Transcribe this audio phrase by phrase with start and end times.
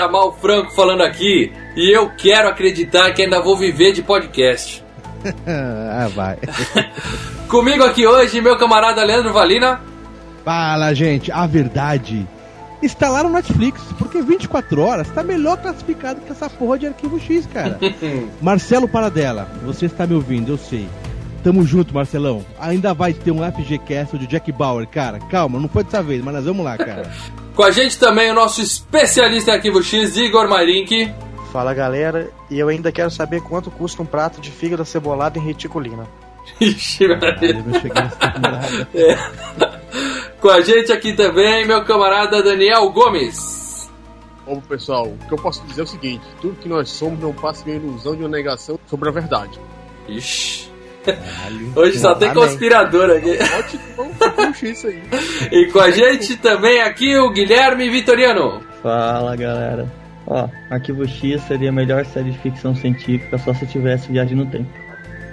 [0.00, 1.52] Fala galera, Mal Franco falando aqui.
[1.76, 4.82] E eu quero acreditar que ainda vou viver de podcast.
[5.46, 6.38] ah, vai.
[7.48, 9.80] Comigo aqui hoje, meu camarada Leandro Valina.
[10.44, 11.30] Fala, gente.
[11.30, 12.26] A verdade
[12.82, 17.20] está lá no Netflix, porque 24 horas está melhor classificado que essa porra de arquivo
[17.20, 17.78] X, cara.
[18.40, 20.88] Marcelo Paradela, você está me ouvindo, eu sei.
[21.42, 22.44] Tamo junto, Marcelão.
[22.58, 25.18] Ainda vai ter um FGCast de Jack Bauer, cara.
[25.18, 27.10] Calma, não foi dessa vez, mas nós vamos lá, cara.
[27.54, 31.12] Com a gente também o nosso especialista em arquivo X, Igor Marink.
[31.52, 35.42] Fala galera, e eu ainda quero saber quanto custa um prato de fígado cebolado em
[35.42, 36.06] reticulina.
[36.60, 38.88] Ixi, Caralho, eu não cheguei nessa temporada.
[38.94, 39.80] É.
[40.40, 43.90] Com a gente aqui também, meu camarada Daniel Gomes.
[44.46, 47.32] Bom, pessoal, o que eu posso dizer é o seguinte: tudo que nós somos não
[47.32, 49.60] passa de uma ilusão de uma negação sobre a verdade.
[50.08, 50.69] Ixi.
[51.04, 51.72] Caralho.
[51.74, 53.38] Hoje só tem conspirador aqui.
[53.56, 55.02] Ótimo, isso aí.
[55.50, 58.60] E com a gente também aqui o Guilherme Vitoriano.
[58.82, 59.90] Fala galera.
[60.26, 64.46] Ó, Arquivo X seria a melhor série de ficção científica só se tivesse viagem no
[64.46, 64.70] tempo.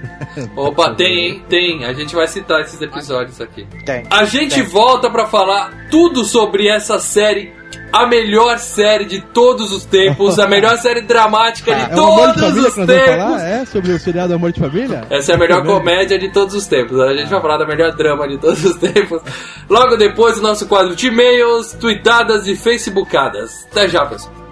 [0.55, 1.43] Opa, tem, hein?
[1.49, 1.85] Tem.
[1.85, 3.67] A gente vai citar esses episódios aqui.
[3.85, 4.03] Tem.
[4.09, 4.63] A gente Tem.
[4.63, 7.53] volta pra falar tudo sobre essa série,
[7.91, 12.41] a melhor série de todos os tempos, a melhor série dramática de É de todos
[12.41, 13.41] Família os tempos.
[13.41, 13.65] É?
[13.65, 15.05] Sobre o seriado Amor de Família?
[15.09, 16.99] Essa é a melhor comédia de todos os tempos.
[16.99, 19.21] A gente vai falar da melhor drama de todos os tempos.
[19.69, 23.67] Logo depois, o nosso quadro de e-mails, tweetadas e facebookadas.
[23.71, 24.46] Até já, pessoal.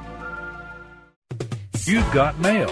[1.88, 2.68] You've got mail.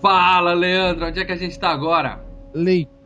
[0.00, 1.08] Fala, Leandro.
[1.08, 2.24] Onde é que a gente tá agora?
[2.54, 3.01] Leitura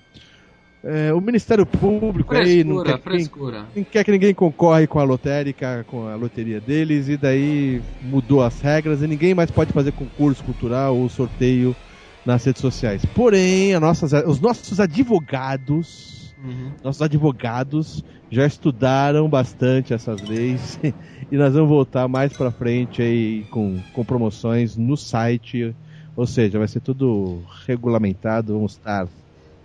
[0.83, 3.67] é, o Ministério Público aí não Frescura, quer, que frescura.
[3.77, 8.43] não quer que ninguém concorre com a lotérica, com a loteria deles, e daí mudou
[8.43, 11.77] as regras e ninguém mais pode fazer concurso cultural ou sorteio
[12.25, 13.05] nas redes sociais.
[13.05, 16.73] Porém, nossas, os nossos advogados Uhum.
[16.83, 20.79] nossos advogados já estudaram bastante essas leis
[21.31, 25.75] e nós vamos voltar mais pra frente aí com, com promoções no site,
[26.17, 29.09] ou seja, vai ser tudo regulamentado, vamos estar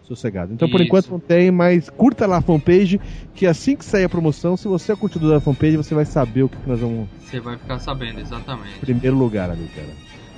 [0.02, 0.54] sossegados.
[0.54, 0.88] Então, por Isso.
[0.88, 3.00] enquanto não tem, mas curta lá a fanpage,
[3.34, 6.44] que assim que sair a promoção, se você é curtidor da fanpage, você vai saber
[6.44, 8.80] o que, nós vamos Você vai ficar sabendo, exatamente.
[8.80, 9.88] primeiro lugar ali, cara.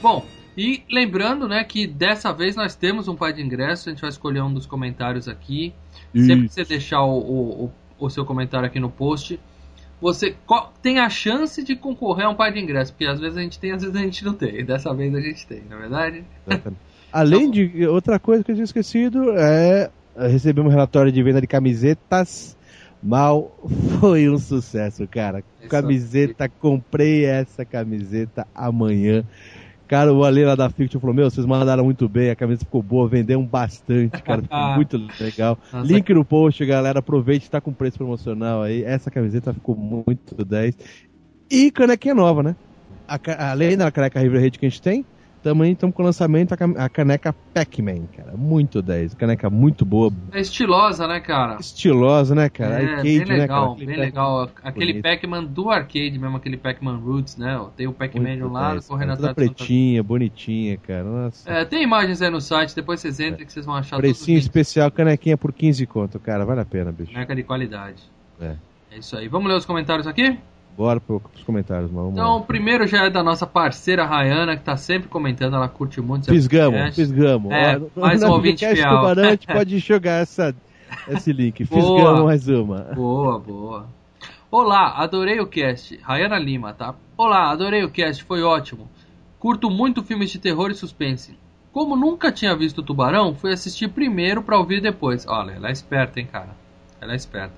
[0.02, 0.26] Bom,
[0.58, 4.10] e lembrando, né, que dessa vez nós temos um par de ingressos, a gente vai
[4.10, 5.74] escolher um dos comentários aqui.
[6.14, 7.72] Sempre que você deixar o, o, o-
[8.06, 9.40] o seu comentário aqui no post,
[10.02, 10.36] você
[10.82, 13.60] tem a chance de concorrer a um par de ingressos, porque às vezes a gente
[13.60, 14.66] tem, às vezes a gente não tem.
[14.66, 16.24] Dessa vez a gente tem, na é verdade?
[17.14, 21.48] Além de outra coisa que eu tinha esquecido, é receber um relatório de venda de
[21.48, 22.58] camisetas.
[23.04, 23.56] Mal
[24.00, 25.44] foi um sucesso, cara.
[25.70, 29.24] Camiseta, comprei essa camiseta amanhã.
[29.92, 32.82] Cara, o Ale lá da Fiction falou: Meu, vocês mandaram muito bem, a camiseta ficou
[32.82, 35.60] boa, vendemos bastante, cara, ficou muito legal.
[35.74, 38.86] Nossa, Link no post, galera, aproveite, tá com preço promocional aí.
[38.86, 40.78] Essa camiseta ficou muito 10.
[41.52, 42.56] E canequinha nova, né?
[43.06, 45.06] a além da caneca River Raid que a gente tem,
[45.42, 48.34] também estamos com o lançamento a caneca Pac-Man, cara.
[48.36, 49.16] Muito 10.
[49.16, 51.58] Caneca muito boa, É estilosa, né, cara?
[51.60, 52.82] estilosa, né, cara?
[52.82, 53.40] é, Arcade, bem né, cara?
[53.40, 54.50] legal, bem legal.
[54.64, 55.02] Aquele.
[55.02, 57.60] Pac-Man do arcade mesmo, aquele Pac-Man Roots, né?
[57.76, 61.04] Tem o Pac-Man de um lado, 10, correndo atrás do pretinha, bonitinha, cara.
[61.04, 61.50] Nossa.
[61.50, 64.92] É, tem imagens aí no site, depois vocês entrem que vocês vão achar Precinho especial,
[64.92, 66.46] canequinha por 15 conto, cara.
[66.46, 67.12] Vale a pena, bicho.
[67.12, 68.04] Caneca de qualidade.
[68.40, 68.56] É.
[68.92, 69.28] É isso aí.
[69.28, 70.38] Vamos ler os comentários aqui?
[70.78, 72.12] Bora pro, pros comentários, mano.
[72.12, 76.02] Então, o primeiro já é da nossa parceira Rayana, que tá sempre comentando, ela curte
[76.02, 77.52] muito Pisgamos, pisgamos.
[77.52, 78.90] É, Ó, mais um ouvinte fiel.
[78.90, 80.56] Tubarão, a gente pode jogar essa,
[81.10, 81.66] esse link.
[81.66, 82.80] Fisgamos mais uma.
[82.96, 83.88] Boa, boa.
[84.50, 85.98] Olá, adorei o cast.
[86.02, 86.96] Rayana Lima, tá?
[87.18, 88.90] Olá, adorei o cast, foi ótimo.
[89.40, 91.38] Curto muito filmes de terror e suspense.
[91.72, 95.26] Como nunca tinha visto o Tubarão, fui assistir primeiro pra ouvir depois.
[95.28, 96.50] Olha, ela é esperta, hein, cara?
[97.00, 97.56] Ela é esperta.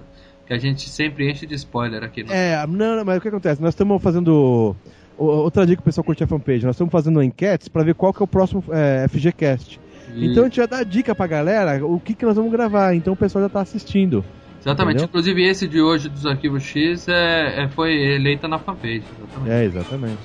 [0.48, 2.31] Que a gente sempre enche de spoiler aqui no.
[2.34, 3.62] É, não, não, mas o que acontece?
[3.62, 4.75] Nós estamos fazendo.
[5.18, 8.12] Outra dica que o pessoal curte a fanpage, nós estamos fazendo enquetes pra ver qual
[8.13, 9.80] que é o próximo é, FGCast.
[10.13, 12.94] E- Então a gente já dá dica pra galera o que, que nós vamos gravar,
[12.95, 14.25] então o pessoal já tá assistindo.
[14.60, 14.95] Exatamente.
[14.95, 15.06] entendeu?
[15.10, 19.04] Inclusive esse de hoje dos arquivos X é, é- foi eleita na fanpage.
[19.18, 19.51] Exatamente.
[19.51, 20.18] É, exatamente.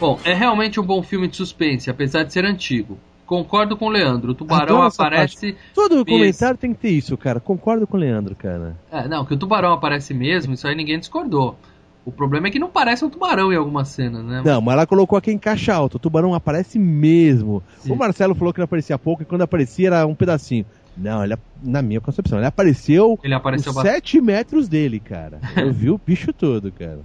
[0.00, 2.98] Bom, é realmente um bom filme de suspense, apesar de ser antigo.
[3.26, 4.30] Concordo com o Leandro.
[4.30, 5.56] O tubarão aparece.
[5.74, 6.04] Todo Isso.
[6.04, 7.40] comentário tem que ter isso, cara.
[7.40, 8.76] Concordo com o Leandro, cara.
[8.90, 11.56] É, não, que o tubarão aparece mesmo, isso aí ninguém discordou.
[12.04, 14.40] O problema é que não parece um tubarão em algumas cenas, né?
[14.44, 15.96] Não, mas ela colocou aqui em caixa alta.
[15.96, 17.64] O tubarão aparece mesmo.
[17.78, 17.92] Sim.
[17.92, 20.64] O Marcelo falou que ele aparecia pouco e quando aparecia era um pedacinho.
[20.96, 24.12] Não, ele, na minha concepção, ele apareceu Ele apareceu os bastante.
[24.12, 25.40] 7 metros dele, cara.
[25.56, 27.00] Eu vi o bicho todo, cara.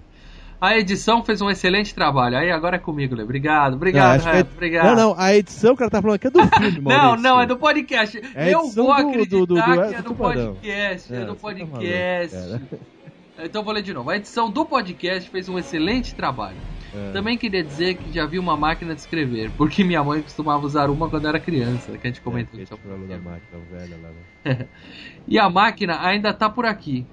[0.62, 2.38] A edição fez um excelente trabalho.
[2.38, 3.24] Aí agora é comigo, Lê.
[3.24, 4.86] Obrigado, Não, obrigado, acho que é- obrigado.
[4.96, 7.24] Não, não, a edição que ela tá falando aqui é do filme, Não, Maurício.
[7.24, 8.22] não, é do podcast.
[8.36, 11.12] É a Eu vou acreditar do- do- do- que é do podcast.
[11.14, 12.38] É, É, do tá podcast.
[12.38, 12.62] cara.
[13.44, 14.10] então vou ler de novo.
[14.12, 16.58] A edição do podcast fez um excelente trabalho.
[16.94, 17.12] É.
[17.12, 20.90] Também queria dizer que já vi uma máquina de escrever, porque minha mãe costumava usar
[20.92, 22.76] uma quando era criança, que a gente comentou É, isso.
[22.76, 24.10] que a gente falou da máquina velha lá,
[24.54, 24.68] né?
[25.28, 27.06] E a máquina ainda tá por aqui.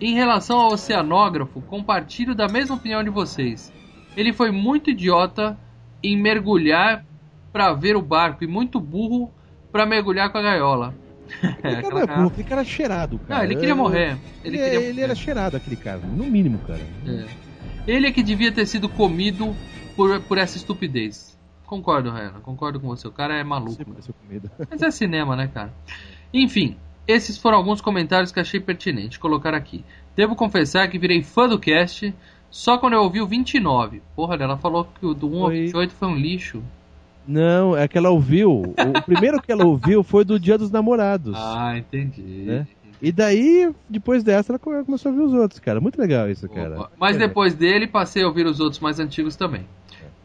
[0.00, 3.72] Em relação ao oceanógrafo, compartilho da mesma opinião de vocês.
[4.16, 5.58] Ele foi muito idiota
[6.02, 7.04] em mergulhar
[7.52, 9.32] pra ver o barco e muito burro
[9.72, 10.94] pra mergulhar com a gaiola.
[11.42, 13.38] Aquele cara é cara- burro, aquele cara cheirado, cara.
[13.40, 14.16] Não, ele queria morrer.
[14.44, 15.98] Ele, Ele queria ele era cheirado, aquele cara.
[15.98, 16.80] No mínimo, cara.
[17.06, 17.26] É.
[17.86, 19.54] Ele é que devia ter sido comido
[19.94, 21.36] por, por essa estupidez.
[21.66, 23.06] Concordo, Rayana, concordo com você.
[23.06, 23.76] O cara é maluco.
[24.70, 25.72] Mas é cinema, né, cara?
[26.32, 26.76] Enfim,
[27.08, 29.84] esses foram alguns comentários que achei pertinente colocar aqui.
[30.14, 32.14] Devo confessar que virei fã do cast
[32.50, 34.02] só quando eu ouvi o 29.
[34.14, 36.62] Porra, ela falou que o do 1 ao Foi- 28 foi um lixo.
[37.26, 38.50] Não, é que ela ouviu.
[38.62, 41.34] O primeiro que ela ouviu foi do Dia dos Namorados.
[41.36, 42.22] Ah, entendi.
[42.22, 42.66] Né?
[43.02, 45.80] E daí, depois dessa, ela come- começou a ouvir os outros, cara.
[45.80, 46.80] Muito legal isso, cara.
[46.80, 46.90] Opa.
[46.98, 47.20] Mas É.
[47.20, 49.66] depois dele, passei a ouvir os outros mais antigos também.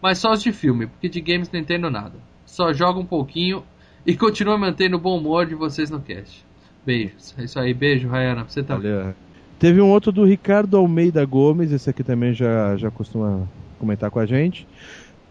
[0.02, 2.16] Mas só os de filme, porque de games não entendo nada.
[2.46, 3.64] Só jogo um pouquinho
[4.06, 6.44] e continuo mantendo o bom humor de vocês no cast.
[6.86, 7.34] Beijos.
[7.38, 8.92] É isso aí, beijo, Rayana, você também.
[8.92, 9.16] Olha,
[9.64, 13.48] Teve um outro do Ricardo Almeida Gomes, esse aqui também já, já costuma
[13.80, 14.68] comentar com a gente.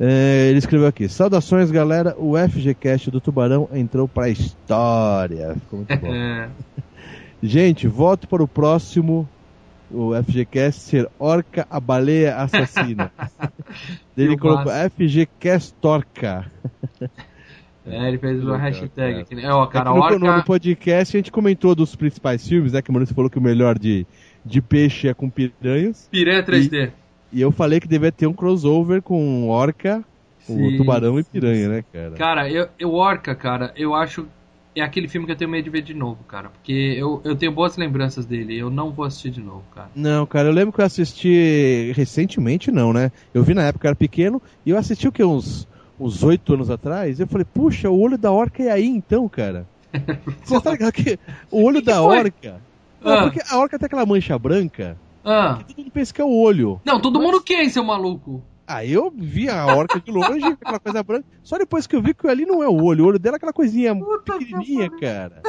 [0.00, 2.14] É, ele escreveu aqui: Saudações, galera.
[2.19, 5.54] O FGCast do Tubarão entrou pra história.
[5.60, 6.12] Ficou muito bom.
[7.43, 9.28] Gente, voto para o próximo.
[9.90, 13.12] O FGCast ser Orca a Baleia Assassina.
[14.16, 16.50] ele colocou FGCast Torca.
[17.86, 19.50] É, ele fez uma hashtag aqui, né?
[19.52, 20.18] Ó, cara, É no, orca...
[20.18, 22.82] no- podcast a gente comentou dos principais filmes, né?
[22.82, 24.06] Que o Maurício falou que o melhor de,
[24.44, 26.08] de peixe é com piranhas.
[26.10, 26.90] Piranha 3D.
[27.32, 30.04] E eu falei que devia ter um crossover com orca,
[30.40, 32.10] Sim, o tubarão e sim, piranha, né, cara?
[32.12, 34.26] Cara, eu, eu Orca, cara, eu acho.
[34.74, 36.48] É aquele filme que eu tenho medo de ver de novo, cara.
[36.48, 38.56] Porque eu, eu tenho boas lembranças dele.
[38.58, 39.90] Eu não vou assistir de novo, cara.
[39.94, 43.12] Não, cara, eu lembro que eu assisti recentemente, não, né?
[43.34, 45.68] Eu vi na época, eu era pequeno, e eu assisti o que, uns
[46.04, 49.66] uns oito anos atrás, eu falei, puxa, o olho da orca é aí então, cara.
[50.44, 51.18] Você tá ligado que
[51.50, 52.18] o olho da foi?
[52.18, 52.61] orca...
[53.00, 53.23] Não, Ah.
[53.23, 55.56] porque a orca tem aquela mancha branca, Ah.
[55.59, 56.80] que todo mundo pensa que é o olho.
[56.85, 58.42] Não, todo mundo quem, seu maluco?
[58.66, 61.26] Aí eu vi a orca de longe, aquela coisa branca.
[61.42, 63.04] Só depois que eu vi que ali não é o olho.
[63.04, 65.42] O olho dela é aquela coisinha Puta pequenininha, cara.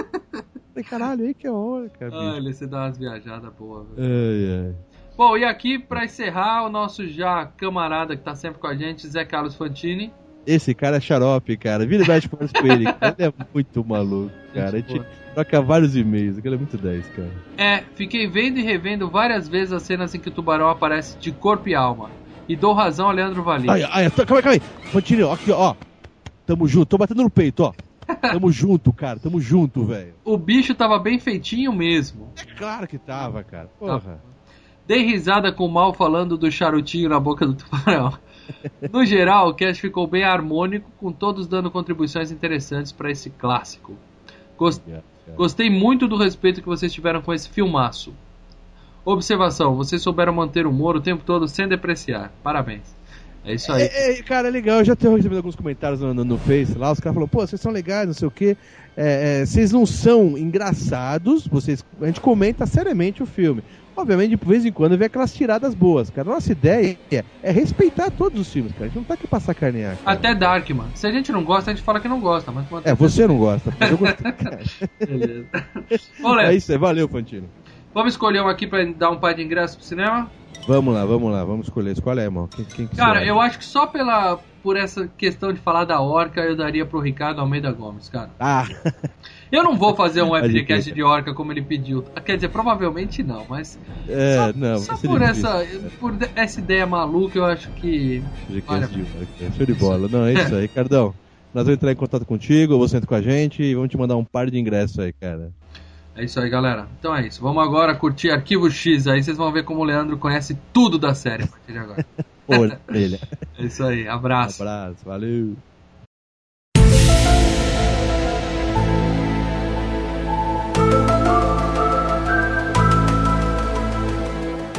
[0.73, 2.17] Falei, caralho, aí que é a orca, bicho.
[2.17, 4.01] Olha, você dá umas viajadas boas, velho.
[4.09, 4.75] Ai, ai.
[5.15, 9.07] Bom, e aqui, pra encerrar, o nosso já camarada que tá sempre com a gente,
[9.07, 10.11] Zé Carlos Fantini.
[10.45, 11.85] Esse cara é xarope, cara.
[11.85, 12.85] Vira e mexe com ele.
[12.85, 13.15] cara.
[13.17, 14.77] Ele é muito maluco, cara.
[14.77, 15.01] A gente
[15.33, 16.37] troca vários e-mails.
[16.37, 17.31] Aquele é muito 10, cara.
[17.57, 21.31] É, fiquei vendo e revendo várias vezes as cenas em que o tubarão aparece de
[21.31, 22.09] corpo e alma.
[22.47, 23.69] E dou razão a Leandro Valim.
[23.69, 24.61] Ai, ai, calma aí, calma aí.
[24.91, 25.75] Continua, aqui, ó.
[26.45, 26.87] Tamo junto.
[26.87, 27.73] Tô batendo no peito, ó.
[28.19, 29.17] Tamo junto, cara.
[29.17, 30.13] Tamo junto, velho.
[30.25, 32.33] O bicho tava bem feitinho mesmo.
[32.35, 33.69] É claro que tava, cara.
[33.79, 34.21] Porra.
[34.85, 38.13] Dei risada com o mal falando do charutinho na boca do tubarão.
[38.91, 43.93] No geral, o cast ficou bem harmônico, com todos dando contribuições interessantes para esse clássico.
[44.57, 44.81] Gos-
[45.35, 48.13] Gostei muito do respeito que vocês tiveram com esse filmaço.
[49.05, 52.31] Observação: vocês souberam manter o humor o tempo todo sem depreciar.
[52.43, 52.81] Parabéns.
[53.45, 53.83] É isso aí.
[53.83, 54.79] É, é, cara, é legal.
[54.79, 56.89] Eu já tenho recebido alguns comentários no, no, no Face lá.
[56.91, 58.55] Os caras falaram, pô, vocês são legais, não sei o quê.
[58.95, 61.45] É, é, vocês não são engraçados.
[61.47, 63.61] Vocês, a gente comenta seriamente o filme.
[63.95, 66.27] Obviamente, de vez em quando vem aquelas tiradas boas, cara.
[66.29, 68.85] Nossa ideia é, é respeitar todos os filmes, cara.
[68.85, 69.97] A gente não tá aqui pra sacanear.
[69.97, 70.11] Cara.
[70.17, 70.87] Até Darkman.
[70.95, 72.51] Se a gente não gosta, a gente fala que não gosta.
[72.51, 74.59] Mas É, você não gosta, mas eu gostei, cara.
[74.99, 75.47] Beleza.
[76.41, 77.47] É isso aí, valeu, Fantino.
[77.93, 80.29] vamos escolher um aqui pra dar um par de ingresso pro cinema?
[80.67, 81.91] Vamos lá, vamos lá, vamos escolher.
[81.91, 82.47] Escolhe aí, irmão.
[82.47, 85.99] Quem, quem que Cara, eu acho que só pela por essa questão de falar da
[85.99, 88.29] Orca, eu daria pro Ricardo Almeida Gomes, cara.
[88.39, 88.65] Ah,
[89.53, 92.01] Eu não vou fazer um FGCast de Orca como ele pediu.
[92.25, 93.79] Quer dizer, provavelmente não, mas
[94.09, 94.77] é, só, não.
[94.79, 95.47] só por difícil.
[95.47, 99.55] essa por essa ideia maluca, eu acho que FGCast de Orca.
[99.55, 100.07] Show de bola.
[100.07, 101.13] Não, é isso aí, Ricardão.
[101.53, 104.15] Nós vamos entrar em contato contigo, você entra com a gente e vamos te mandar
[104.15, 105.51] um par de ingressos aí, cara.
[106.15, 106.87] é isso aí, galera.
[106.99, 107.39] Então é isso.
[107.39, 109.05] Vamos agora curtir Arquivo X.
[109.05, 112.03] Aí vocês vão ver como o Leandro conhece tudo da série a partir de agora.
[112.47, 112.79] Olha.
[112.89, 114.07] É isso aí.
[114.07, 114.63] Abraço.
[114.63, 115.55] Abraço, valeu.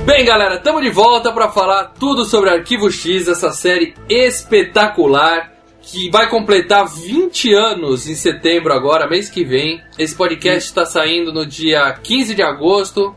[0.05, 6.11] Bem, galera, estamos de volta para falar tudo sobre Arquivo X, essa série espetacular que
[6.11, 9.83] vai completar 20 anos em setembro agora, mês que vem.
[9.99, 13.17] Esse podcast está saindo no dia 15 de agosto.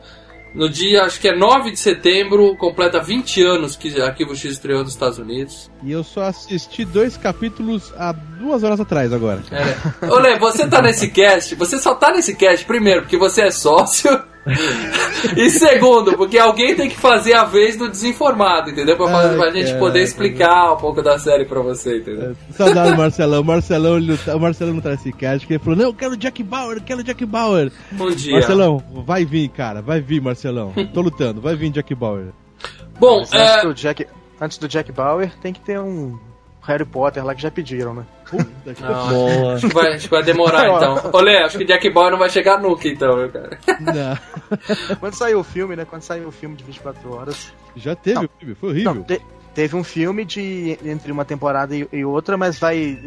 [0.56, 4.82] No dia, acho que é 9 de setembro, completa 20 anos que Arquivo X estreou
[4.82, 5.70] nos Estados Unidos.
[5.84, 9.44] E eu só assisti dois capítulos há duas horas atrás agora.
[9.52, 10.06] É.
[10.10, 13.52] Ô, Lê, você tá nesse cast, você só tá nesse cast, primeiro, porque você é
[13.52, 14.10] sócio.
[15.36, 18.96] E segundo, porque alguém tem que fazer a vez do desinformado, entendeu?
[18.98, 19.80] Pra, fazer, pra Ai, gente cara.
[19.80, 22.36] poder explicar um pouco da série pra você, entendeu?
[22.52, 23.42] Saudade do Marcelão.
[23.42, 25.86] O Marcelão, ele não tá- o Marcelão não tá nesse cast, que ele falou, não,
[25.86, 27.72] eu quero Jack Bauer, eu quero Jack Bauer.
[27.92, 28.34] Bom dia.
[28.34, 30.74] Marcelão, vai vir, cara, vai vir, Marcelão.
[30.94, 32.28] Tô lutando, vai vir Jack Bauer.
[33.00, 34.08] Bom, Mas antes, é, do Jack,
[34.42, 36.18] antes do Jack Bauer, tem que ter um
[36.68, 38.04] Harry Potter lá que já pediram, né?
[38.30, 39.54] Puta que não, Boa.
[39.56, 41.10] acho que vai, acho que vai demorar então.
[41.14, 43.58] Ô, Lê, acho que Jack Bauer não vai chegar nunca então, meu cara.
[43.80, 44.98] não.
[45.00, 45.86] Quando saiu o filme, né?
[45.86, 47.54] Quando saiu o filme de 24 horas.
[47.76, 48.26] Já teve Não.
[48.26, 48.94] o filme, foi horrível.
[48.96, 49.22] Não, te-
[49.54, 53.00] teve um filme de entre uma temporada e, e outra, mas vai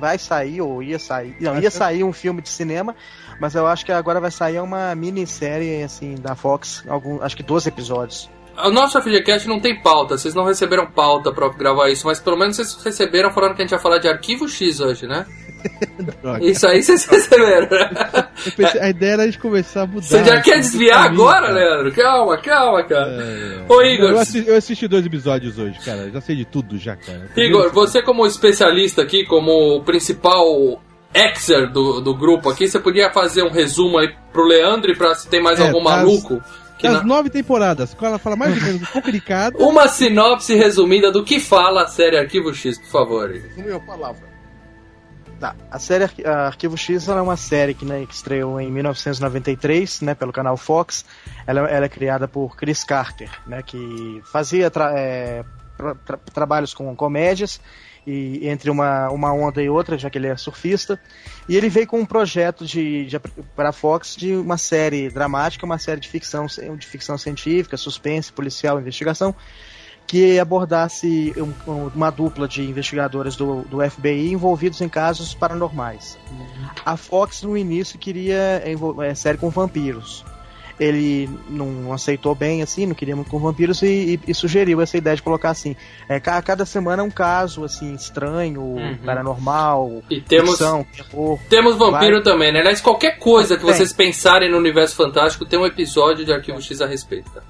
[0.00, 1.36] vai sair ou ia sair.
[1.40, 2.94] Não, ia sair um filme de cinema,
[3.40, 7.42] mas eu acho que agora vai sair uma minissérie assim da Fox, algum, acho que
[7.42, 8.28] 12 episódios.
[8.66, 12.36] O nosso FGCast não tem pauta, vocês não receberam pauta pra gravar isso, mas pelo
[12.36, 15.26] menos vocês receberam falando que a gente ia falar de Arquivo X hoje, né?
[16.42, 17.68] Isso aí vocês receberam.
[18.56, 20.02] Pensei- a ideia era a gente começar a mudar.
[20.02, 21.52] Você já quer desviar agora, cara.
[21.54, 21.92] Leandro?
[21.92, 23.10] Calma, calma, cara.
[23.10, 23.64] É.
[23.72, 26.10] Ô, Igor, Eu assisti, eu assisti dois episódios hoje, cara.
[26.10, 27.30] Já sei de tudo já, cara.
[27.36, 30.46] Igor, você como especialista aqui, como principal
[31.14, 35.14] exer do, do grupo aqui, você podia fazer um resumo aí pro Leandro e pra
[35.14, 36.42] se tem mais É, algum maluco?
[36.78, 39.56] Que Das na- nove temporadas, ela fala mais ou menos um pouco de cada.
[39.58, 43.30] Uma sinopse resumida do que fala a série Arquivo X, por favor.
[43.56, 44.34] Uma palavra.
[45.40, 48.70] Tá, a série a Arquivo X ela é uma série que, né, que estreou em
[48.70, 51.04] 1993, né, pelo canal Fox.
[51.46, 55.44] Ela, ela é criada por Chris Carter, né, que fazia tra- é,
[55.76, 57.60] tra- tra- trabalhos com comédias
[58.06, 60.98] e entre uma, uma onda e outra, já que ele é surfista.
[61.48, 63.18] E ele veio com um projeto de, de
[63.56, 68.32] para a Fox de uma série dramática, uma série de ficção, de ficção científica, suspense,
[68.32, 69.34] policial, investigação,
[70.06, 76.18] que abordasse um- um- uma dupla de investigadores do, do FBI envolvidos em casos paranormais.
[76.84, 78.62] A Fox no início queria
[79.02, 80.24] é, série com vampiros.
[80.78, 84.96] Ele não aceitou bem assim, não queria muito com vampiros e, e- e sugeriu essa
[84.98, 85.76] ideia de colocar assim,
[86.08, 88.96] é, ca- cada semana um caso assim estranho, Uhum.
[89.04, 91.38] paranormal, E temos, ficção, terror.
[91.48, 92.22] temos vampiro Vai.
[92.24, 92.60] também, né?
[92.60, 93.72] Aliás, qualquer coisa que Tem.
[93.72, 97.30] vocês pensarem no universo fantástico tem um episódio de Arquivo X a respeito.
[97.30, 97.40] tá?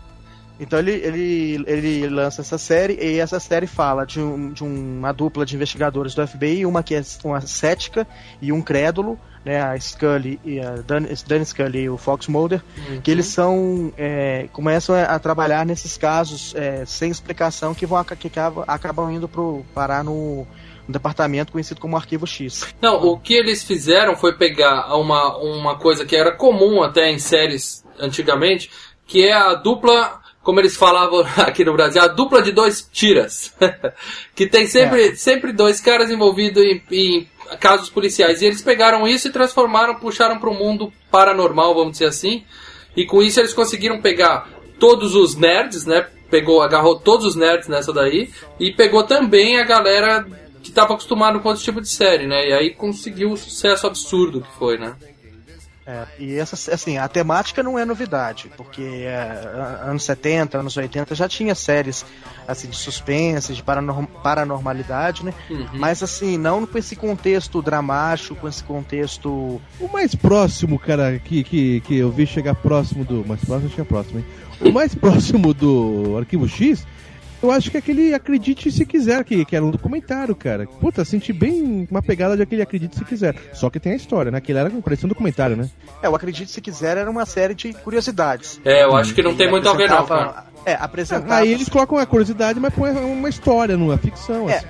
[0.61, 5.11] Então ele, ele, ele lança essa série e essa série fala de, um- de uma
[5.11, 8.07] dupla de investigadores do FBI, uma que é uma cética
[8.40, 12.62] e um crédulo, né, a Scully e a Dan, Dan Scully e o Fox Mulder,
[13.02, 18.30] que eles são é, começam a trabalhar nesses casos é, sem explicação que vão que
[18.66, 20.46] acabam, indo pro parar no,
[20.86, 22.74] no departamento conhecido como Arquivo X.
[22.80, 27.18] Não, o que eles fizeram foi pegar uma, uma coisa que era comum até em
[27.18, 28.70] séries antigamente,
[29.06, 33.54] que é a dupla, como eles falavam aqui no Brasil, a dupla de dois tiras.
[34.34, 37.28] que tem sempre, sempre dois caras envolvidos em, em
[37.60, 38.42] casos policiais.
[38.42, 42.44] E eles pegaram isso e transformaram, puxaram para o mundo paranormal, vamos dizer assim.
[42.96, 44.48] E com isso eles conseguiram pegar
[44.78, 46.06] todos os nerds, né?
[46.30, 50.26] Pegou, agarrou todos os nerds nessa daí e pegou também a galera
[50.62, 52.48] que estava acostumado com outro tipo de série, né?
[52.48, 54.96] E aí conseguiu o sucesso absurdo que foi, né?
[55.86, 61.14] É, e essa, assim, a temática não é novidade, porque é, anos 70, anos 80
[61.14, 62.06] já tinha séries
[62.48, 65.34] assim, de suspense, de paranorm paranormalidade, né?
[65.50, 65.66] Uhum.
[65.74, 69.60] Mas assim, não com esse contexto dramático, com esse contexto.
[69.78, 73.22] O mais próximo, cara, que, que, que eu vi chegar próximo do.
[73.26, 74.26] Mais próximo chega próximo, hein?
[74.62, 76.86] O mais próximo do Arquivo X
[77.44, 80.66] eu acho que aquele Acredite Se Quiser, que, que era um documentário, cara.
[80.66, 83.36] Puta, senti bem uma pegada de aquele Acredite Se Quiser.
[83.52, 84.38] Só que tem a história, né?
[84.38, 85.68] Aquele era um um documentário, né?
[86.02, 88.60] É, o Acredite Se Quiser era uma série de curiosidades.
[88.64, 90.46] É, eu acho que não tem muito a ver, não, cara.
[90.64, 91.37] É, apresentava.
[91.37, 94.49] Aí eles colocam a curiosidade, mas põe uma história, numa ficção.
[94.49, 94.66] É, assim.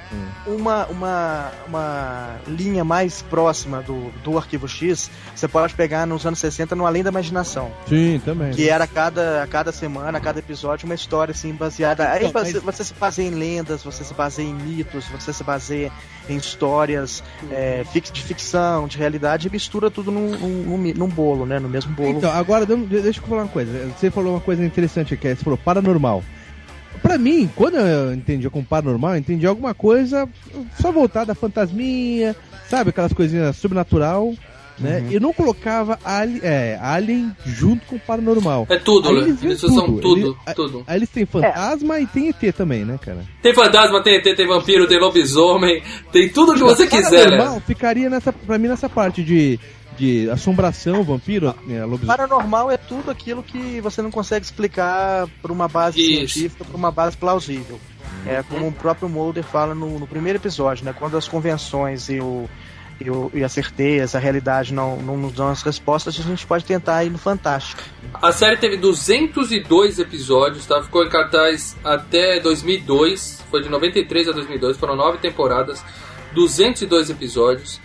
[0.46, 6.38] uma, uma, uma linha mais próxima do, do Arquivo X, você pode pegar nos anos
[6.38, 7.70] 60 no Além da Imaginação.
[7.88, 8.52] Sim, também.
[8.52, 12.10] Que era cada, a cada semana, a cada episódio, uma história assim baseada.
[12.10, 12.76] Aí você, mas...
[12.76, 15.92] você se baseia em lendas, você se baseia em mitos, você se baseia
[16.28, 21.58] em histórias é, de ficção, de realidade, e mistura tudo num, num, num, bolo, né?
[21.58, 22.10] No mesmo bolo.
[22.10, 23.88] Então, agora deixa eu falar uma coisa.
[23.96, 26.24] Você falou uma coisa interessante aqui, você falou paranormal.
[27.02, 30.28] Pra mim, quando eu entendi como paranormal, eu entendi alguma coisa
[30.80, 32.34] só voltada a fantasminha,
[32.68, 32.90] sabe?
[32.90, 34.34] Aquelas coisinhas sobrenatural
[34.78, 35.00] né?
[35.00, 35.12] Uhum.
[35.12, 38.66] Eu não colocava Alien, é, Alien junto com o Paranormal.
[38.68, 39.20] É tudo, aí né?
[39.22, 39.72] Eles, eles tudo.
[39.72, 40.84] usam tudo, Ele, tudo.
[40.86, 42.02] Aí eles têm fantasma é.
[42.02, 43.24] e tem ET também, né, cara?
[43.40, 47.62] Tem fantasma, tem ET, tem vampiro, tem lobisomem, tem tudo que você quiser, né?
[47.66, 49.60] ficaria nessa, pra mim nessa parte de
[49.96, 52.06] de assombração, vampiro, é, lobisomem.
[52.06, 56.34] Paranormal é tudo aquilo que você não consegue explicar por uma base Isso.
[56.34, 57.78] científica, por uma base plausível.
[58.26, 60.94] É como o próprio Mulder fala no, no, primeiro episódio, né?
[60.96, 62.48] Quando as convenções e o,
[63.00, 66.46] e, o, e a certeza, a realidade não, não nos dão as respostas, a gente
[66.46, 67.82] pode tentar ir no Fantástico.
[68.14, 70.82] A série teve 202 episódios, tá?
[70.82, 75.84] Ficou em cartaz até 2002, foi de 93 a 2002, foram nove temporadas,
[76.34, 77.80] 202 episódios.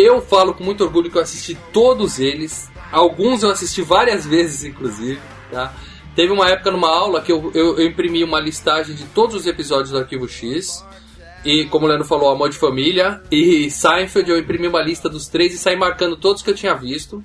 [0.00, 4.64] Eu falo com muito orgulho que eu assisti todos eles, alguns eu assisti várias vezes,
[4.64, 5.74] inclusive, tá?
[6.16, 9.46] Teve uma época numa aula que eu, eu, eu imprimi uma listagem de todos os
[9.46, 10.82] episódios do Arquivo X
[11.44, 15.28] e como o Leandro falou, Amor de Família e Seinfeld, eu imprimi uma lista dos
[15.28, 17.22] três e saí marcando todos que eu tinha visto.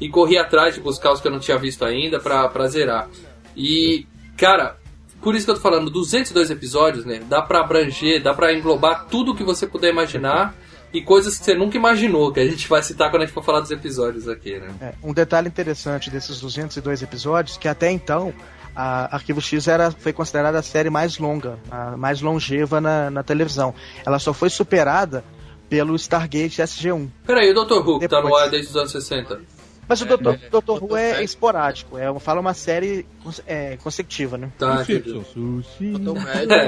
[0.00, 3.08] E corri atrás de buscar os que eu não tinha visto ainda pra, pra zerar.
[3.56, 4.06] E,
[4.36, 4.76] cara,
[5.20, 7.20] por isso que eu tô falando, 202 episódios, né?
[7.28, 10.56] Dá pra abranger, dá pra englobar tudo que você puder imaginar
[10.92, 13.42] e coisas que você nunca imaginou, que a gente vai citar quando a gente for
[13.42, 14.68] falar dos episódios aqui, né?
[14.80, 18.34] É, um detalhe interessante desses 202 episódios, que até então
[18.74, 23.22] a Arquivo X era, foi considerada a série mais longa, a mais longeva na, na
[23.22, 23.74] televisão.
[24.04, 25.24] Ela só foi superada
[25.68, 27.08] pelo Stargate SG-1.
[27.26, 27.78] Peraí, o Dr.
[27.78, 29.40] Who, que tá no ar desde os anos 60.
[29.88, 30.28] Mas o Dr.
[30.28, 30.82] É, Dr.
[30.82, 33.04] Who é esporádico, é, fala uma série
[33.46, 34.50] é, consecutiva, né?
[34.58, 35.36] Tá, o Simpsons.
[35.36, 35.62] O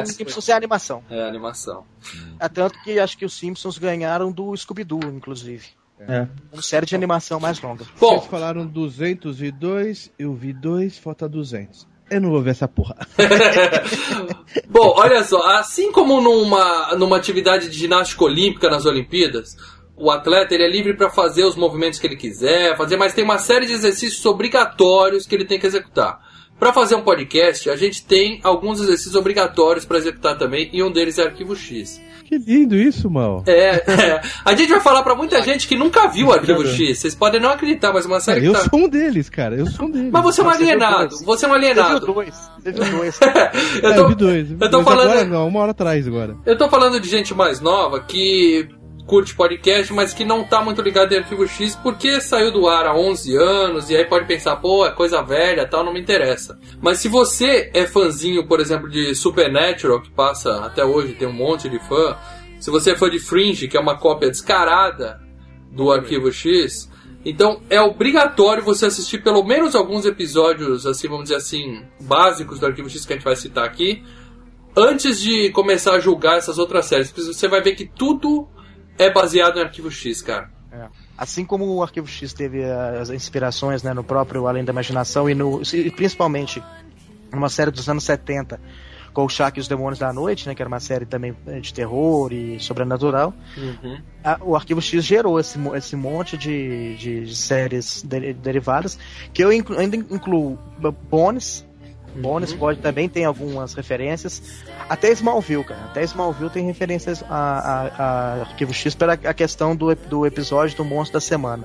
[0.05, 1.03] Simpsons é animação.
[1.09, 1.85] É animação.
[2.39, 5.67] É tanto que acho que os Simpsons ganharam do Scooby-Doo, inclusive.
[6.01, 6.27] É.
[6.53, 7.85] Uma série de animação mais longa.
[8.01, 11.87] Bom, Vocês falaram 202, eu vi dois, falta 200.
[12.11, 12.97] Eu não vou ver essa porra.
[14.69, 19.57] Bom, olha só, assim como numa, numa atividade de ginástica olímpica nas Olimpíadas,
[19.97, 23.25] o atleta ele é livre para fazer os movimentos que ele quiser, fazer, mas tem
[23.25, 26.21] uma série de exercícios obrigatórios que ele tem que executar.
[26.59, 30.91] Para fazer um podcast, a gente tem alguns exercícios obrigatórios para executar também, e um
[30.91, 32.01] deles é Arquivo X.
[32.25, 33.45] Que lindo isso, mal.
[33.47, 34.21] É, é.
[34.45, 36.99] A gente vai falar para muita gente que nunca viu o Arquivo X.
[36.99, 38.47] Vocês podem não acreditar, mas uma série.
[38.47, 38.61] É, eu tá...
[38.61, 39.57] sou um deles, cara.
[39.57, 40.11] Eu sou um deles.
[40.11, 41.17] Mas você é um alienado.
[41.25, 42.01] Você é um alienado.
[42.01, 42.51] Você viu dois.
[42.59, 43.21] Você viu dois.
[43.21, 43.89] eu, tô...
[43.89, 44.51] É, eu vi dois.
[44.59, 45.11] Eu tô falando.
[45.11, 46.37] Agora, não, uma hora atrás agora.
[46.47, 48.69] Eu tô falando de gente mais nova que
[49.07, 52.87] curte podcast, mas que não tá muito ligado em Arquivo X porque saiu do ar
[52.87, 56.59] há 11 anos e aí pode pensar, pô, é coisa velha, tal, não me interessa.
[56.81, 61.33] Mas se você é fãzinho, por exemplo, de Supernatural, que passa até hoje, tem um
[61.33, 62.17] monte de fã,
[62.59, 65.21] se você é fã de Fringe, que é uma cópia descarada
[65.71, 66.91] do Arquivo X,
[67.25, 72.67] então é obrigatório você assistir pelo menos alguns episódios, assim, vamos dizer assim, básicos do
[72.67, 74.03] Arquivo X que a gente vai citar aqui,
[74.77, 77.11] antes de começar a julgar essas outras séries.
[77.11, 78.49] Porque você vai ver que tudo
[78.99, 80.51] é baseado em Arquivo X, cara.
[80.73, 80.87] É.
[81.17, 85.35] Assim como o Arquivo X teve as inspirações né, no próprio Além da Imaginação e,
[85.35, 86.63] no, e principalmente
[87.33, 88.61] numa série dos anos 70
[89.15, 91.61] com o Shaq e os Demônios da Noite, né, que era uma série também eh,
[91.61, 93.33] de terror e sobrenatural.
[93.57, 93.99] Uhum.
[94.25, 98.99] A, o Arquivo X gerou esse, esse monte de, de, de séries de, derivadas,
[99.33, 100.59] que eu inclu, ainda incluo
[101.09, 101.65] Bones,
[102.17, 102.59] Bones uhum.
[102.59, 104.63] pode também tem algumas referências.
[104.89, 105.81] Até Smallville, cara.
[105.87, 110.77] Até Smallville tem referências a, a, a Arquivo X pela a questão do, do episódio
[110.77, 111.65] do Monstro da Semana.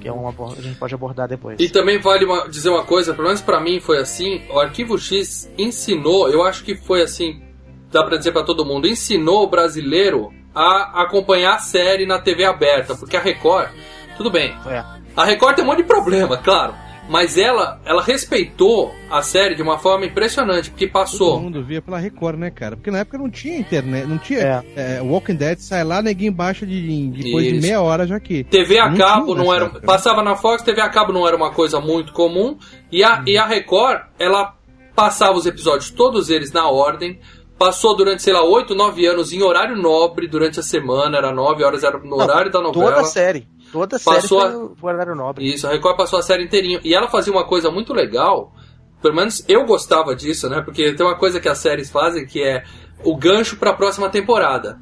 [0.00, 1.58] que é uma, a gente pode abordar depois.
[1.60, 4.96] E também vale uma- dizer uma coisa, pelo menos pra mim foi assim, o Arquivo
[4.98, 7.42] X ensinou, eu acho que foi assim,
[7.90, 12.44] dá pra dizer pra todo mundo, ensinou o brasileiro a acompanhar a série na TV
[12.44, 13.70] aberta, porque a Record,
[14.16, 14.84] tudo bem, É.
[15.16, 16.74] a Record tem um monte de problema, claro,
[17.08, 21.82] mas ela, ela respeitou a série de uma forma impressionante, porque Todo passou mundo via
[21.82, 22.76] pela Record, né, cara?
[22.76, 24.40] Porque na época não tinha internet, não tinha.
[24.76, 24.96] É.
[24.96, 27.62] É, Walking Dead sai lá, neguinho baixa de, depois de Isso.
[27.66, 28.44] meia hora já aqui.
[28.44, 29.66] TV a Não cabo não era.
[29.66, 29.80] época?
[29.82, 32.56] Passava na Fox, TV a cabo não era uma coisa muito comum.
[32.90, 34.54] E a, e a Record, ela
[34.94, 37.18] passava os episódios, todos eles na ordem.
[37.58, 41.62] Passou durante, sei lá, 8, 9 anos em horário nobre durante a semana, era 9
[41.62, 42.90] horas, era no horário da novela.
[42.90, 43.46] Toda a série.
[43.72, 45.44] Toda a série Passou a- o nobre.
[45.52, 46.78] Isso, a Record passou a série inteirinha.
[46.84, 48.52] E ela fazia uma coisa muito legal,
[49.00, 50.60] pelo menos eu gostava disso, né?
[50.60, 52.62] Porque tem uma coisa que as séries fazem que é
[53.02, 54.78] o gancho pra próxima temporada.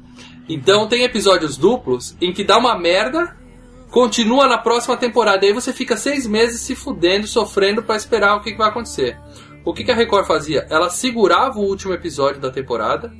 [0.49, 3.35] Então tem episódios duplos em que dá uma merda,
[3.89, 5.45] continua na próxima temporada.
[5.45, 9.17] Aí você fica seis meses se fudendo, sofrendo pra esperar o que, que vai acontecer.
[9.63, 10.67] O que, que a Record fazia?
[10.69, 13.13] Ela segurava o último episódio da temporada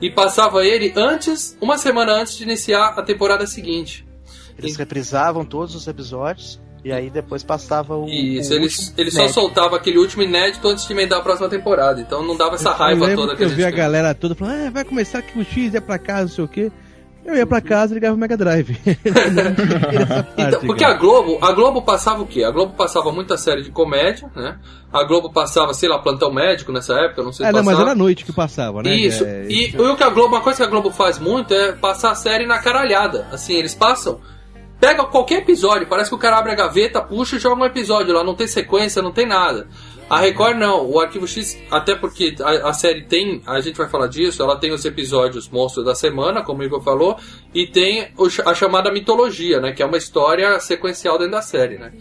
[0.00, 4.07] e passava ele antes, uma semana antes de iniciar a temporada seguinte.
[4.58, 8.08] Eles reprisavam todos os episódios e aí depois passava o.
[8.08, 12.00] Isso, o eles, só soltavam aquele último inédito antes de emendar a próxima temporada.
[12.00, 14.34] Então não dava essa raiva eu lembro toda que a eu vi a galera toda
[14.34, 16.72] falando, ah, vai começar que o X ia pra casa, não sei o quê.
[17.24, 18.74] Eu ia pra casa e ligava o Mega Drive.
[18.80, 20.94] Parte, Então, porque cara.
[20.94, 22.42] a Globo, a Globo passava o quê?
[22.42, 24.58] A Globo passava muita série de comédia, né?
[24.90, 27.78] A Globo passava, sei lá, plantão médico nessa época, não sei se É, não, mas
[27.78, 28.94] era à noite que passava, né?
[28.94, 29.24] Isso.
[29.24, 32.12] É, E o que a Globo, uma coisa que a Globo faz muito é passar
[32.12, 33.26] a série na caralhada.
[33.30, 34.20] Assim, eles passam.
[34.80, 38.14] Pega qualquer episódio, parece que o cara abre a gaveta, puxa e joga um episódio
[38.14, 39.66] lá, não tem sequência, não tem nada.
[40.08, 43.88] A Record não, o Arquivo X, até porque a, a série tem, a gente vai
[43.88, 47.18] falar disso, ela tem os episódios monstros da semana, como o Igor falou,
[47.52, 51.76] e tem o a chamada mitologia, né, que é uma história sequencial dentro da série,
[51.76, 51.92] né.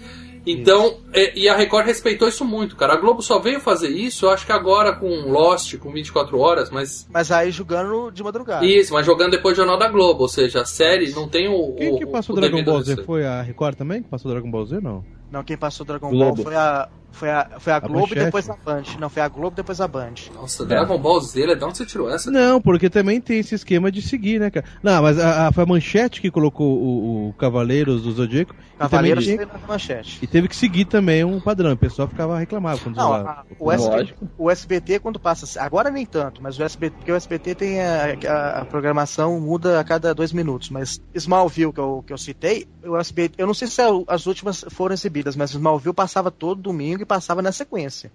[0.52, 2.94] Então, é, e a Record respeitou isso muito, cara.
[2.94, 6.70] A Globo só veio fazer isso, eu acho que agora com Lost, com 24 horas,
[6.70, 8.66] mas Mas aí jogando de madrugada.
[8.66, 11.74] isso, mas jogando depois do Jornal da Globo, ou seja, a série não tem o.
[11.76, 13.04] Quem o- que passou o Dragon Ball Z?
[13.04, 15.04] Foi a Record também que passou Dragon Ball Z, não?
[15.30, 16.36] Não, quem passou Dragon Globo.
[16.36, 18.20] Ball foi a, foi a, foi a Globo Manchete.
[18.22, 18.84] e depois a Band.
[19.00, 20.14] Não, foi a Globo e depois a Band.
[20.36, 22.30] Nossa, Dragon Ball Z, de onde você tirou essa?
[22.30, 24.66] Não, porque também tem esse esquema de seguir, né, cara?
[24.84, 28.58] Não, mas a, a- foi a Manchete que colocou o, o Cavaleiros do Zodíaco e,
[28.58, 30.20] também Cavaleiros tinha- foi na manchete.
[30.22, 31.72] e teve que seguir também um padrão.
[31.74, 34.28] O pessoal ficava reclamava quando Não, usava a- o, SBT, Lógico.
[34.38, 35.62] o SBT quando passa.
[35.62, 39.80] Agora nem tanto, mas o SBT, porque o SBT tem a, a- a programação muda
[39.80, 40.70] a cada dois minutos.
[40.70, 44.26] Mas Smallville, que eu, que eu citei, o SBT, eu não sei se a- as
[44.28, 48.12] últimas foram exibidas, mas Smallville passava todo domingo e passava na sequência.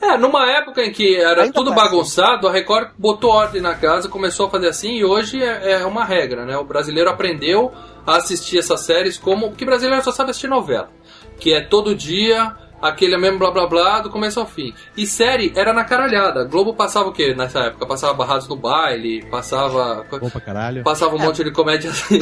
[0.00, 4.08] É, numa época em que era Ainda tudo bagunçado, a Record botou ordem na casa,
[4.08, 6.56] começou a fazer assim e hoje é, é uma regra, né?
[6.56, 7.72] O brasileiro aprendeu
[8.06, 9.48] a assistir essas séries como.
[9.48, 10.90] Porque brasileiro só sabe assistir novela.
[11.38, 14.72] Que é todo dia, aquele mesmo blá blá blá do começo ao fim.
[14.96, 16.40] E série era na caralhada.
[16.40, 17.86] A Globo passava o quê nessa época?
[17.86, 20.04] Passava Barrados no Baile, passava.
[20.20, 20.82] Bom pra caralho.
[20.82, 22.18] Passava um monte de comédia assim.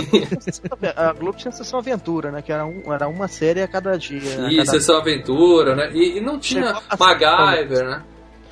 [0.96, 2.42] A Globo tinha Sessão Aventura, né?
[2.42, 4.48] Que era, um- era uma série a cada dia.
[4.50, 4.70] E cada...
[4.70, 5.90] Sessão Aventura, né?
[5.92, 8.02] E, e não tinha MacGyver, né?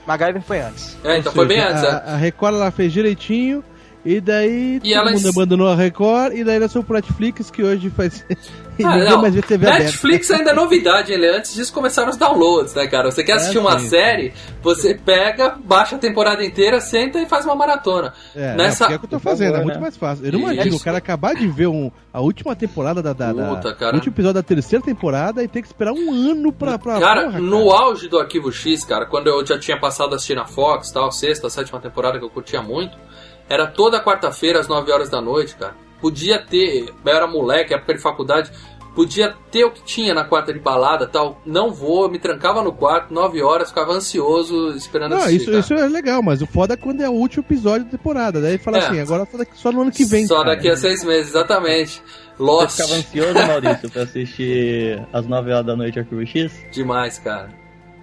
[0.07, 0.97] MacGyver foi antes.
[1.05, 1.83] É, então Ou foi bem seja, antes.
[1.85, 1.89] é.
[1.89, 3.65] A, a Record ela fez direitinho.
[4.05, 7.63] E daí E todo ela mundo abandonou a Record e daí nasceu pro Netflix que
[7.63, 8.25] hoje faz.
[8.83, 9.23] Ah, não.
[9.23, 9.85] mais vê TV aberta.
[9.85, 13.09] Netflix ainda é novidade, ele antes disso começaram os downloads, né, cara?
[13.09, 13.89] Você quer assistir É, uma sim.
[13.89, 18.13] série, você pega, baixa a temporada inteira, senta e faz uma maratona.
[18.35, 19.81] É, Nessa- porque é o que eu tô fazendo, favor, é muito né?
[19.81, 20.27] mais fácil.
[20.27, 20.53] Eu não Isso.
[20.55, 23.13] imagino o cara acabar de ver um, a última temporada da.
[23.13, 23.93] da, da- Puta, cara.
[23.93, 26.77] O último episódio da terceira temporada e ter que esperar um ano pra.
[26.77, 30.17] pra Cara, porra, no auge do Arquivo X, cara, quando eu já tinha passado a
[30.17, 32.99] assistir na Fox, tal, sexta, sétima temporada que eu curtia muito,
[33.49, 35.75] era toda quarta-feira às 9 horas da noite, cara.
[36.01, 38.51] Podia ter, eu era moleque, época de faculdade,
[38.95, 41.41] podia ter o que tinha na quarta de balada, tal.
[41.47, 45.37] Não vou, me trancava no quarto, 9 horas, ficava ansioso esperando Não, assistir.
[45.37, 45.59] isso, cara.
[45.59, 48.41] isso é legal, mas o foda é quando é o último episódio da temporada.
[48.41, 48.81] Daí fala É.
[48.87, 50.27] assim, agora só, daqui, só no ano que vem.
[50.27, 50.55] Só cara.
[50.57, 52.03] daqui a seis meses, exatamente.
[52.37, 52.77] Você Lost.
[52.77, 56.53] ficava ansioso, Maurício, pra assistir às 9 horas da noite Arquivo X?
[56.71, 57.49] Demais, cara.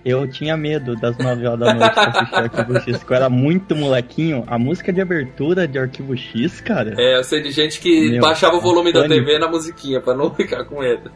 [0.04, 3.30] Eu tinha medo das 9 horas da noite pra assistir Arquivo X, porque eu era
[3.30, 4.44] muito molequinho.
[4.48, 6.96] A música de abertura de Arquivo X, cara.
[6.98, 9.08] É, eu sei de gente que Meu, baixava o volume da.
[9.08, 11.12] TV na musiquinha pra não ficar com medo.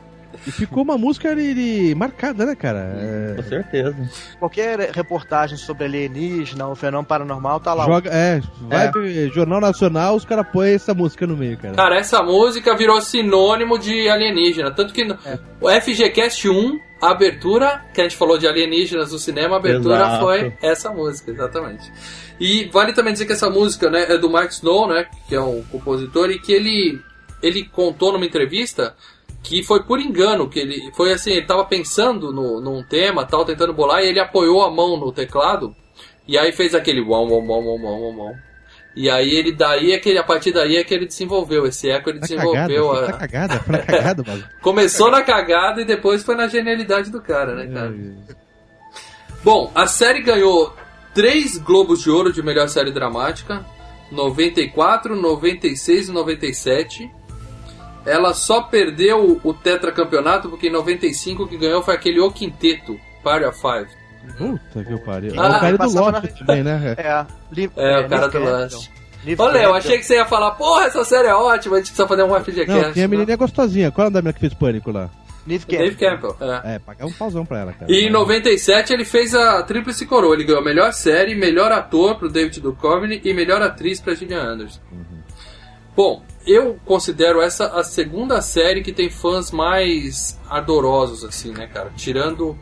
[0.45, 2.93] E ficou uma música ele, ele marcada, né, cara?
[2.99, 3.95] É, Com certeza.
[4.37, 7.85] Qualquer reportagem sobre alienígena ou fenômeno paranormal tá lá.
[7.85, 11.73] joga, é, vai pro Jornal Nacional, os caras põem essa música no meio, cara.
[11.73, 14.71] Cara, essa música virou sinônimo de alienígena.
[14.71, 15.17] Tanto que no-
[15.61, 19.95] o FGCast 1, a abertura, que a gente falou de alienígenas no cinema, a abertura
[19.95, 20.23] Exato.
[20.23, 21.91] foi essa música, exatamente.
[22.39, 25.41] E vale também dizer que essa música né, é do Mark Snow, né, que é
[25.41, 26.99] um compositor, e que ele,
[27.41, 28.95] ele contou numa entrevista
[29.43, 33.45] que foi por engano, que ele foi assim, ele tava pensando no, num tema, tal,
[33.45, 35.75] tentando bolar, e ele apoiou a mão no teclado,
[36.27, 38.35] e aí fez aquele uau, uau, uau, uau, uau, uau.
[38.95, 41.89] E aí ele daí é que ele, a partir daí é que ele desenvolveu esse
[41.89, 43.11] eco, ele Tá desenvolveu cagada, a...
[43.11, 44.43] tá cagada, cagada, mano.
[44.61, 47.93] Começou na cagada e depois foi na genialidade do cara, né, cara?
[49.43, 50.73] Bom, a série ganhou
[51.13, 53.65] três Globos de Ouro de melhor série dramática:
[54.11, 57.11] 94, 96 e 97.
[58.05, 63.45] Ela só perdeu o tetracampeonato porque em 95 que ganhou foi aquele O Quinteto, Party
[63.45, 63.89] of Five.
[64.37, 65.33] Puta que pariu.
[65.37, 66.95] Ah, é o cara do Lost na- também, né?
[66.97, 68.43] É, Liv- É, o cara Liv do.
[68.43, 68.91] Last.
[69.25, 71.87] Liv Ô, Léo, achei que você ia falar, porra, essa série é ótima, a gente
[71.87, 72.71] precisa fazer um FGCast.
[72.85, 73.91] Não, tem a menininha gostosinha.
[73.91, 75.09] Qual é o nome da menina que fez pânico lá?
[75.47, 75.95] Dave Campbell.
[75.95, 76.75] Campbell, é.
[76.75, 77.91] É, pagar um pauzão pra ela, cara.
[77.91, 80.33] E em 97 ele fez a Tríplice Coroa.
[80.33, 84.79] Ele ganhou melhor série, melhor ator pro David Duchovny e melhor atriz pra Gillian Anderson.
[85.95, 91.91] Bom, eu considero essa a segunda série que tem fãs mais ardorosos, assim, né, cara?
[91.95, 92.57] Tirando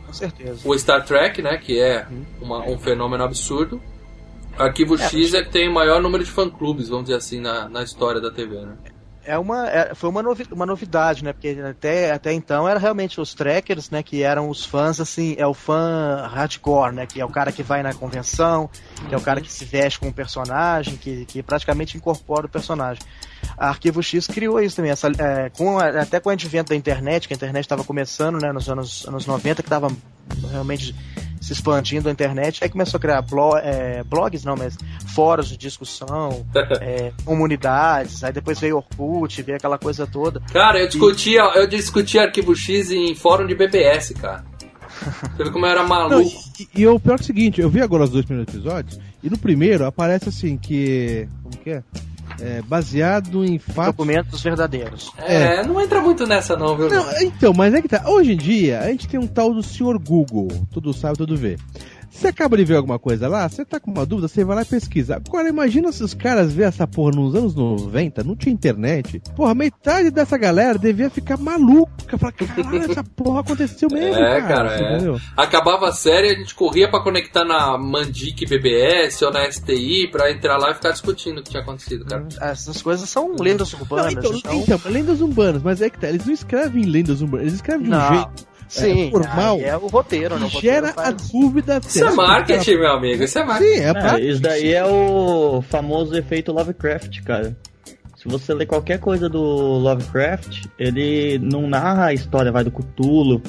[0.64, 2.06] o Star Trek, né, que é
[2.40, 3.80] uma- um fenômeno absurdo.
[4.58, 7.82] Arquivo X é que tem o maior número de fã-clubes, vamos dizer assim, na, na
[7.82, 8.76] história da TV, né?
[9.26, 11.32] É uma, é- foi uma, novi- uma novidade, né?
[11.32, 14.02] Porque até, até então era realmente os trackers, né?
[14.02, 17.06] Que eram os fãs, assim, é o fã hardcore, né?
[17.06, 18.68] Que é o cara que vai na convenção,
[19.08, 22.50] que é o cara que se veste com o personagem, que, que praticamente incorpora o
[22.50, 23.02] personagem.
[23.56, 27.28] A Arquivo X criou isso também, essa, é, com até com o advento da internet,
[27.28, 28.52] que a internet estava começando, né?
[28.52, 29.88] Nos anos, anos 90, que estava
[30.50, 30.94] realmente
[31.40, 33.24] se expandindo a internet, aí começou a criar
[33.62, 34.78] é, blogs, não, mas
[35.14, 36.44] fóruns de discussão,
[36.80, 40.40] é, comunidades, aí depois veio Orkut, veio aquela coisa toda.
[40.52, 44.44] Cara, eu discutia, eu discutia Arquivo X em fórum de BBS, cara.
[45.36, 46.30] Você vê como eu era Não, maluco.
[46.58, 49.28] e, e o pior é o seguinte, eu vi agora os dois primeiros episódios, e
[49.28, 51.28] no primeiro aparece assim que.
[51.42, 51.82] Como que é?
[52.40, 53.86] É, baseado em fatos.
[53.86, 55.12] Documentos verdadeiros.
[55.18, 56.88] É, não entra muito nessa não, viu?
[56.88, 58.02] Não, então, mas é que tá.
[58.06, 60.48] Hoje em dia, a gente tem um tal do senhor Google.
[60.72, 61.56] Tudo sabe, tudo vê.
[62.14, 64.62] Você acaba de ver alguma coisa lá, você tá com uma dúvida, você vai lá
[64.62, 65.16] e pesquisa.
[65.16, 69.20] Agora, imagina se os caras vê essa porra nos anos 90, não tinha internet.
[69.34, 72.16] Porra, metade dessa galera devia ficar maluca.
[72.16, 74.68] Falar, caralho, essa porra aconteceu mesmo, É, cara.
[74.68, 75.16] cara, é.
[75.36, 80.30] Acabava a série, a gente corria pra conectar na Mandic BBS ou na STI pra
[80.30, 82.26] entrar lá e ficar discutindo o que tinha acontecido, cara.
[82.40, 84.12] Essas coisas são lendas Não, urbanas.
[84.12, 87.54] então, então- então, lendas urbanas, mas é que tá, eles não escrevem lendas urbanas, eles
[87.54, 88.14] escrevem de um Não.
[88.14, 89.56] jeito Sim, formal.
[89.56, 90.46] aí é o roteiro, né?
[90.46, 91.80] O que roteiro gera a faz- dúvida.
[91.86, 93.72] Isso é marketing, meu amigo, isso é marketing.
[93.74, 94.20] Sim, é É, prático.
[94.28, 97.56] isso daí é o famoso efeito Lovecraft, cara.
[98.16, 103.42] Se você ler qualquer coisa do Lovecraft, ele não narra a história, vai do Cthulhu,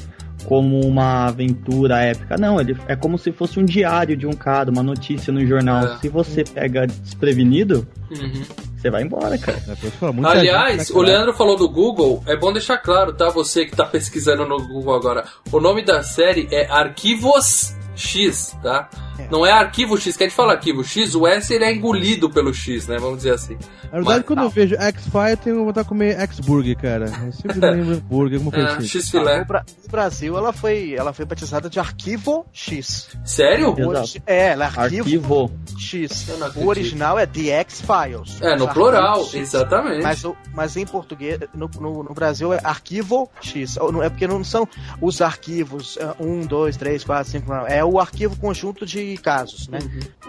[0.43, 2.35] como uma aventura épica.
[2.37, 5.85] Não, ele é como se fosse um diário de um cara, uma notícia no jornal.
[5.85, 5.97] É.
[5.99, 8.43] Se você pega desprevenido, Uhum.
[8.85, 9.57] Você vai embora, cara.
[9.67, 13.29] É, Aliás, gente o Leandro falou do Google, é bom deixar claro, tá?
[13.29, 15.25] Você que tá pesquisando no Google agora.
[15.51, 18.87] O nome da série é Arquivos X, tá?
[19.31, 22.29] Não é Arquivo X, que a gente fala Arquivo X, o S ele é engolido
[22.29, 22.97] pelo X, né?
[22.97, 23.53] Vamos dizer assim.
[23.85, 27.05] Na verdade, Mas- quando eu vejo X-File, eu tenho vontade de comer X-Burger, cara.
[27.25, 28.87] Eu sempre lembro burger, alguma coisa É, assim.
[28.87, 29.39] X Ah, filé.
[29.39, 33.09] no, Bra- no Brasil, ela foi, ela foi batizada de Arquivo X.
[33.23, 33.75] Sério?
[33.77, 34.23] Exato.
[34.25, 35.51] É, ela é Arquivo, Arquivo.
[35.77, 36.27] X.
[36.39, 36.63] Não.
[36.63, 38.41] O original é The X-Files.
[38.41, 39.33] É, no plural, X.
[39.53, 40.03] exatamente.
[40.03, 40.23] Mas,
[40.53, 43.75] mas em português, no, no- no Brasil é arquivo X.
[43.77, 44.67] Não- É porque não são
[45.01, 47.67] os arquivos 1, 2, 3, 4, 5, não.
[47.67, 49.79] É o arquivo conjunto de casos, né?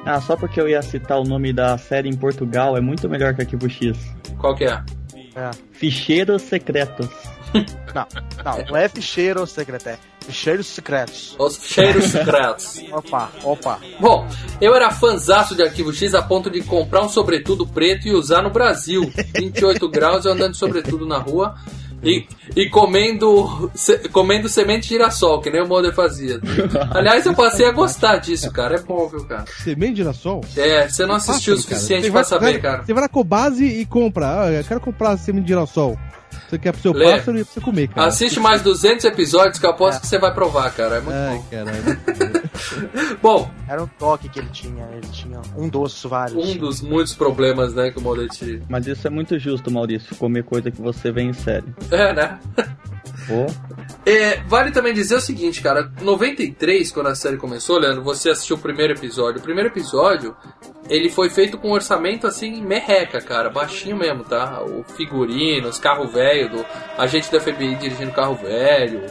[0.05, 3.35] Ah, só porque eu ia citar o nome da série em Portugal, é muito melhor
[3.35, 3.97] que Arquivo X.
[4.39, 4.83] Qual que é?
[5.35, 5.51] É.
[5.73, 7.09] Ficheiros secretos.
[7.95, 8.07] Não,
[8.45, 9.99] não, não é ficheiro secretário.
[10.21, 11.35] Ficheiros secretos.
[11.39, 12.83] Os cheiros secretos.
[12.93, 13.81] Opa, opa.
[13.99, 14.29] Bom,
[14.61, 18.43] eu era fanzaço de Arquivo X a ponto de comprar um sobretudo preto e usar
[18.43, 19.11] no Brasil.
[19.35, 21.55] 28 graus eu andando de sobretudo na rua
[22.03, 26.41] e, e comendo, se- comendo semente de girassol, que nem o Mulder fazia.
[26.93, 28.77] Aliás, eu passei a gostar disso, cara.
[28.77, 29.45] É bom, viu, cara?
[29.63, 30.45] Semente de girassol?
[30.57, 32.85] É, você não assistiu o Pássaro, suficiente pra vai- saber, cara.
[32.85, 34.43] Você vai na Cobase e compra.
[34.43, 35.99] Ah, eu quero comprar semente de girassol.
[36.49, 37.13] Você quer pro seu Lê.
[37.13, 38.07] pássaro e pra você comer, cara.
[38.07, 40.97] Assiste mais 200 episódios que eu aposto que você vai provar, cara.
[40.97, 41.45] É muito Ai, bom.
[41.51, 42.47] caralho.
[43.21, 44.85] Bom, Era um toque que ele tinha.
[44.93, 46.37] Ele tinha um doce, vários.
[46.37, 48.63] um dos muitos problemas, né, que o tinha.
[48.69, 51.67] Mas isso é muito justo, Maurício, comer coisa que você vê em série.
[51.91, 52.39] É, né?
[53.27, 53.47] Pô,
[54.07, 55.91] É, vale também dizer o seguinte, cara.
[56.01, 59.41] 93, quando a série começou, Leandro, você assistiu o primeiro episódio.
[59.41, 60.37] O primeiro episódio,
[60.89, 63.51] ele foi feito com um orçamento assim, merreca, cara.
[63.51, 64.63] Baixinho mesmo, tá?
[64.63, 66.65] O figurino, os carros velhos do
[66.97, 69.03] agente da FBI dirigindo carro velho,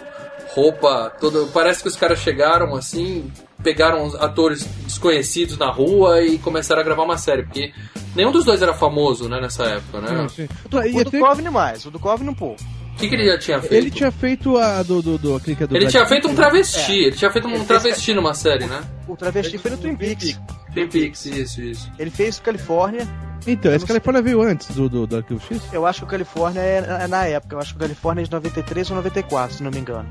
[0.53, 1.45] roupa toda.
[1.47, 3.29] Parece que os caras chegaram assim,
[3.62, 7.43] pegaram os atores desconhecidos na rua e começaram a gravar uma série.
[7.43, 7.73] Porque
[8.15, 10.29] nenhum dos dois era famoso, né, nessa época, né?
[10.29, 10.49] Sim, sim.
[10.89, 12.63] E O do Coveney mais, o do Coveney um pouco.
[12.95, 13.73] O que, que ele já tinha feito?
[13.75, 15.01] Ele tinha feito a do.
[15.01, 16.36] do, do, aquele que é do Ele Brad tinha feito um né?
[16.38, 16.93] travesti.
[16.93, 18.81] Ele tinha feito Ele um fez- travesti numa série, né?
[19.08, 20.39] O travesti foi no Twin Peaks.
[20.73, 21.91] Twin Peaks, isso, isso.
[21.99, 23.05] Ele fez o Califórnia.
[23.47, 25.62] Então, esse Califórnia veio antes do, do, do Arquivo X?
[25.71, 27.55] Eu acho que o Califórnia é, é na época.
[27.55, 30.10] Eu acho que o Califórnia é de 93 ou 94, se não me engano.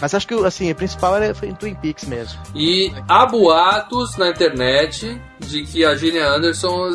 [0.00, 2.38] Mas acho que assim, o principal era, foi em Twin Peaks mesmo.
[2.54, 6.92] E há boatos na internet de que a Gillian Anderson,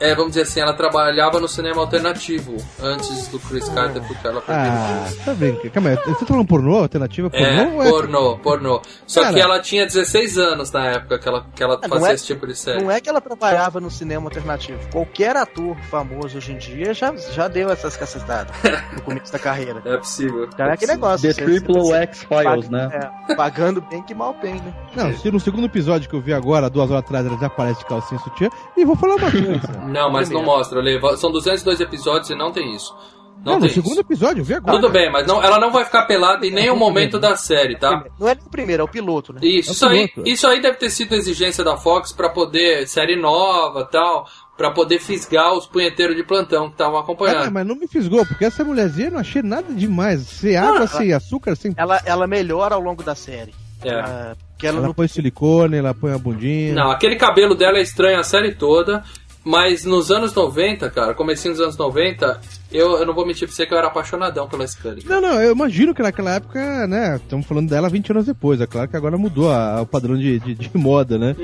[0.00, 4.42] é, vamos dizer assim, ela trabalhava no cinema alternativo antes do Chris Carter, porque ela
[4.48, 5.70] Ah, tá brincando.
[5.70, 6.76] Calma aí, você tá falando pornô?
[6.78, 7.46] Alternativa pornô?
[7.46, 8.82] É, é- pornô, pornô.
[9.06, 9.34] Só Cara.
[9.34, 12.14] que ela tinha 16 anos na época que ela, que ela Ah, não fazia é-
[12.14, 12.82] esse tipo de série.
[12.82, 14.80] Não é que ela trabalhava no cinema alternativo.
[14.90, 18.54] Qualquer ator famoso hoje em dia já, já deu essas cacetadas
[18.96, 19.82] no começo da carreira.
[19.84, 20.44] É possível.
[20.52, 21.28] Então é aquele negócio.
[21.28, 22.88] The você- Triple você- X Files, né?
[23.28, 24.72] é, pagando bem que mal bem, né?
[24.96, 27.80] Não, se no segundo episódio que eu vi agora, duas horas atrás, ela já aparece
[27.80, 29.60] de calcinha e sutiã, e vou falar uma coisa.
[29.90, 30.80] Não, mas não mostra.
[30.80, 32.94] Leva- São 202 episódios e não tem isso.
[33.42, 34.00] Não, Não, no tem segundo isso.
[34.02, 34.76] episódio, vi agora.
[34.76, 38.04] Tudo bem, mas não, ela não vai ficar pelada em nenhum momento da série, tá?
[38.18, 39.40] Não é o primeiro, é o piloto, né?
[39.42, 40.30] Isso, É isso aí, piloto.
[40.30, 44.26] isso aí deve ter sido exigência da Fox pra poder, série nova tal,
[44.58, 47.50] pra poder fisgar os punheteiros de plantão que estavam Ah, acompanhando.
[47.50, 50.20] mas não me fisgou, porque essa mulherzinha eu não achei nada demais.
[50.20, 51.72] Sem água, sem açúcar, sem.
[51.78, 53.54] Ela, ela melhora ao longo da série.
[53.82, 53.94] É.
[53.94, 56.74] Ah, porque ela, Ela não põe silicone, ela põe a bundinha.
[56.74, 59.02] Não, aquele cabelo dela é estranho a série toda,
[59.44, 63.54] mas nos anos 90, cara, comecinho dos anos 90, eu, eu não vou mentir pra
[63.56, 65.02] você que eu era apaixonadão pela Scully.
[65.06, 68.66] Não, não, eu imagino que naquela época, né, estamos falando dela 20 anos depois, é
[68.66, 71.34] claro que agora mudou a- o padrão de, de, de moda, né?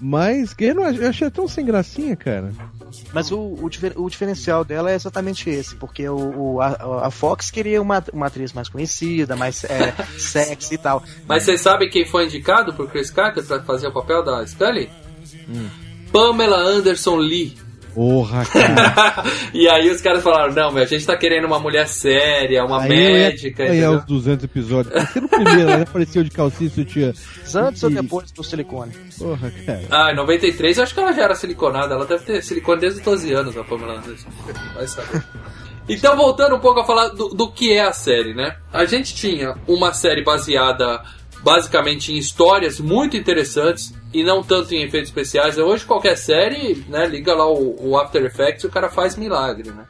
[0.00, 2.52] Mas que eu, não, eu achei tão sem gracinha, cara.
[3.12, 7.50] Mas o, o, o diferencial dela é exatamente esse, porque o, o- a, a Fox
[7.50, 11.02] queria uma, uma atriz mais conhecida, mais é, sexy e tal.
[11.28, 14.90] Mas vocês sabem quem foi indicado por Chris Carter pra fazer o papel da Scully?
[16.12, 17.56] Pamela Anderson Lee.
[17.94, 19.24] Porra, cara.
[19.54, 22.82] e aí os caras falaram, não, meu, a gente tá querendo uma mulher séria, uma
[22.82, 23.98] Aí eu ia médica, ganhar entendeu?
[24.00, 25.02] os 200 episódios.
[25.04, 27.12] Porque no primeiro ela apareceu de calcinha e sutiã.
[27.54, 28.92] Antes ou E- depois do silicone?
[29.18, 29.82] Porra, cara.
[29.90, 32.98] Ah, em 93 eu acho que ela já era siliconada, ela deve ter silicone desde
[32.98, 34.28] os 12 anos, a Pamela Anderson.
[34.74, 35.24] Vai saber.
[35.88, 38.56] Então, voltando um pouco a falar do, do que é a série, né?
[38.72, 41.00] A gente tinha uma série baseada
[41.46, 45.56] basicamente em histórias muito interessantes e não tanto em efeitos especiais.
[45.56, 49.70] Hoje, qualquer série, né, liga lá o, o After Effects e o cara faz milagre,
[49.70, 49.84] né?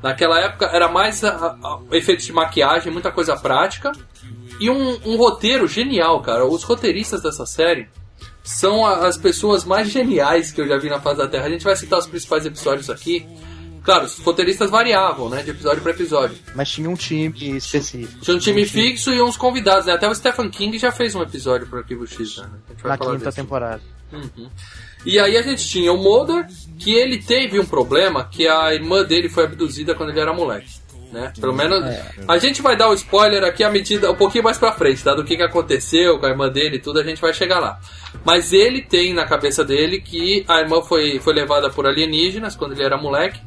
[0.00, 3.90] Naquela época era mais a- a- efeitos de maquiagem, muita coisa prática
[4.60, 6.46] e um, um roteiro genial, cara.
[6.46, 7.88] Os roteiristas dessa série
[8.44, 11.46] são a- as pessoas mais geniais que eu já vi na face da Terra.
[11.46, 13.26] A gente vai citar os principais episódios aqui.
[13.82, 16.36] Claro, os roteiristas variavam, né, de episódio para episódio.
[16.54, 18.20] Mas tinha um time específico.
[18.20, 19.92] Tinha um time fixo e uns convidados, né?
[19.94, 22.48] Até o Stephen King já fez um episódio pro Arquivo X, né?
[22.68, 23.32] A gente vai Na quinta disso.
[23.32, 23.82] temporada.
[24.12, 24.50] Uhum.
[25.06, 26.46] E aí a gente tinha o Mulder,
[26.78, 30.68] que ele teve um problema, que a irmã dele foi abduzida quando ele era moleque.
[31.10, 31.32] Né?
[31.40, 31.82] Pelo menos.
[32.28, 35.12] A gente vai dar o spoiler aqui à medida, um pouquinho mais pra frente, tá?
[35.14, 37.80] Do que, que aconteceu com a irmã dele e tudo, a gente vai chegar lá.
[38.24, 42.72] Mas ele tem na cabeça dele que a irmã foi, foi levada por alienígenas quando
[42.72, 43.40] ele era moleque.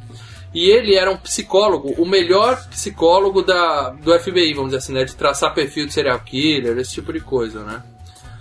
[0.54, 5.04] E ele era um psicólogo, o melhor psicólogo da, do FBI, vamos dizer assim, né?
[5.04, 7.82] De traçar perfil de serial killer, esse tipo de coisa, né?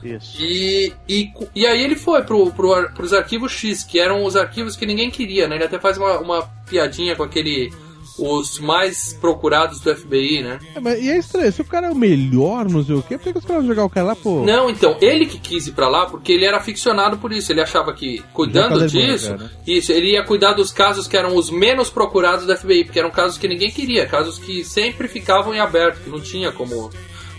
[0.04, 0.38] Isso.
[0.40, 4.76] E, e, e aí ele foi pro, pro, pros arquivos X, que eram os arquivos
[4.76, 5.56] que ninguém queria, né?
[5.56, 7.72] Ele até faz uma, uma piadinha com aquele.
[8.18, 10.60] Os mais procurados do FBI, né?
[10.76, 13.18] É, mas, e é estranho, se o cara é o melhor, não sei o quê,
[13.18, 14.44] por que os caras vão jogar o cara lá, pô?
[14.46, 17.52] Não, então, ele que quis ir pra lá porque ele era aficionado por isso.
[17.52, 19.50] Ele achava que, cuidando levando, disso, já, né?
[19.66, 23.10] isso, ele ia cuidar dos casos que eram os menos procurados do FBI, porque eram
[23.10, 26.92] casos que ninguém queria, casos que sempre ficavam em aberto, que não tinha como.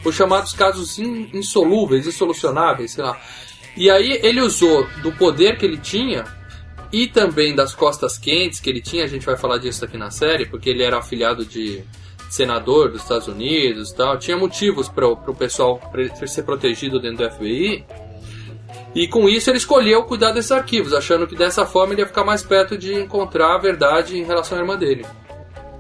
[0.05, 3.17] Os chamados casos in- insolúveis, insolucionáveis, sei lá.
[3.77, 6.25] E aí ele usou do poder que ele tinha
[6.95, 10.13] e também das costas quentes que ele tinha, a gente vai falar disso aqui na
[10.13, 11.83] série, porque ele era afiliado de
[12.31, 14.17] senador dos Estados Unidos e tal.
[14.17, 15.81] Tinha motivos para o pessoal
[16.25, 17.85] ser protegido dentro do FBI.
[18.95, 22.23] E com isso ele escolheu cuidar desses arquivos, achando que dessa forma ele ia ficar
[22.23, 25.05] mais perto de encontrar a verdade em relação à irmã dele.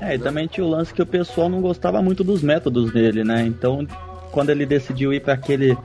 [0.00, 3.22] É, e também tinha o lance que o pessoal não gostava muito dos métodos dele,
[3.22, 3.46] né?
[3.46, 3.86] Então,
[4.32, 5.78] quando ele decidiu ir para aquele.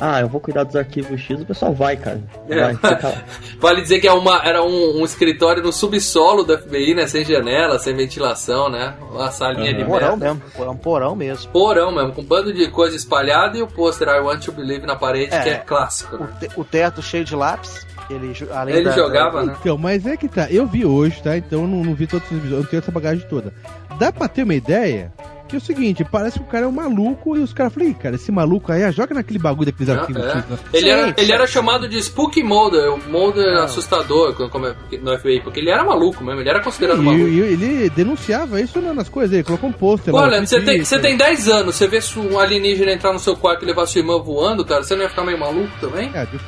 [0.00, 2.20] Ah, eu vou cuidar dos arquivos X, o pessoal vai, cara.
[2.48, 2.74] Vai, É.
[2.74, 3.22] fica lá.
[3.60, 7.06] Vale dizer que é uma, era um, um escritório no subsolo do FBI, né?
[7.06, 8.94] Sem janela, sem ventilação, né?
[9.10, 10.42] Uma salinha de Um porão mesmo.
[10.58, 11.50] É um porão mesmo.
[11.52, 14.86] Porão mesmo, com um bando de coisa espalhada e o pôster I Want to Believe
[14.86, 15.42] na parede, É.
[15.42, 16.16] que é clássico.
[16.16, 16.28] O, né?
[16.40, 17.86] te- o teto cheio de lápis.
[18.06, 19.56] que Ele, além Ele da- jogava, da- né?
[19.60, 20.46] Então, mas é que tá.
[20.50, 21.36] Eu vi hoje, tá?
[21.38, 23.52] Então eu não, não vi todos os episódios, eu não tenho essa bagagem toda.
[23.98, 25.10] Dá pra ter uma ideia
[25.46, 27.90] Que é o seguinte, parece que o cara é um maluco e os caras falam,
[27.90, 30.24] "Ih, cara, esse maluco aí, ah, joga naquele bagulho daqueles Ah, arquivos.
[30.24, 30.30] é.
[30.30, 33.64] X, né?" Ele, era, ele era chamado de Spooky Mulder, o Mulder Não.
[33.64, 37.28] assustador como- é- no FBI, porque ele era maluco mesmo, ele era considerado maluco.
[37.28, 40.14] e ele denunciava isso na- nas coisas, ele colocou um pôster.
[40.14, 43.36] Olha, você tem, você tem 10 anos, você vê se um alienígena entrar no seu
[43.36, 46.10] quarto e levar sua irmã voando, cara, você não ia ficar meio maluco também?
[46.14, 46.40] É, de-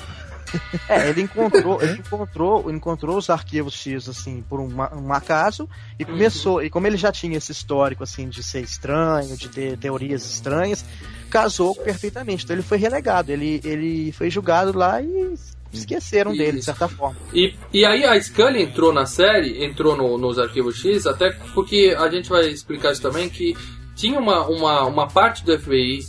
[0.88, 5.68] É, ele encontrou, ele encontrou, encontrou os arquivos X assim por um, um acaso
[5.98, 6.62] e começou.
[6.62, 10.84] E como ele já tinha esse histórico assim de ser estranho, de ter teorias estranhas,
[11.30, 12.44] casou perfeitamente.
[12.44, 15.34] Então ele foi relegado, ele, ele foi julgado lá e
[15.72, 16.64] esqueceram dele de Isso.
[16.66, 17.16] certa forma.
[17.34, 21.94] E, e aí a Scully entrou na série, entrou no- nos arquivos X, até porque
[21.98, 23.54] a gente vai explicar isso também, que
[23.94, 26.00] tinha uma, uma, uma parte do FBI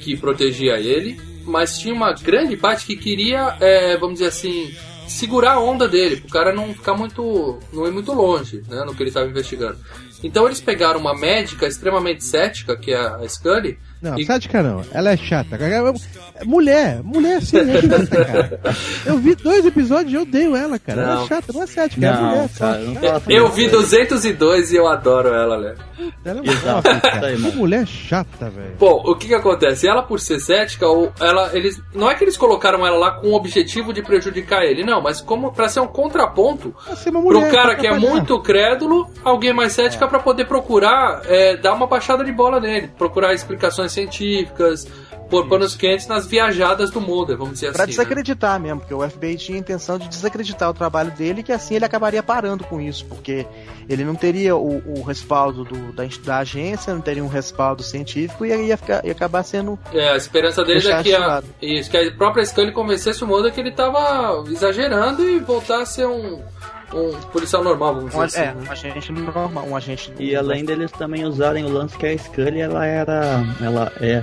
[0.00, 4.74] que protegia ele, mas tinha uma grande parte que queria, é, vamos dizer assim,
[5.06, 7.58] segurar a onda dele, pro cara não ficar muito.
[7.72, 9.78] não ir muito longe, né, no que ele estava investigando.
[10.22, 14.82] Então eles pegaram uma médica extremamente cética, que é a Scully, Não, E- sádica não.
[14.92, 15.56] Ela é chata.
[15.56, 18.60] É Mulher, mulher sim, é chata, cara.
[19.06, 21.02] Eu vi dois episódios e eu odeio ela, cara.
[21.02, 21.24] Ela Não.
[21.24, 22.48] é chata, não é sádica, é Não, mulher.
[22.58, 25.74] cara, não Ela- eu vi 202 e eu adoro ela, né?
[26.24, 27.26] Ela é uma Exato, cara.
[27.28, 28.74] aí, Que mulher chata, velho.
[28.78, 29.86] Bom, o que que acontece?
[29.86, 33.28] Ela, por ser cética, ou ela, eles, não é que eles colocaram ela lá com
[33.28, 37.20] o objetivo de prejudicar ele, não, mas como para ser um contraponto Pra ser uma
[37.20, 37.42] mulher.
[37.42, 41.72] pro cara pra que é muito crédulo, alguém mais cética pra poder procurar é, dar
[41.74, 44.86] uma baixada de bola nele, procurar explicações científicas,
[45.30, 47.92] pôr panos quentes nas viajadas do Mulder, vamos dizer Pra assim.
[47.92, 47.96] né?
[47.96, 51.52] desacreditar mesmo, porque o FBI tinha a intenção de desacreditar o trabalho dele e que
[51.52, 53.46] assim ele acabaria parando com isso, porque
[53.88, 58.44] ele não teria o, o respaldo do- da, da agência, não teria um respaldo científico
[58.44, 59.78] e aí ia, ficar- ia acabar sendo.
[59.92, 63.52] É, a esperança dele é que a, isso, que a própria Scully convencesse o Mulder
[63.54, 66.42] que ele tava exagerando e voltar a ser um,
[66.94, 68.40] um policial normal, vamos dizer Um, assim.
[68.40, 68.54] é, né?
[68.68, 70.12] um agente normal, um agente.
[70.18, 73.44] E além deles também usarem o lance que a Scully ela era.
[73.60, 74.22] Ela é,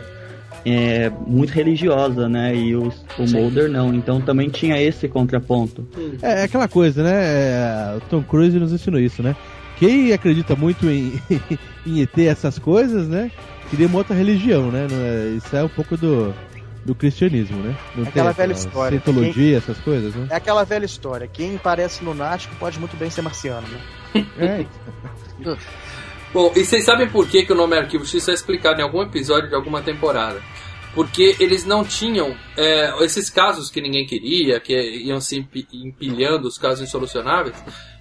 [0.66, 2.56] é muito religiosa, né?
[2.56, 3.94] E o, o Mulder não.
[3.94, 5.88] Então também tinha esse contraponto.
[6.22, 7.14] É, é aquela coisa, né?
[7.14, 9.36] É, o Tom Cruise nos ensinou isso, né?
[9.78, 11.14] Quem acredita muito em,
[11.88, 13.32] em ET, essas coisas, né?
[13.70, 14.88] Queria uma outra religião, né?
[14.92, 16.34] É- isso é um pouco do,
[16.86, 17.76] do cristianismo, né?
[17.96, 19.02] Não Aquela velha história.
[19.02, 20.28] Cientologia, essas coisas, né?
[20.30, 21.28] É aquela velha história.
[21.28, 23.80] Quem parece lunático pode muito bem ser marciano, né?
[24.40, 24.66] É,
[26.34, 28.80] Bom, e vocês sabem por que, que o nome é Arquivo X Isso é explicado
[28.80, 30.42] em algum episódio de alguma temporada.
[30.94, 36.48] Porque eles não tinham é, esses casos que ninguém queria, que iam se empi- empilhando
[36.48, 37.56] os casos insolucionáveis,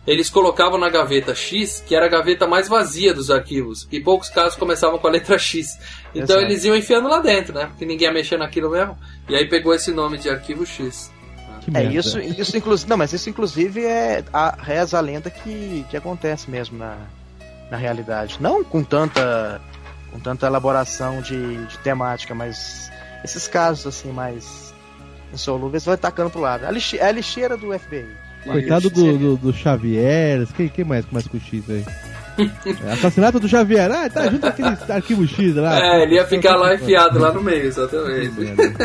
[0.07, 4.31] eles colocavam na gaveta X, que era a gaveta mais vazia dos arquivos, e poucos
[4.31, 5.79] casos começavam com a letra X.
[6.15, 6.41] Então Exato.
[6.41, 7.67] eles iam enfiando lá dentro, né?
[7.67, 8.97] Porque ninguém ia mexer naquilo mesmo.
[9.29, 11.13] E aí pegou esse nome de Arquivo X.
[11.61, 12.89] que É, isso, isso inclusive.
[12.89, 16.97] Não, mas isso inclusive é a reza a lenda que, que acontece mesmo na,
[17.71, 18.39] na realidade.
[18.41, 19.61] Não com tanta.
[20.11, 22.91] com tanta elaboração de, de temática, mas
[23.23, 24.73] esses casos assim mais
[25.33, 26.65] insolúveis vai tacando pro lado.
[26.65, 28.28] A É a lixeira do FBI.
[28.45, 30.47] Coitado do, do, do Xavier.
[30.57, 31.85] Quem, quem mais começa com X aí?
[32.87, 33.91] É, assassinato do Xavier.
[33.91, 35.81] Ah, tá junto aquele arquivo X lá.
[35.81, 38.33] É, ele ia ficar lá enfiado lá no meio, exatamente.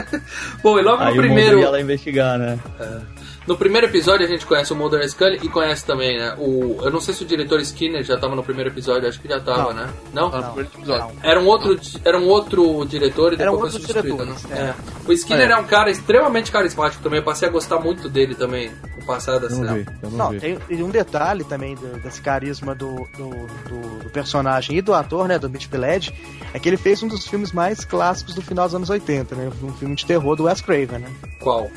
[0.63, 1.59] Bom, e logo Aí no o primeiro.
[1.59, 2.57] Ia lá investigar, né?
[3.47, 6.33] No primeiro episódio a gente conhece o Mulder e Scully e conhece também, né?
[6.37, 9.27] O, eu não sei se o diretor Skinner já tava no primeiro episódio, acho que
[9.27, 9.89] já tava, né?
[10.13, 10.29] Não?
[10.29, 11.17] Tá no primeiro episódio.
[11.21, 14.35] Era um outro, era um outro diretor e depois foi outros substituído, né?
[14.51, 14.55] é.
[14.59, 14.73] É.
[15.07, 15.57] O Skinner é.
[15.57, 19.39] um cara extremamente carismático também, eu passei a gostar muito dele também, com o passar
[19.39, 19.81] da Não série.
[19.83, 20.39] vi, eu não, Não, vi.
[20.39, 23.29] tem, um detalhe também desse carisma do, do,
[23.67, 26.13] do- do personagem e do ator, né, do Mitch Pileggi,
[26.53, 29.51] é que ele fez um dos filmes mais clássicos do final dos anos 80, né?
[29.61, 31.09] Um filme de terror do Wes Craven, né?
[31.41, 31.69] Qual?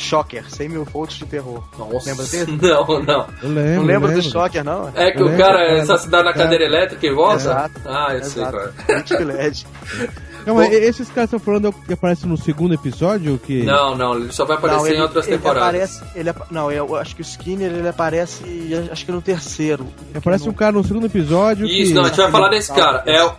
[0.00, 1.62] Shocker, 100 mil volts de terror.
[1.78, 2.10] Nossa.
[2.10, 2.58] Lembra dele?
[2.62, 3.26] Não, não.
[3.42, 3.74] Eu lembro.
[3.76, 4.22] Não lembra do.
[4.22, 4.90] Shocker, não?
[4.94, 7.36] É que Eu o lembro, cara é assassinado na cadeira elétrica e volta?
[7.36, 7.80] Exato.
[7.84, 8.72] Ah, eu sei, Exato.
[8.86, 9.02] cara.
[9.18, 9.66] Pileggi.
[10.46, 13.38] Não, mas esses caras estão falando é que aparece no segundo episódio?
[13.38, 13.62] Que...
[13.62, 15.68] Não, não, ele só vai aparecer Não, ele, em outras ele temporadas.
[15.68, 16.02] aparece.
[16.14, 18.42] Ele, não, eu acho que o Skinner ele aparece.
[18.90, 19.86] Acho que no terceiro.
[20.14, 21.66] Aparece um cara no segundo episódio.
[21.66, 21.94] Isso, que...
[21.94, 23.02] não, a gente vai falar desse cara.
[23.06, 23.32] É, o-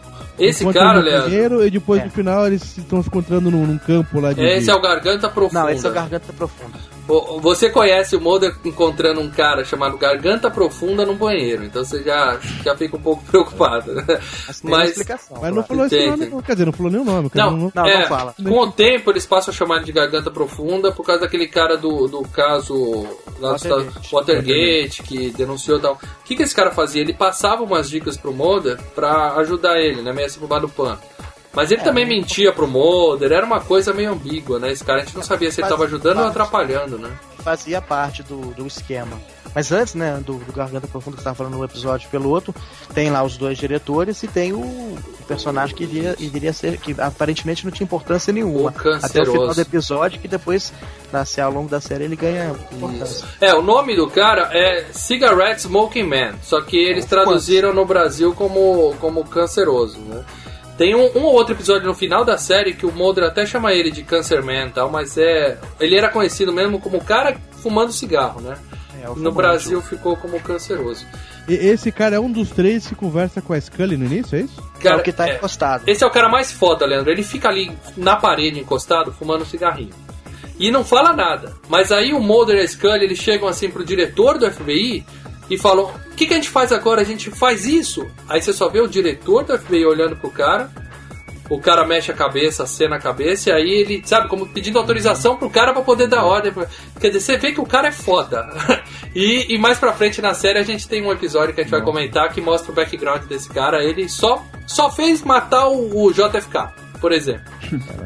[0.46, 2.06] esse encontra cara, Leandro, primeiro, e depois É.
[2.06, 4.42] no final eles estão se encontrando num, num campo lá de.
[4.42, 5.62] esse é o Garganta Profunda.
[5.62, 6.78] Não, esse é o Garganta Profunda.
[7.42, 12.40] Você conhece o Mulder encontrando um cara chamado Garganta Profunda no banheiro, então você já,
[12.64, 13.92] já fica um pouco preocupado.
[14.48, 15.38] Mas tem uma Mas, explicação.
[15.42, 16.42] Mas não falou esse nome, não.
[16.42, 17.30] Quer dizer, não falou nem o nome.
[17.30, 18.34] cara, não, Não, não é, fala.
[18.42, 22.08] com o tempo eles passam a chamar de Garganta Profunda por causa daquele cara do,
[22.08, 22.74] do caso
[23.40, 23.88] lá Watergate.
[23.88, 25.94] Estados- Watergate, que denunciou tal.
[25.94, 27.02] O que, que esse cara fazia?
[27.02, 30.14] Ele passava umas dicas pro Mulder pra ajudar ele, né?
[30.14, 31.00] Meio assim pro do pano.
[31.54, 34.72] Mas ele também mentia pro Mulder, era uma coisa meio ambígua, né?
[34.72, 37.10] Esse cara, a gente não sabia se ele Mas- tava ajudando ou mas- atrapalhando, né?
[37.42, 39.20] fazia parte do, do esquema.
[39.54, 42.56] Mas antes, né, do, do Garganta Profunda que você estava falando no episódio piloto,
[42.94, 44.98] tem lá os dois diretores e tem o, o
[45.28, 48.72] personagem que iria, iria ser, que aparentemente não tinha importância nenhuma.
[48.72, 50.72] O Até o final do episódio, que depois,
[51.12, 53.26] na, ao longo da série, ele ganha importância.
[53.26, 53.28] Isso.
[53.42, 58.34] É, o nome do cara é Cigarette Smoking Man, só que eles traduziram no Brasil
[58.34, 60.24] como, como canceroso, né?
[60.78, 63.74] Tem um, um ou outro episódio no final da série que o Mulder até chama
[63.74, 65.58] ele de Cancer Man e tal, mas é.
[65.80, 68.58] Ele era conhecido mesmo como o cara fumando cigarro, né?
[69.04, 71.06] É, o No Brasil ficou como canceroso.
[71.48, 74.42] E- esse cara é um dos três que conversa com a Scully no início, é
[74.42, 74.62] isso?
[74.84, 75.84] é o que tá é, encostado.
[75.88, 77.12] esse é o cara mais foda, Leandro.
[77.12, 79.94] Ele fica ali na parede encostado, fumando um cigarrinho.
[80.60, 81.54] E não fala nada.
[81.68, 85.04] Mas aí o Mulder e a Scully, eles chegam assim pro diretor do FBI
[85.52, 87.02] e falam: O que, que a gente faz agora?
[87.02, 88.10] A gente faz isso.
[88.28, 90.72] Aí você só vê o diretor do FBI olhando pro cara.
[91.50, 95.36] O cara mexe a cabeça, acena a cabeça, e aí ele, sabe, como pedindo autorização
[95.36, 96.54] pro cara pra poder dar ordem.
[96.98, 98.48] Quer dizer, você vê que o cara é foda.
[99.14, 101.72] E, e mais pra frente na série a gente tem um episódio que a gente
[101.72, 103.84] vai comentar que mostra o background desse cara.
[103.84, 106.70] Ele só, só fez matar o, o JFK,
[107.02, 107.52] por exemplo.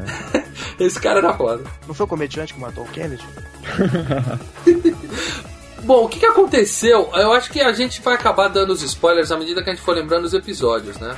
[0.80, 1.62] Esse cara era foda.
[1.86, 3.24] Não foi o comediante que matou o Kennedy?
[5.86, 7.08] Bom, o que, que aconteceu?
[7.14, 9.84] Eu acho que a gente vai acabar dando os spoilers à medida que a gente
[9.84, 11.16] for lembrando os episódios, né?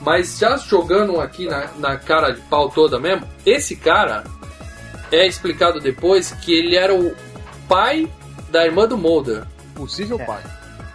[0.00, 4.24] Mas já jogando um aqui na, na cara de pau toda mesmo, esse cara
[5.12, 7.14] é explicado depois que ele era o
[7.68, 8.10] pai
[8.50, 9.42] da irmã do Mulder.
[9.74, 10.24] Possível É.
[10.24, 10.42] pai.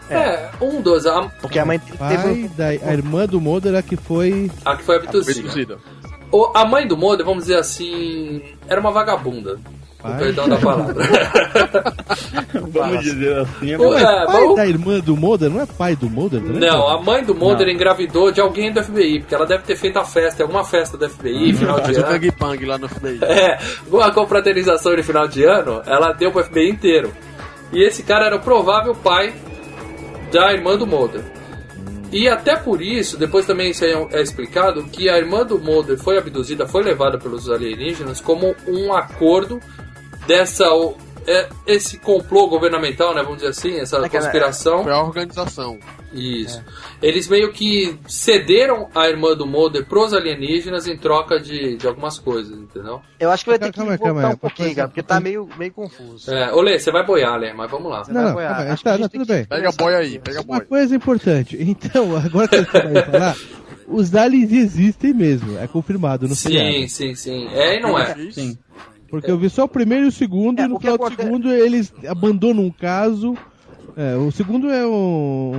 [0.10, 3.80] É, um dos, a, Porque a mãe teve Pai da a irmã do Mulder é
[3.80, 4.52] a que foi.
[4.64, 5.40] a que foi abduzida.
[5.40, 5.78] Abduzida.
[6.32, 9.60] O- a mãe do Mulder, vamos dizer assim, era uma vagabunda.
[10.06, 10.20] Com Pai.
[10.20, 10.96] perdão da palavra.
[12.72, 13.78] Vamos dizer assim.
[13.78, 15.50] Pô, Não, é, é pai vamos- da irmã do Mulder?
[15.50, 16.60] Não é pai do Mulder também?
[16.60, 19.98] Não, a mãe do Mulder engravidou de alguém do FBI, porque ela deve ter feito
[19.98, 22.20] a festa, alguma festa do FBI, final de um ano.
[22.20, 23.20] gangbang lá no FBI.
[23.26, 23.58] É,
[23.90, 27.12] uma confraternização de final de ano, ela deu pro FBI inteiro.
[27.74, 29.34] E esse cara era o provável pai
[30.32, 31.22] da irmã do Mulder.
[32.12, 35.60] E até por isso, depois também isso aí é é explicado, que a irmã do
[35.60, 39.60] Mulder foi abduzida, foi levada pelos alienígenas como um acordo
[40.28, 40.70] dessa.
[40.74, 40.96] o-
[41.28, 43.24] é, esse complô governamental, né?
[43.24, 44.84] Vamos dizer assim, essa Aquela- conspiração.
[44.84, 45.80] Foi a organização.
[46.14, 46.62] Isso.
[47.02, 52.20] Eles meio que cederam a irmã do Mulder pros alienígenas em troca de, de algumas
[52.20, 53.02] coisas, entendeu?
[53.20, 54.34] Eu acho que vai ter que Calma aí, voltar calma aí.
[54.36, 56.32] um pouquinho, Uma cara, porque tá meio, meio confuso.
[56.32, 58.04] É, Olê, você vai boiar, Lê, mas vamos lá.
[58.04, 58.56] Você Não, vai não, apoiar.
[58.68, 59.46] calma tá, não, tem tudo que bem.
[59.46, 60.62] Pega a boia aí, pega a Uma boia.
[60.68, 61.58] coisa importante.
[61.60, 63.36] Então, agora que você vai falar,
[63.88, 65.58] os aliens existem mesmo.
[65.58, 66.88] É confirmado no Sim, seriado.
[66.90, 67.48] sim, sim.
[67.52, 68.16] É e não é.
[68.32, 68.56] Sim.
[69.10, 71.24] Porque eu vi só o primeiro e o segundo, É, e no final do acontece-
[71.24, 73.38] segundo eles abandonam um caso.
[73.98, 75.52] É, o segundo é um,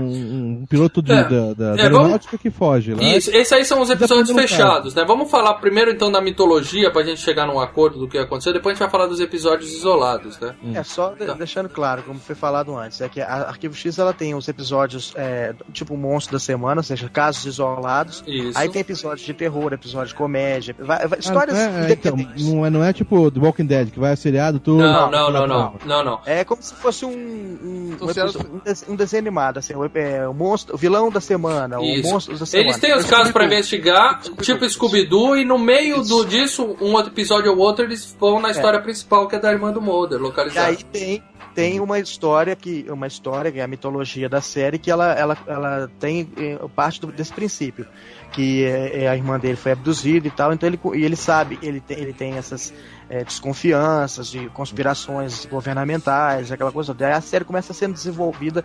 [0.62, 1.24] um- piloto de, É.
[1.24, 3.02] da, da, da É, vamos- aeronáutica que foge lá.
[3.02, 5.04] Isso, esses aí são os episódios não fechados, né?
[5.06, 8.72] Vamos falar primeiro então da mitologia pra gente chegar num acordo do que aconteceu, depois
[8.72, 10.54] a gente vai falar dos episódios isolados, né?
[10.74, 11.32] É só Tá.
[11.34, 15.12] deixando claro, como foi falado antes, é que a Arquivo X ela tem os episódios
[15.16, 18.22] é, tipo o monstro da semana, ou seja, casos isolados.
[18.26, 18.58] Isso.
[18.58, 21.84] Aí tem episódios de terror, episódios de comédia, vai- vai- Ah, histórias é, é, então,
[22.12, 22.46] independentes.
[22.46, 24.82] não, é, não é tipo The Walking Dead, que vai seriado tudo.
[24.82, 26.20] Não, não, não, não, não, não.
[26.26, 30.26] É como se fosse um, um, um, episódio- um um desenho animado, assim, o, é,
[30.28, 32.08] o monstro, o vilão da semana, Isso.
[32.08, 32.68] o monstro da semana.
[32.70, 33.52] Eles têm os É casos pra Scooby-Doo.
[33.58, 38.40] investigar, tipo Scooby-Doo, e no meio do, disso, um outro episódio ou outro, eles vão
[38.40, 40.68] na história principal, que é da irmã do Mulder, E localizada.
[40.68, 41.22] aí tem,
[41.56, 45.38] tem uma história que uma história que é a mitologia da série que ela, ela,
[45.46, 47.86] ela tem eh, parte do- desse princípio
[48.30, 51.58] que é, é a irmã dele foi abduzida e tal então ele e ele sabe
[51.62, 52.74] ele tem, ele tem essas
[53.08, 58.62] eh, desconfianças de conspirações governamentais aquela coisa daí a série começa sendo desenvolvida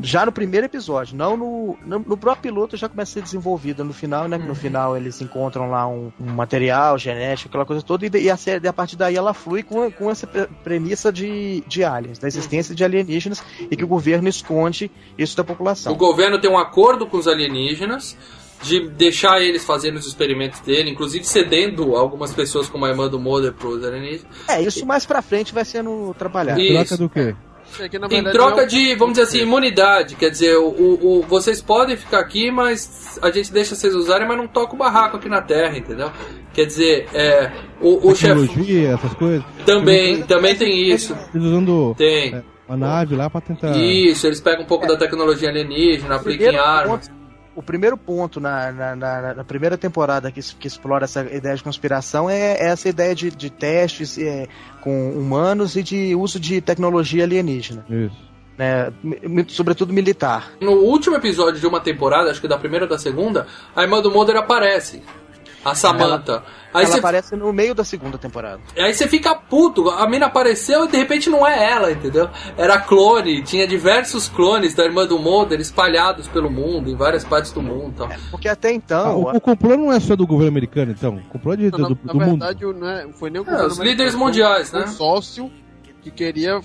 [0.00, 3.82] já no primeiro episódio, não no, no, no próprio piloto já começa a ser desenvolvida
[3.82, 4.38] no final, né?
[4.38, 8.30] que No final eles encontram lá um, um material genético, aquela coisa toda, e, e
[8.30, 12.18] a série, a partir daí ela flui com, com essa pre- premissa de, de aliens,
[12.18, 15.92] da existência de alienígenas, e que o governo esconde isso da população.
[15.92, 18.16] O governo tem um acordo com os alienígenas
[18.62, 23.18] de deixar eles fazerem os experimentos dele, inclusive cedendo algumas pessoas como a irmã do
[23.20, 24.26] Mulder pros alienígenas.
[24.48, 26.60] É, isso mais pra frente vai sendo trabalhado.
[26.66, 27.34] Troca do quê?
[27.78, 30.14] É na Em verdade, troca é de, vamos dizer assim, imunidade.
[30.14, 34.26] Quer dizer, o, o- o- vocês podem ficar aqui, mas a gente deixa vocês usarem,
[34.26, 36.10] mas não toca o barraco aqui na Terra, entendeu?
[36.54, 37.50] Quer dizer, é,
[37.80, 39.44] o, o chefe Tecnologia, essas coisas.
[39.66, 41.14] também, também tem isso.
[41.34, 42.34] Eles usando Tem.
[42.34, 43.76] é, uma nave lá pra tentar.
[43.76, 47.10] Isso, eles pegam um pouco da tecnologia alienígena, aplicam em armas.
[47.56, 51.62] O primeiro ponto na, na, na- na primeira temporada que, que explora essa ideia de
[51.62, 54.46] conspiração é essa ideia de, de testes é,
[54.82, 58.16] com humanos e de uso de tecnologia alienígena, Isso.
[58.58, 58.92] né,
[59.48, 60.52] sobretudo militar.
[60.60, 64.00] No último episódio de uma temporada, acho que da primeira ou da segunda, a irmã
[64.00, 65.02] do Mulder aparece.
[65.70, 66.42] A Samantha.
[66.72, 68.60] Aí ela você, aparece no meio da segunda temporada.
[68.78, 69.88] aí você fica puto.
[69.90, 72.28] A mina apareceu e de repente não é ela, entendeu?
[72.56, 73.42] Era clone.
[73.42, 77.92] Tinha diversos clones da irmã do Mulder espalhados pelo mundo, em várias partes do mundo
[77.94, 78.08] e tal.
[78.30, 79.20] Porque até Ah, então.
[79.22, 81.16] o, o complô não é só do governo americano, então.
[81.16, 82.38] O complô é de, do, na, do, na do mundo.
[82.40, 84.80] verdade, o- não é- foi nem o É, governo os americano, líderes um- mundiais, foi
[84.80, 84.86] né?
[84.86, 85.50] Um sócio
[86.02, 86.60] que queria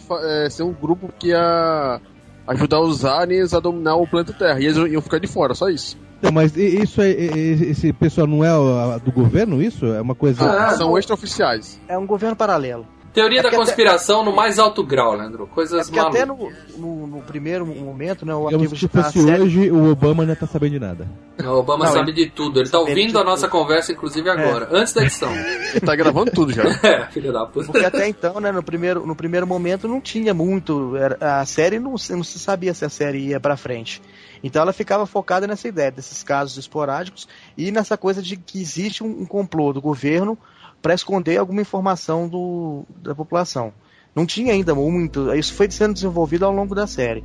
[0.45, 1.99] é, ser um grupo que ia
[2.47, 4.59] ajudar os aliens a dominar o planeta Terra.
[4.59, 5.97] E eles iam ficar de fora, só isso.
[6.21, 9.85] Não, mas isso é, esse pessoal não é do governo, isso?
[9.85, 10.43] É uma coisa.
[10.43, 11.79] Ah, São extraoficiais.
[11.87, 12.85] É um governo paralelo.
[13.13, 15.43] Teoria É da porque até- conspiração no mais alto grau, Leandro.
[15.43, 16.55] É Coisas até malucas.
[16.77, 20.33] no, no, no primeiro momento, né, o arquivo se fosse série- hoje, o Obama não
[20.33, 21.05] tá sabendo de nada.
[21.43, 22.61] O Obama Não, sabe de tudo.
[22.61, 23.59] Ele tá ouvindo a nossa tudo.
[23.59, 25.29] conversa, inclusive agora, antes da edição.
[25.75, 26.63] Ele tá gravando tudo já.
[26.87, 27.65] é, filho da puta.
[27.65, 30.95] Porque até então, né, no primeiro, no primeiro momento não tinha muito.
[30.95, 34.01] era- a série não, se- não se sabia se a série ia pra frente.
[34.43, 37.27] Então ela ficava focada nessa ideia desses casos esporádicos
[37.57, 40.37] e nessa coisa de que existe um, complô do governo
[40.81, 43.73] para esconder alguma informação do, da população.
[44.15, 45.33] Não tinha ainda muito.
[45.33, 47.23] Isso foi sendo desenvolvido ao longo da série.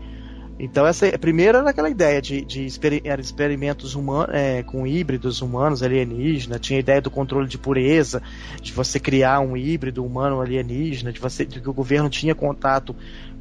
[0.58, 2.66] Então, essa primeiro era aquela ideia de, de
[3.04, 4.34] era experimentos humanos,
[4.66, 8.22] com híbridos humanos alienígenas, tinha a ideia do controle de pureza,
[8.62, 12.96] de você criar um híbrido humano alienígena, de, você, de que o governo tinha contato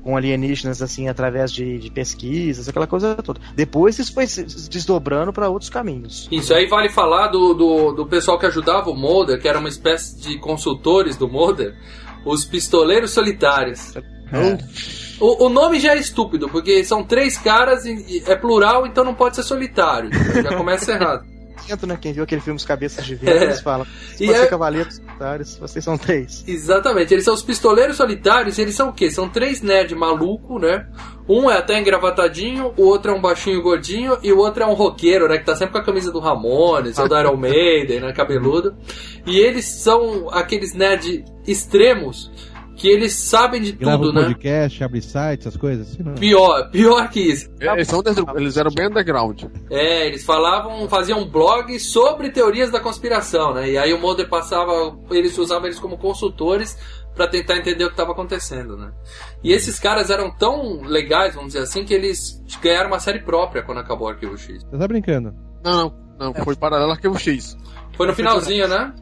[0.06, 3.42] com alienígenas assim através de, de pesquisas, aquela coisa toda.
[3.56, 6.28] Depois isso foi se desdobrando para outros caminhos.
[6.32, 9.68] Isso aí vale falar do, do, do pessoal que ajudava o Mulder, que era uma
[9.68, 11.76] espécie de consultores do Mulder,
[12.24, 13.96] os pistoleiros solitários.
[15.20, 19.04] O, o nome já é estúpido, porque são três caras, e, e é plural, então
[19.04, 20.12] não pode ser solitário.
[20.14, 21.26] Já começa errado.
[21.88, 21.98] Né?
[22.00, 23.44] Quem viu aquele filme Os Cabeças de Vento, É.
[23.44, 23.86] eles falam.
[24.16, 26.44] Se E você é- cavaleiros solitários, vocês são três.
[26.48, 29.10] Exatamente, eles são os pistoleiros solitários, e eles são o quê?
[29.10, 30.88] São três nerd maluco, né?
[31.28, 34.74] Um é até engravatadinho, o outro é um baixinho gordinho, e o outro é um
[34.74, 35.38] roqueiro, né?
[35.40, 38.14] Que tá sempre com a camisa do Ramones, ou do Iron Maiden, né?
[38.14, 38.76] Cabeludo.
[39.26, 42.32] E eles são aqueles nerd extremos,
[42.76, 44.28] que eles sabem de Grava tudo, um né?
[44.28, 46.16] podcast, abre site, essas coisas assim, não.
[46.16, 47.50] Pior, pior que isso.
[47.60, 48.04] Eles, são
[48.36, 49.44] eles eram bem underground.
[49.70, 53.72] É, eles falavam, faziam um blog sobre teorias da conspiração, né?
[53.72, 56.78] E aí o Mulder passava, eles usavam eles como consultores
[57.16, 58.92] pra tentar entender o que estava acontecendo, né?
[59.42, 63.64] E esses caras eram tão legais, vamos dizer assim, que eles ganharam uma série própria
[63.64, 64.64] quando acabou o Arquivo X.
[64.64, 65.34] Você tá brincando?
[65.64, 66.44] Não, não, não.
[66.44, 67.58] Foi paralelo ao Arquivo X.
[67.96, 68.94] Foi no finalzinho, né?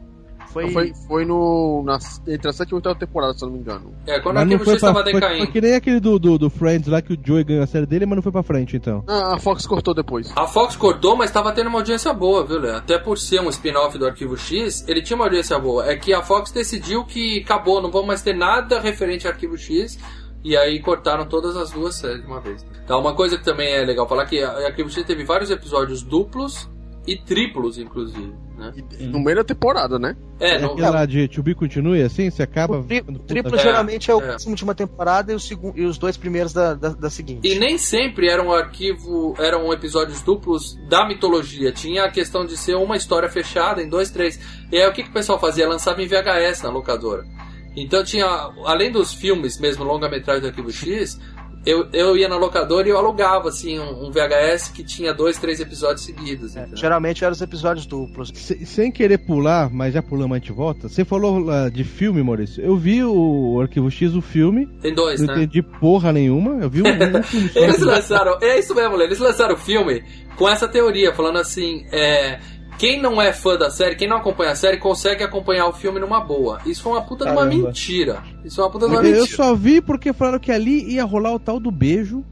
[0.54, 1.98] Foi, Foi, foi no, na,
[2.28, 3.92] entre a sétima e a oitava temporada, se eu não me engano.
[4.06, 5.52] É, quando Mas o não Arquivo foi X pra, estava foi, foi decaindo.
[5.52, 8.06] que nem aquele do, do, do Friends lá que o Joey ganhou a série dele,
[8.06, 9.02] mas não foi pra frente, então.
[9.08, 10.32] Ah, a Fox cortou depois.
[10.36, 12.76] A Fox cortou, mas estava tendo uma audiência boa, viu, Léo?
[12.76, 15.86] Até por ser um spin-off do Arquivo X, ele tinha uma audiência boa.
[15.86, 19.58] É que a Fox decidiu que acabou, não vamos mais ter nada referente ao Arquivo
[19.58, 19.98] X.
[20.44, 22.64] E aí cortaram todas as duas séries de uma vez.
[22.84, 26.02] Então, uma coisa que também é legal falar que a Arquivo X teve vários episódios
[26.02, 26.68] duplos
[27.06, 28.32] e triplos, inclusive.
[28.56, 28.72] Né?
[28.98, 30.16] E no meio da temporada, né?
[30.40, 32.78] É, É no, aquele lá de To Be Continue, assim, você acaba...
[32.78, 34.32] O tri- triplo geralmente é o é.
[34.32, 37.46] último de uma temporada e, o segundo, e os dois primeiros da, da, da seguinte.
[37.46, 41.72] E nem sempre eram arquivo, eram episódios duplos da mitologia.
[41.72, 44.40] Tinha a questão de ser uma história fechada em dois, três.
[44.72, 45.68] E aí o que, que o pessoal fazia?
[45.68, 47.24] Lançava em VHS na locadora.
[47.76, 48.24] Então tinha,
[48.64, 51.18] além dos filmes mesmo, longa-metragem do Arquivo X,
[51.66, 55.38] eu, eu ia na locadora e eu alugava assim um, um VHS que tinha dois,
[55.38, 56.56] três episódios seguidos.
[56.56, 58.30] É, geralmente eram os episódios duplos.
[58.34, 60.88] Se- sem querer pular, mas já pulamos, a gente volta.
[60.88, 62.62] Você falou lá de filme, Maurício.
[62.64, 64.66] Eu vi o Arquivo X, o filme.
[64.80, 65.42] Tem dois, Não né?
[65.42, 66.62] entendi porra nenhuma.
[66.62, 67.50] Eu vi um, um filme.
[67.56, 70.02] Eles lançaram, é isso mesmo, Lê, eles lançaram o filme
[70.36, 72.38] com essa teoria, falando assim, é,
[72.78, 76.00] quem não é fã da série, quem não acompanha a série, consegue acompanhar o filme
[76.00, 76.60] numa boa.
[76.66, 77.66] Isso foi uma puta de uma Caramba.
[77.68, 78.22] mentira.
[78.44, 79.36] Isso é uma puta de uma Eu mentira.
[79.36, 82.24] só vi porque falaram que ali ia rolar o tal do beijo.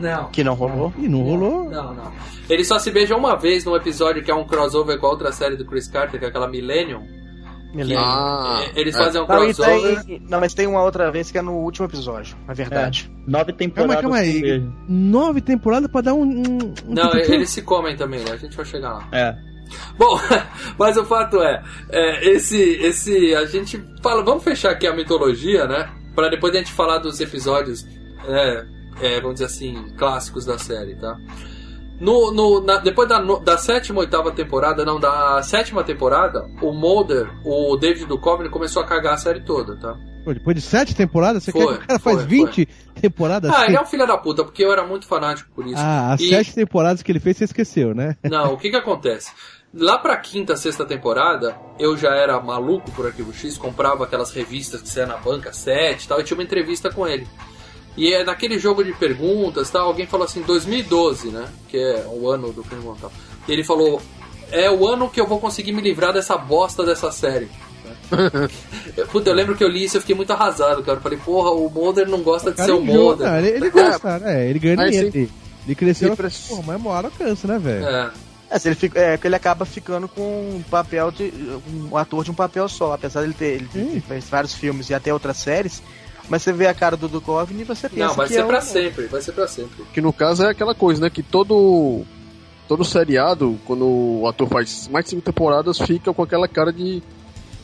[0.00, 0.30] Não.
[0.30, 0.92] Que não rolou.
[0.98, 1.68] E não rolou.
[1.68, 2.12] Não, não.
[2.48, 5.30] Eles só se beijam uma vez num episódio que é um crossover com a outra
[5.32, 7.02] série do Chris Carter, que é aquela Millennium.
[7.74, 7.96] Lembro.
[7.98, 8.98] Ah, eles é.
[8.98, 10.04] fazem um Não, e crossover.
[10.04, 13.10] tem- não, mas tem uma outra vez que é no último episódio, na verdade.
[13.26, 13.96] Nove temporadas.
[14.02, 14.62] Calma, calma aí.
[14.88, 16.22] Nove temporadas pra dar um.
[16.22, 18.32] um, Não, eles se comem também, né?
[18.32, 19.08] A gente vai chegar lá.
[19.10, 19.34] É.
[19.98, 20.18] Bom,
[20.78, 25.66] mas o fato é, é, esse, esse, a gente fala, vamos fechar aqui a mitologia,
[25.66, 25.90] né?
[26.14, 27.86] Pra depois a gente falar dos episódios,
[28.26, 28.64] é,
[29.00, 31.16] é, vamos dizer assim, clássicos da série, tá?
[32.00, 36.72] No, no, na- depois da, no- da sétima, oitava temporada, não, da sétima temporada, o
[36.72, 39.96] Mulder, o David Duchovny começou a cagar a série toda, tá?
[40.24, 42.68] Pô, Depois de sete temporadas, você Foi, quer que o cara faz foi, 20
[43.00, 43.50] temporadas?
[43.50, 43.66] Ah, assim?
[43.66, 45.76] ele é um filho da puta, porque eu era muito fanático por isso.
[45.78, 48.16] Ah, as E- sete temporadas que ele fez, você esqueceu, né?
[48.24, 49.30] Não, o que que acontece?
[49.74, 54.82] Lá pra quinta, sexta temporada, eu já era maluco por Arquivo X, comprava aquelas revistas
[54.82, 57.26] que saia na banca, 7 e tal, e tinha uma entrevista com ele.
[57.96, 61.46] E é naquele jogo de perguntas, tal, alguém falou assim, 2012, né?
[61.68, 63.12] Que é o ano do filme e tal.
[63.48, 64.00] E ele falou,
[64.50, 67.48] é o ano que eu vou conseguir me livrar dessa bosta dessa série.
[69.10, 70.98] Puta, eu lembro que eu li isso e eu fiquei muito arrasado, cara.
[70.98, 73.26] Eu falei, porra, o Mulder não gosta de Cara, ser o Mulder.
[73.36, 74.48] ele, ele gosta, né?
[74.48, 75.08] Ele ganha dinheiro.
[75.08, 75.30] Ele,
[75.66, 77.86] ele cresceu, Sempre- porra, mas uma hora cansa, né, velho?
[77.86, 78.10] É.
[78.54, 80.20] É, se ele fica, é que ele acaba ficando com
[80.56, 81.32] um papel de.
[81.90, 83.46] um ator de um papel só, apesar de ele ter.
[83.54, 84.02] Ele Hum.
[84.06, 85.82] fez vários filmes e até outras séries.
[86.28, 88.44] Mas você vê a cara do Duchovny e você pensa Não, vai que ser é
[88.44, 89.84] pra um- sempre, vai ser pra sempre.
[89.92, 91.10] Que no caso é aquela coisa, né?
[91.10, 92.04] Que todo.
[92.68, 97.02] Todo seriado, quando o ator faz mais de cinco temporadas, fica com aquela cara de.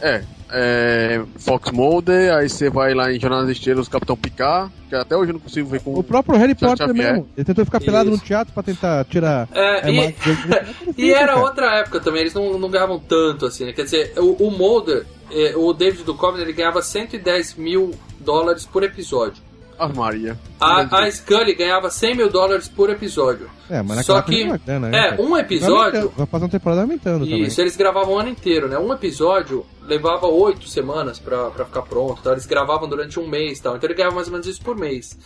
[0.01, 0.25] É.
[0.51, 5.17] é Fox Mulder, aí você vai lá em Jornada das Estrelas, Capitão Picard, que até
[5.17, 5.95] hoje eu não consigo ver com.
[5.95, 7.13] O próprio Harry Potter Xavier.
[7.13, 7.29] mesmo.
[7.37, 8.19] Ele tentou ficar pelado Isso.
[8.19, 10.15] no teatro pra tentar tirar É, a e-.
[10.97, 11.41] E era Cara.
[11.41, 13.73] outra época também, eles não, não ganhavam tanto assim, né?
[13.73, 18.83] Quer dizer, o, o Mulder, eh, o David Duchovny, ele ganhava 110 mil dólares por
[18.83, 19.43] episódio.
[19.79, 20.37] Ah, Maria.
[20.61, 23.49] A, a Scully ganhava 100 mil dólares por episódio.
[23.71, 25.23] É, mas Só naquela que, grana, né, é, cara?
[25.23, 26.13] um episódio...
[26.17, 28.79] Vai passar uma temporada aumentando Isso, eles gravavam o ano inteiro, né?
[28.79, 32.33] Um episódio levava oito semanas pra, pra ficar pronto, tá?
[32.33, 33.77] Eles gravavam durante um mês, tal.
[33.77, 35.17] Então ele ganhava mais ou menos isso por mês.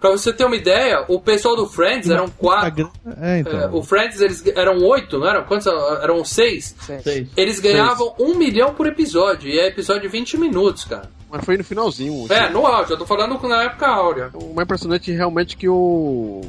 [0.00, 2.16] Pra você ter uma ideia, o pessoal do Friends também.
[2.16, 2.90] eram quatro.
[3.20, 3.60] É, então.
[3.60, 5.44] É, o Friends eles eram oito, não eram?
[5.44, 5.66] Quantos?
[5.66, 6.74] Eram seis?
[7.02, 7.28] Seis.
[7.36, 11.10] Eles ganhavam um milhão por episódio, e é episódio de 20 minutos, cara.
[11.30, 12.26] Mas foi no finalzinho.
[12.32, 14.30] É, no áudio, eu tô falando na época áurea.
[14.34, 16.40] O mais impressionante realmente que o,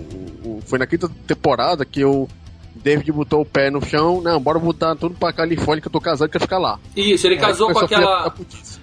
[0.43, 2.27] o- Foi na quinta temporada que o
[2.75, 4.21] David botou o pé no chão.
[4.21, 6.79] Não, bora botar tudo pra Califórnia que eu tô casado e quer ficar lá.
[6.95, 8.33] Isso, ele casou Aí com aquela.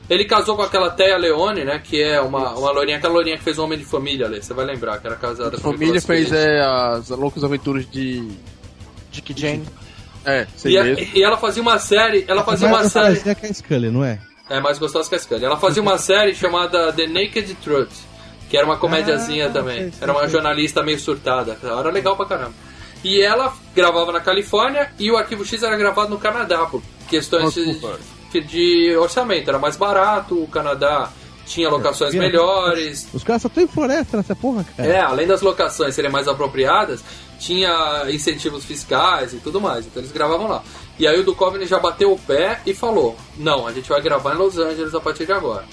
[0.09, 1.81] Ele casou com aquela Thea Leone, né?
[1.83, 4.43] Que é uma, uma loirinha, aquela loirinha que fez o Homem de Família ali.
[4.43, 7.89] Você vai lembrar, que era casada A com o família fez é, as loucas aventuras
[7.91, 8.29] de.
[9.11, 9.65] Dick Jane.
[10.25, 10.85] É, sei E, a-
[11.15, 12.25] e ela fazia uma série.
[12.29, 13.19] Ela fazia uma série.
[13.27, 14.19] é é a Scully, não é?
[14.51, 15.45] É mais gostosa que a Scully.
[15.45, 17.91] Ela fazia uma série chamada The Naked Truth,
[18.49, 19.77] que era uma comédiazinha Ah, também.
[19.83, 20.31] sei, sei, Era uma sei.
[20.31, 21.57] jornalista meio surtada.
[21.63, 22.55] Era legal pra caramba.
[23.05, 27.55] E ela gravava na Califórnia e o Arquivo X era gravado no Canadá, por questões
[27.55, 29.49] de, de orçamento.
[29.49, 31.11] Era mais barato, o Canadá
[31.47, 33.07] tinha locações É, melhores.
[33.15, 34.89] Os caras só tem floresta nessa porra, cara.
[34.89, 37.03] É, além das locações serem mais apropriadas,
[37.39, 39.87] tinha incentivos fiscais e tudo mais.
[39.87, 40.63] Então eles gravavam lá.
[40.99, 44.35] E aí o Duchovny já bateu o pé e falou: Não, a gente vai gravar
[44.35, 45.65] em Los Angeles a partir de agora.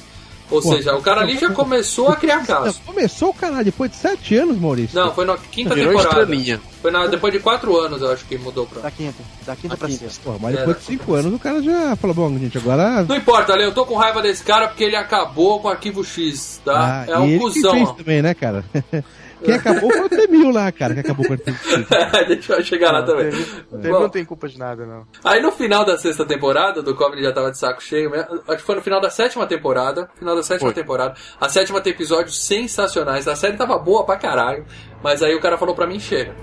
[0.51, 2.79] Ou Pô, seja, o cara ali já começou a criar caso.
[2.85, 4.95] Começou o canal depois de sete anos, Maurício.
[4.95, 6.21] Não, foi na quinta Virou temporada.
[6.21, 6.61] estrelinha.
[6.83, 8.83] Foi na, depois de quatro anos, eu acho que mudou pra.
[8.83, 9.23] Da quinta.
[9.43, 10.21] Da quinta pra sexta.
[10.23, 13.01] Pô, mas É, depois de cinco anos o cara já falou, bom, gente, agora...
[13.09, 16.03] Não importa, Ale, eu tô com raiva desse cara porque ele acabou com o arquivo
[16.03, 17.05] X, tá?
[17.07, 17.71] Ah, é um e ele cuzão.
[17.71, 18.63] que fez também, né, cara?
[19.43, 21.37] Quem acabou foi o T-1000 lá, cara, que acabou com o.
[22.27, 23.29] Deixa eu chegar lá também.
[23.29, 25.05] Teve Bom, não tem culpa de nada, não.
[25.23, 28.25] Aí no final da sexta temporada, do Comedy já tava de saco cheio, né?
[28.47, 30.81] acho que foi no final da sétima temporada, final da sétima Foi.
[30.81, 31.15] temporada.
[31.39, 34.65] A sétima tem episódios sensacionais, a série tava boa pra caralho,
[35.03, 36.33] mas aí o cara falou pra mim, chega.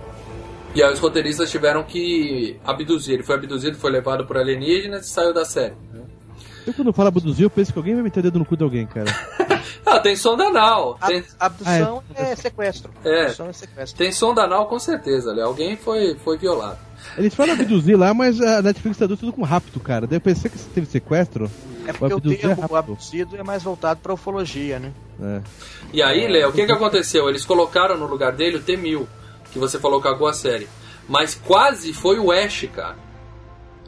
[0.74, 5.10] E aí os roteiristas tiveram que abduzir, ele foi abduzido, foi levado por alienígenas e
[5.10, 5.74] saiu da série.
[6.66, 8.62] Eu quando falo abduzir, eu penso que alguém vai meter o dedo no cu de
[8.62, 9.10] alguém, cara.
[9.84, 12.90] Ah, tem sonda anal, tem, abdução é sequestro.
[13.04, 13.22] É.
[13.22, 13.98] Abdução é sequestro.
[13.98, 15.40] tem sonda anal com certeza, ali.
[15.40, 16.78] alguém foi, foi violado.
[17.16, 20.06] Eles falam abduzir lá, mas a Netflix traduz tudo com rápido, cara.
[20.06, 21.50] Daí eu pensei que teve sequestro.
[21.86, 22.92] É porque o abduzir é termo rápido.
[22.92, 24.92] abduzido é mais voltado pra ufologia, né?
[25.20, 25.40] É.
[25.92, 27.28] E aí, Léo, o que, que aconteceu?
[27.28, 29.06] Eles colocaram no lugar dele o T-1000,
[29.50, 30.68] que você falou que cagou a série.
[31.08, 32.96] Mas quase foi o Ash, cara.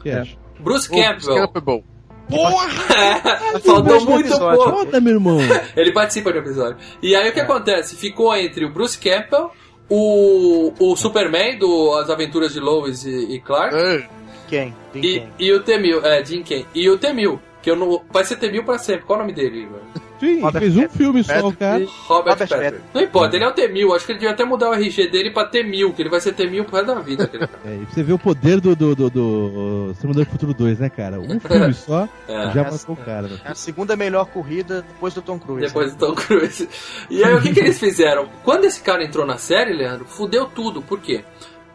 [0.03, 0.37] Que acha?
[0.59, 1.47] Bruce O Campbell.
[1.47, 1.83] Campbell.
[2.29, 4.57] É, faltou muito episódio.
[4.63, 4.77] pouco.
[4.85, 5.37] Foda, meu irmão.
[5.75, 6.77] Ele participa do episódio.
[7.01, 7.95] E aí o que acontece?
[7.95, 9.51] Ficou entre o Bruce Campbell,
[9.89, 14.07] o, o Superman do As Aventuras de Lois e, e Clark, É,
[14.47, 14.75] Quem?
[14.95, 15.29] E, quem?
[15.39, 16.65] e o T-1000, é, Jim Ken.
[16.73, 19.05] E o T-1000, que eu não, vai ser T-1000 pra sempre.
[19.05, 19.79] Qual é o nome dele, Igor?
[20.19, 20.97] Sim, Robert fez um Patrick.
[20.97, 21.77] filme só, cara.
[21.77, 22.55] Robert, Robert Patrick.
[22.63, 22.83] Patrick.
[22.93, 23.95] Não importa, ele é o T-1000.
[23.95, 26.33] Acho que ele devia até mudar o RG dele pra T-1000, que ele vai ser
[26.33, 27.23] T-1000 pro resto da vida.
[27.25, 27.59] aquele cara.
[27.65, 31.19] É, e você vê o poder do, do, do, do Exterminador Futuro 2, né, cara?
[31.19, 32.51] Um filme só É.
[32.51, 33.23] já matou o cara.
[33.27, 33.37] né?
[33.43, 35.67] É a segunda melhor corrida depois do Tom Cruise.
[35.67, 36.67] Depois do Tom Cruise.
[37.09, 38.27] E aí o que, que eles fizeram?
[38.43, 40.81] Quando esse cara entrou na série, Leandro, fudeu tudo.
[40.81, 41.23] Por quê?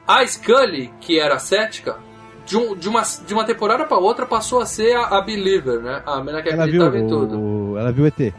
[0.07, 1.97] A Scully, que era cética,
[2.47, 5.80] de, um- de uma, de uma temporada pra outra passou a ser a, a Believer,
[5.80, 6.03] né?
[6.07, 7.38] A menina que Ela viu, em tudo.
[7.38, 8.34] o, ela viu o ET.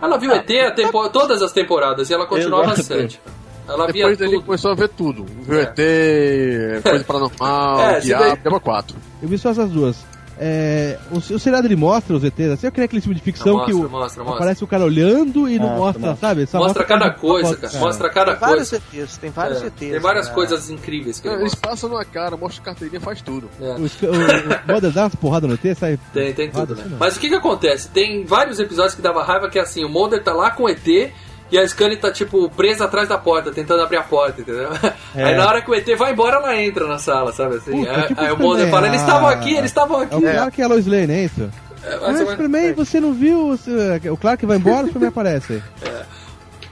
[0.00, 2.82] Ela viu ET a tempo- todas as temporadas e ela continuava Exato.
[2.84, 3.22] cética.
[3.66, 4.44] Ela via Depois dele tudo.
[4.44, 5.24] começou a ver tudo.
[5.24, 5.62] Viu É.
[5.62, 8.96] ET, coisa paranormal, É, diabo, daí- Diabo 4.
[9.22, 10.04] Eu vi só essas duas.
[10.38, 13.54] É, o, o seriado ele mostra os ETs, assim, eu queria aquele filme de ficção
[13.54, 14.34] Mostra, que o, mostra, mostra.
[14.34, 16.28] aparece o cara olhando e não Mostra, mostra, mostra.
[16.28, 16.46] sabe?
[16.46, 17.78] Só Mostra cada coisa, foto, cara.
[17.78, 18.84] Mostra cada Tem vários coisa.
[18.92, 19.78] ETs, tem vários É, ETs.
[19.78, 20.34] Tem várias cara.
[20.34, 23.48] coisas incríveis que ele Eles passam na cara, mostra carteirinha, faz tudo.
[23.60, 23.64] É.
[23.74, 25.98] O, o, o Mother dá umas porradas no ET, sai.
[26.12, 26.82] Tem, tem tudo, né?
[26.84, 26.96] assim.
[26.98, 27.88] Mas o que que acontece?
[27.90, 30.68] Tem vários episódios que dava raiva que é assim, o Mulder tá lá com o
[30.68, 31.12] ET
[31.54, 34.68] e a Scully tá, tipo, presa atrás da porta, tentando abrir a porta, entendeu?
[35.14, 35.24] É.
[35.24, 37.70] Aí na hora que o ET vai embora, ela entra na sala, sabe assim?
[37.70, 40.16] Puta, aí tipo aí o Mulder fala, eles estavam ah, aqui, eles estavam É aqui.
[40.16, 41.50] o Clark e a Lois Lane, é isso?
[41.84, 42.30] É, Ah, ou menos.
[42.30, 43.48] Superman, você não viu?
[43.48, 45.62] Você- O Clark vai embora, o Superman aparece.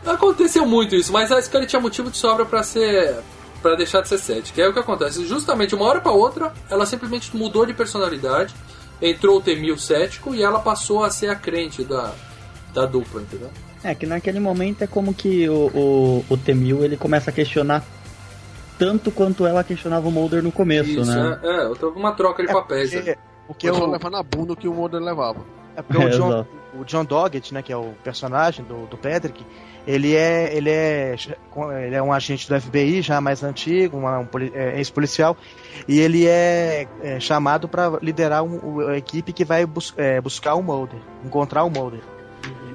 [0.05, 3.17] Aconteceu muito isso, mas a Scully tinha motivo de sobra pra ser.
[3.63, 4.61] para deixar de ser cética.
[4.61, 5.25] É o que acontece.
[5.25, 8.53] Justamente uma hora pra outra, ela simplesmente mudou de personalidade,
[9.01, 12.11] entrou o Temil cético e ela passou a ser a crente da,
[12.75, 13.51] da dupla, entendeu?
[13.85, 17.85] É, que naquele momento é como que o, o, o Temil ele começa a questionar
[18.79, 21.39] tanto quanto ela questionava o Mulder no começo, Isso, né?
[21.43, 22.93] é, é, houve uma troca de É papéis.
[22.93, 22.99] né?
[23.01, 25.41] porque, porque Eu só o, levar na bunda o que o Mulder levava.
[25.77, 26.49] é porque o É, John, exato.
[26.81, 29.45] o John Doggett, né, que é o personagem do, do Patrick,
[29.87, 31.17] ele é, ele, é,
[31.85, 35.37] ele é um agente do FBI já mais antigo, uma- um, é, ex-policial,
[35.89, 40.21] e ele é, é chamado para liderar um- o- a equipe que vai bus- é,
[40.21, 42.01] buscar o Mulder, encontrar o Mulder.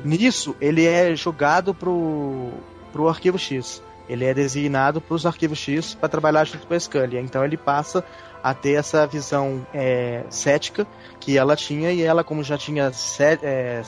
[0.03, 2.49] Nisso, ele é jogado pro,
[2.91, 3.81] pro Arquivo X.
[4.09, 7.17] Ele é designado para os Arquivos X para trabalhar junto com a Scully.
[7.17, 8.03] Então ele passa
[8.43, 10.87] a ter essa visão é, cética
[11.19, 13.81] que ela tinha e ela, como já tinha sete, é,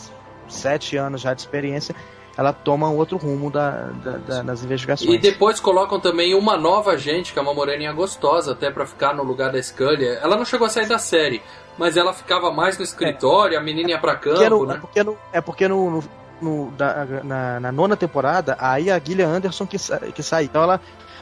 [0.50, 1.96] sete anos já de experiência,
[2.38, 3.70] ela toma outro rumo da,
[4.04, 5.10] da- da- das investigações.
[5.14, 9.14] E depois colocam também uma nova gente, que é uma moreninha gostosa, até pra ficar
[9.14, 10.06] no lugar da Scully.
[10.06, 11.42] Ela não chegou a sair da série,
[11.80, 14.80] mas ela ficava mais no escritório, a menina ia pra Porque no- campo, é né?
[14.82, 16.04] porque, no, é porque no, no-
[16.42, 20.46] no- da- na, na nona temporada, aí a Gillian Anderson que, sa- que saiu.
[20.46, 20.80] Então ela.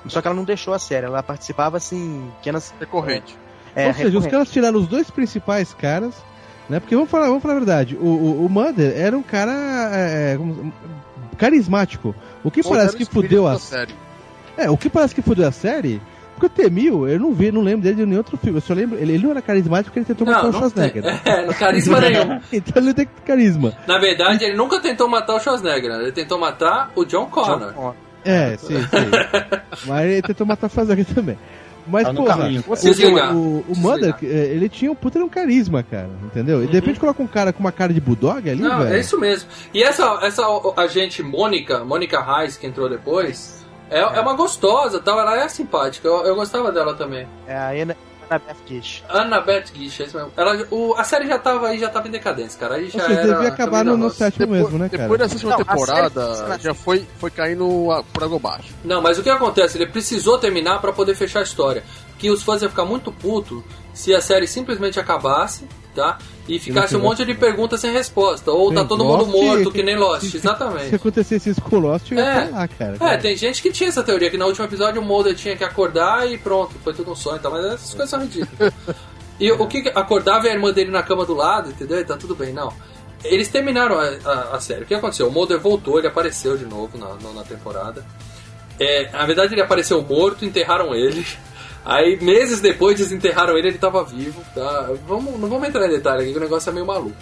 [0.07, 2.73] Só que ela não deixou a série, ela participava assim, pequenas.
[2.79, 3.37] Recorrente.
[3.75, 6.13] É, Ou seja, os caras tiraram os dois principais caras,
[6.69, 6.79] né?
[6.79, 9.51] Porque vamos falar, vamos falar a verdade, o, o, o Mulder era um cara
[9.93, 10.71] é, é, como-
[11.37, 12.15] carismático.
[12.43, 13.93] O que parece que fudeu a série.
[14.55, 16.01] É, o que parece que fudeu a série,
[16.38, 18.57] porque o Temil, eu não vi, não lembro dele de nenhum outro filme.
[18.57, 20.59] Eu só lembro, ele, ele não era carismático porque ele tentou matar Não, o não
[20.59, 21.03] Schwarzenegger.
[21.03, 21.11] tem.
[21.13, 21.21] né?
[21.25, 22.39] É, no carisma nenhum.
[22.53, 23.73] Então ele tem carisma.
[23.88, 26.03] Na verdade, ele nunca tentou matar o Schwarzenegger, né?
[26.03, 27.59] ele tentou matar o John Connor.
[27.59, 27.93] John Connor.
[28.25, 28.85] É, sim, sim.
[29.88, 31.38] Mas ele tentou matar o Schwarzenegger também.
[31.89, 32.63] Mas, Tá porra, caminho.
[32.67, 33.33] o, o, o desligar.
[34.21, 36.61] eh, ele tinha um puta de um carisma, cara, entendeu?
[36.61, 38.93] E de repente coloca um cara com uma cara de bulldog ali, Não, velho.
[38.93, 39.47] é isso mesmo.
[39.73, 40.43] E essa, essa
[40.75, 43.56] agente Mônica, Mônica Reis, que entrou depois,
[43.89, 47.27] é, é uma gostosa tal, ela é simpática, eu, eu gostava dela também.
[47.47, 47.95] É a Ana,
[48.29, 49.03] Annabeth Gish.
[49.07, 50.31] Annabeth Guiche, é isso mesmo.
[50.35, 52.75] Ela, o, a série já tava aí, já tava em decadência, cara.
[52.75, 55.03] Aí Ou já seja, era devia acabar no, no sétimo Depois, mesmo, né, cara?
[55.03, 58.73] depois da sétima temporada, série- já foi, foi caindo por água abaixo.
[58.83, 59.77] Não, mas o que acontece?
[59.77, 61.83] Ele precisou terminar pra poder fechar a história.
[62.17, 63.63] Que os fãs iam ficar muito putos
[63.93, 65.65] se a série simplesmente acabasse,
[65.97, 66.17] tá?
[66.47, 68.51] E ficasse um monte de perguntas sem resposta.
[68.51, 70.95] Ou tá todo mundo morto, que- nem Lost, Se exatamente.
[70.95, 72.45] acontecesse isso com o Lost, eu ia É.
[72.47, 72.97] falar, cara.
[73.01, 75.63] É, tem gente que tinha essa teoria, que no último episódio o Mulder tinha que
[75.63, 78.73] acordar e pronto, foi tudo um sonho e tal, mas essas coisas são ridículas.
[79.39, 81.99] e o que acordava a irmã dele na cama do lado, entendeu?
[81.99, 82.71] E tá tudo bem, não.
[83.23, 84.83] Eles terminaram a, a- a série.
[84.83, 85.27] O que aconteceu?
[85.27, 88.05] O Mulder voltou, ele apareceu de novo na, na- na temporada.
[88.79, 91.25] É, na verdade, ele apareceu morto, enterraram ele.
[91.89, 94.89] Aí, meses depois, desenterraram ele, ele tava vivo, tá?
[95.07, 97.15] Vamos, não vamos entrar em detalhe aqui, que o negócio é meio maluco.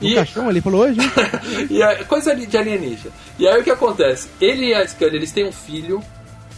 [0.00, 1.08] No E- caixão ali, falou, gente.
[1.70, 3.12] e a, coisa de alienígena.
[3.38, 4.28] E aí o que acontece?
[4.40, 6.02] Ele e a Scully, eles têm um filho,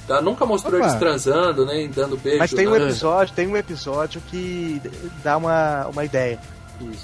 [0.08, 0.22] tá?
[0.22, 0.86] Nunca mostrou Opa.
[0.88, 2.38] eles transando, nem dando beijo.
[2.38, 4.80] Mas tem um episódio, tem um episódio que
[5.22, 6.38] dá uma, uma ideia.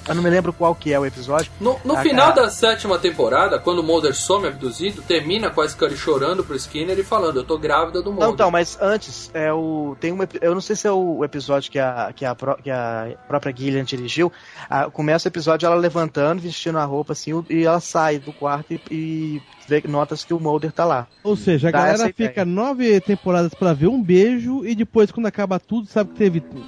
[0.09, 1.51] Eu não me lembro qual que é o episódio.
[1.61, 2.43] No, no Ah, final cara.
[2.47, 6.99] da sétima temporada, quando o Mulder some abduzido, termina com a Scully chorando pro Skinner
[6.99, 8.27] e falando, eu tô grávida do Mulder.
[8.29, 11.71] Não, então, mas antes, é o, tem um, eu não sei se é o episódio
[11.71, 14.33] que a, que a, pró- que a própria Gillian dirigiu.
[14.71, 18.73] a- começa o episódio ela levantando, vestindo a roupa assim, e ela sai do quarto
[18.73, 21.07] e, e vê, notas que o Mulder tá lá.
[21.23, 22.15] Ou seja, a Dá galera ideia.
[22.31, 26.43] fica nove temporadas pra ver um beijo e depois, quando acaba tudo, sabe que teve
[26.55, 26.63] um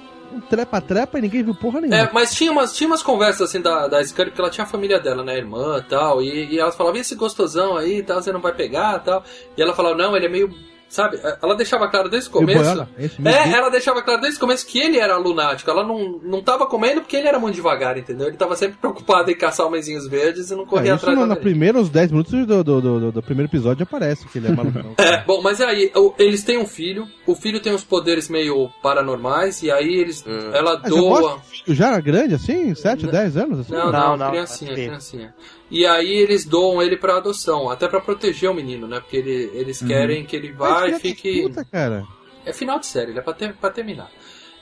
[0.49, 2.01] trepa-trepa e ninguém viu porra nenhuma.
[2.01, 4.69] É, mas tinha umas, tinha umas conversas assim da, da Scully, porque ela tinha a
[4.69, 8.31] família dela, né, irmã e tal, e, elas falavam, e esse gostosão aí tal, você
[8.31, 9.23] não vai pegar tal.
[9.57, 10.68] E ela falava, não, ele é meio.
[10.89, 12.59] Sabe, ela deixava claro desde o E o começo.
[12.63, 15.69] Boiola, É, ela deixava claro desde o começo que ele era lunático.
[15.69, 18.25] Ela não, não tava comendo porque ele era muito devagar, entendeu?
[18.27, 21.21] Ele tava sempre preocupado em caçar homenzinhos verdes e não Ah, corria isso atrás no,
[21.21, 21.41] da na alienígena.
[21.73, 24.95] primeiros 10 minutos do, do, do, do- do primeiro episódio aparece que ele é malucão.
[24.97, 28.69] É, bom, mas aí, o- eles têm um filho, o filho tem uns poderes meio
[28.81, 30.25] paranormais, e aí eles.
[30.53, 31.37] Ela Mas doa.
[31.67, 32.73] já era grande assim?
[32.73, 33.11] 7, Não.
[33.11, 33.59] 10 anos?
[33.59, 33.73] Assim?
[33.73, 35.35] Não, não, Não, não, criancinha, é criancinha.
[35.71, 38.99] E aí eles doam ele pra adoção, até pra proteger o menino, né?
[38.99, 41.43] Porque ele- eles querem que ele vá e fique.
[41.43, 42.03] Puta, cara.
[42.45, 44.09] É final de série, ele é pra, ter, pra terminar.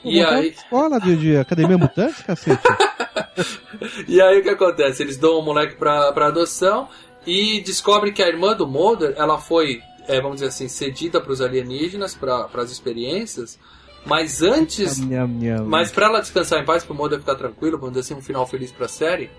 [0.02, 2.62] Pô, E aí, escola de, de academia mutante, cacete.
[4.06, 5.02] e aí o que acontece?
[5.02, 6.88] Eles dão o moleque pra, pra adoção
[7.26, 11.40] e descobrem que a irmã do Mulder, ela foi, é, vamos dizer assim, cedida pros
[11.40, 13.58] alienígenas, para as experiências,
[14.04, 15.64] mas antes Nham, nham.
[15.66, 18.46] Mas pra ela descansar em paz, pro Mulder ficar tranquilo, vamos dizer assim, um final
[18.46, 19.30] feliz pra série,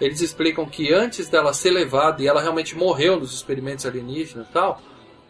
[0.00, 4.52] eles explicam que antes dela ser levada, e ela realmente morreu nos experimentos alienígenas e
[4.52, 4.80] tal,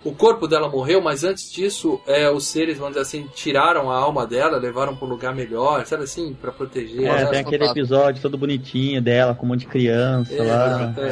[0.05, 3.97] o corpo dela morreu, mas antes disso, é, os seres, vamos dizer assim, tiraram a
[3.97, 7.05] alma dela, levaram para um lugar melhor, sabe assim, para proteger.
[7.09, 10.95] É, tem aquele episódio todo bonitinho dela, com um monte de criança É, lá.
[10.97, 11.03] é,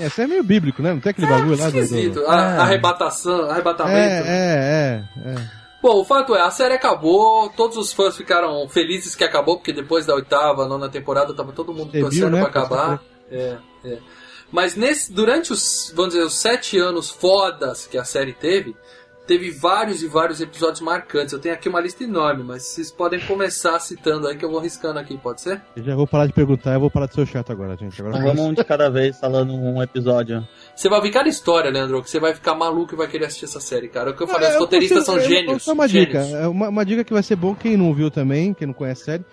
[0.00, 0.04] é.
[0.04, 0.92] É, isso é meio bíblico, né?
[0.94, 2.26] Não tem aquele bagulho lá do.
[2.26, 3.98] A- Arrebatação, arrebatamento.
[3.98, 5.57] É, é, é, é.
[5.80, 9.72] Bom, o fato é, a série acabou, todos os fãs ficaram felizes que acabou, porque
[9.72, 12.40] depois da oitava, nona temporada, tava todo mundo Você torcendo né?
[12.40, 13.02] pra acabar.
[13.30, 13.98] É, é.
[14.50, 18.74] Mas nesse, durante os, vamos dizer, os sete anos fodas que a série teve,
[19.28, 21.32] teve vários e vários episódios marcantes.
[21.32, 24.58] Eu tenho aqui uma lista enorme, mas vocês podem começar citando aí que eu vou
[24.58, 25.60] riscando aqui, pode ser?
[25.76, 28.00] Eu já vou parar de perguntar, eu vou parar de ser o chato agora, gente.
[28.00, 30.48] Agora Então vamos um de cada vez falando um episódio.
[30.74, 33.44] Você vai ver cada história, Leandro, que você vai ficar maluco e vai querer assistir
[33.44, 34.10] essa série, cara.
[34.10, 35.62] É o que eu falei, Ah, os eu roteiristas são eu- gênios.
[35.62, 36.32] Só uma dica, gênios.
[36.42, 39.02] é uma, uma dica que vai ser bom quem não viu também, quem não conhece
[39.02, 39.24] a série.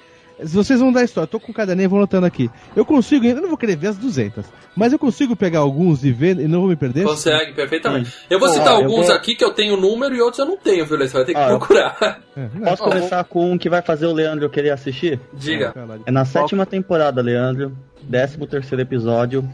[0.43, 2.49] Se vocês vão dar história, tô com o caderninho, vou anotando aqui.
[2.75, 6.11] Eu consigo, eu não vou querer ver as 200, mas eu consigo pegar alguns e
[6.11, 7.05] ver e não vou me perder?
[7.05, 8.09] Consegue, perfeitamente.
[8.09, 8.17] Sim.
[8.29, 10.57] Eu vou citar eu alguns vou- aqui que eu tenho número e outros eu não
[10.57, 10.97] tenho, viu?
[10.97, 12.19] Você vai ter que Ah, eu- procurar.
[12.35, 15.19] É, não, Posso Ó, começar com um que vai fazer o Leandro querer assistir?
[15.33, 15.71] Diga.
[15.71, 16.03] caralho.
[16.05, 17.71] É na sétima temporada, Leandro.
[18.09, 19.49] 13 terceiro episódio.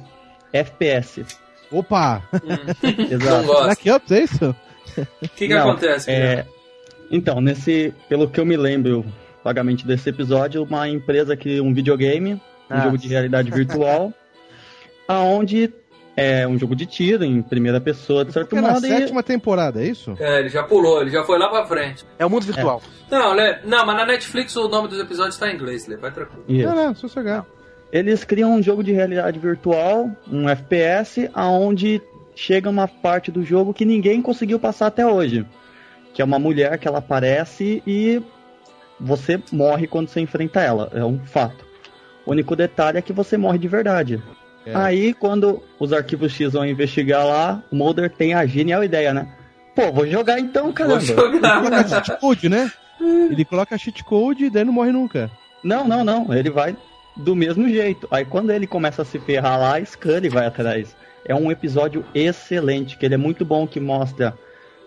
[0.51, 1.23] FPS.
[1.71, 2.21] Opa!
[2.43, 3.45] Não Exato.
[3.45, 3.63] gosto.
[3.65, 4.55] Black Ops, é isso?
[4.97, 6.11] O que, que Não, acontece?
[6.11, 6.45] É,
[7.09, 9.05] então, nesse, pelo que eu me lembro
[9.43, 12.39] vagamente desse episódio, uma empresa cria um videogame, um
[12.69, 12.81] Ah.
[12.81, 14.13] jogo de realidade virtual,
[15.07, 15.73] aonde
[16.15, 19.23] é um jogo de tiro em primeira pessoa, de certo é na modo, e sétima
[19.23, 20.15] temporada, é isso?
[20.19, 22.05] É, ele já pulou, ele já foi lá pra frente.
[22.19, 22.81] É o mundo virtual.
[23.09, 26.11] Não, Lê, não, mas na Netflix o nome dos episódios tá em inglês, Lê, vai
[26.11, 26.43] tranquilo.
[26.47, 26.67] Isso.
[26.67, 27.45] Não, não, sossegar.
[27.91, 32.01] Eles criam um jogo de realidade virtual, um FPS, aonde
[32.35, 35.45] chega uma parte do jogo que ninguém conseguiu passar até hoje.
[36.13, 38.21] Que é uma mulher que ela aparece e
[39.01, 40.91] você morre quando você enfrenta ela.
[40.93, 41.65] É um fato.
[42.25, 44.21] O único detalhe é que você morre de verdade.
[44.65, 44.75] É.
[44.75, 49.27] Aí, quando os arquivos X vão investigar lá, o Mulder tem a genial ideia, né?
[49.75, 51.01] Pô, vou jogar então, Vou caramba.
[51.01, 52.05] Ele coloca jogar.
[52.05, 52.71] cheat code, né?
[53.01, 55.31] Ele coloca cheat code e daí não morre nunca.
[55.63, 56.31] Não, não, não.
[56.33, 56.75] Ele vai
[57.15, 58.07] do mesmo jeito.
[58.11, 60.95] Aí quando ele começa a se ferrar lá, a Scully vai atrás.
[61.25, 64.37] É um episódio excelente, que ele é muito bom, que mostra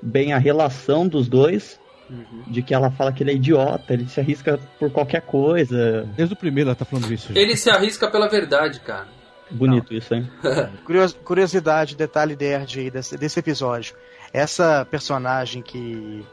[0.02, 1.80] bem a relação dos dois,
[2.46, 6.02] de que ela fala que ele é idiota, ele se arrisca por qualquer coisa.
[6.16, 7.28] Desde o primeiro ela tá falando isso.
[7.28, 7.38] gente.
[7.38, 9.06] Ele se arrisca pela verdade, cara.
[9.50, 10.28] Bonito isso, hein?
[10.84, 13.94] Curios- curiosidade, detalhe nerd aí desse, desse episódio.
[14.32, 16.24] Essa personagem que,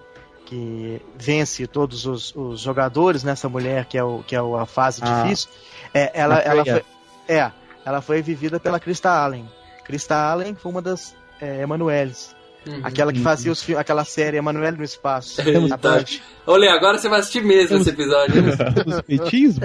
[0.45, 5.01] que vence todos os, os jogadores, nessa mulher que é, o, que é a fase
[5.03, 5.23] Ah.
[5.23, 5.49] difícil,
[5.93, 6.83] é, ela, ela foi,
[7.27, 7.51] é,
[7.85, 9.47] ela foi vivida pela Krista Allen.
[9.85, 12.35] Krista Allen foi uma das é, Emanueles.
[12.67, 12.79] Uhum.
[12.83, 15.41] Aquela que fazia os, aquela série Emanuele no Espaço.
[15.41, 15.73] Eita.
[15.73, 16.03] A Band.
[16.45, 18.35] Olha, agora você vai assistir mesmo esse episódio.
[18.75, 19.55] Temos peitinhos.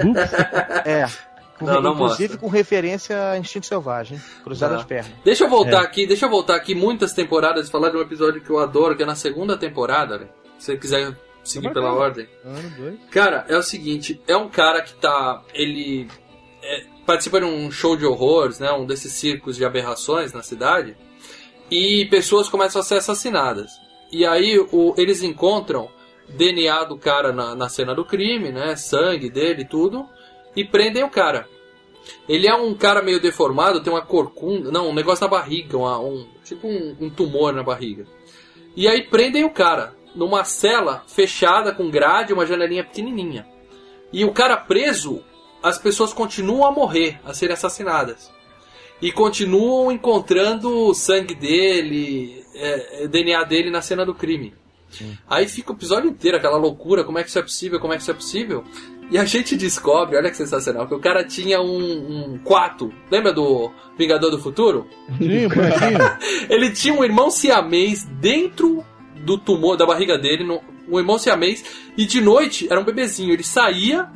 [0.85, 1.05] É.
[1.59, 2.37] Com- Não, não inclusive mostra.
[2.37, 4.21] com referência a Instinto Selvagem.
[4.43, 4.81] Cruzada Não.
[4.81, 5.09] de perna.
[5.25, 5.85] Deixa eu voltar É.
[5.85, 8.95] aqui, deixa eu voltar aqui muitas temporadas e falar de um episódio que eu adoro,
[8.95, 10.27] que é na segunda temporada, né?
[10.59, 12.27] Se você quiser seguir Tá pela ordem.
[12.77, 12.95] Dois.
[13.11, 15.41] Cara, é o seguinte, é um cara que tá.
[15.53, 16.07] Ele
[16.63, 18.71] é, participa de um show de horrores, né?
[18.71, 20.95] Um desses circos de aberrações na cidade.
[21.69, 23.71] E pessoas começam a ser assassinadas.
[24.11, 25.89] E aí o- eles encontram
[26.29, 28.75] DNA do cara na, na cena do crime, né?
[28.75, 30.05] Sangue dele e tudo.
[30.55, 31.47] E prendem o cara.
[32.27, 34.71] Ele é um cara meio deformado, tem uma corcunda.
[34.71, 38.05] Não, um negócio na barriga, uma- um, tipo um, um tumor na barriga.
[38.75, 43.45] E aí prendem o cara numa cela fechada com grade, uma janelinha pequenininha.
[44.13, 45.21] E o cara preso,
[45.61, 48.31] as pessoas continuam a morrer, a serem assassinadas.
[49.01, 54.53] E continuam encontrando o sangue dele, é, é, DNA dele na cena do crime.
[55.29, 57.97] Aí fica o episódio inteiro, aquela loucura, como é que isso é possível, como é
[57.97, 58.63] que isso é possível.
[59.11, 62.91] E a gente descobre, olha que sensacional, que o cara tinha um, um quarto.
[63.11, 64.87] Lembra do Vingador do Futuro?
[65.17, 65.47] Sim.
[66.49, 68.83] Ele tinha um irmão siamês dentro
[69.23, 71.63] do tumor da barriga dele, no- um irmão siamês,
[71.97, 73.33] e de noite era um bebezinho.
[73.33, 74.09] Ele saía,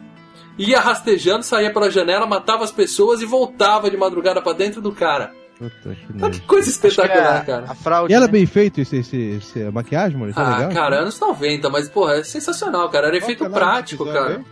[0.58, 4.92] ia rastejando, saía pela janela, matava as pessoas e voltava de madrugada pra dentro do
[4.92, 5.34] cara.
[5.58, 7.66] Puta que Olha que coisa que é espetacular, a, cara.
[7.70, 8.12] a fraude.
[8.12, 8.32] E ela é né?
[8.32, 10.32] bem feito esse, esse, esse- a maquiagem, mano?
[10.32, 10.72] Isso é Ah, legal?
[10.74, 13.08] cara, anos 90, mas porra, é sensacional, cara.
[13.08, 14.44] Era que efeito prático, cara.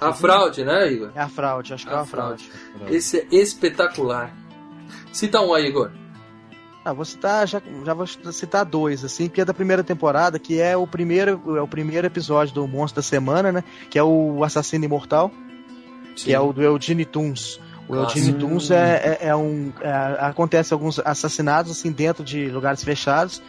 [0.00, 1.10] A fraude, né, Igor?
[1.14, 2.44] É a fraude, acho que é A uma fraude.
[2.76, 2.94] fraude.
[2.94, 4.32] Esse é espetacular.
[5.12, 5.90] Cita um aí, Igor.
[6.90, 10.60] Ah, vou citar, já, já vou citar dois, assim, que é da primeira temporada, que
[10.60, 13.64] é o primeiro, é o primeiro episódio do Monstro da Semana, né?
[13.88, 15.30] Que é o Assassino Imortal,
[16.16, 17.60] que é o do Eugene Toons.
[17.88, 18.18] O Nossa.
[18.18, 19.72] Eugene Toons é, é, é um.
[19.80, 23.40] é, acontece alguns assassinatos assim dentro de lugares fechados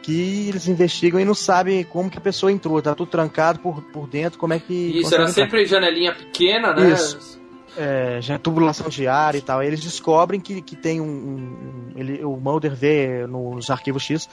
[0.00, 3.82] que eles investigam e não sabem como que a pessoa entrou, tá tudo trancado por,
[3.82, 4.72] por dentro, como é que.
[4.72, 5.34] Isso, era entrar.
[5.34, 6.92] sempre janelinha pequena, né?
[6.92, 7.42] Isso.
[7.76, 9.60] É, já tubulação de ar e tal.
[9.60, 11.04] Aí eles descobrem que, que tem um.
[11.06, 14.28] um- ele, o Mulder vê nos arquivos X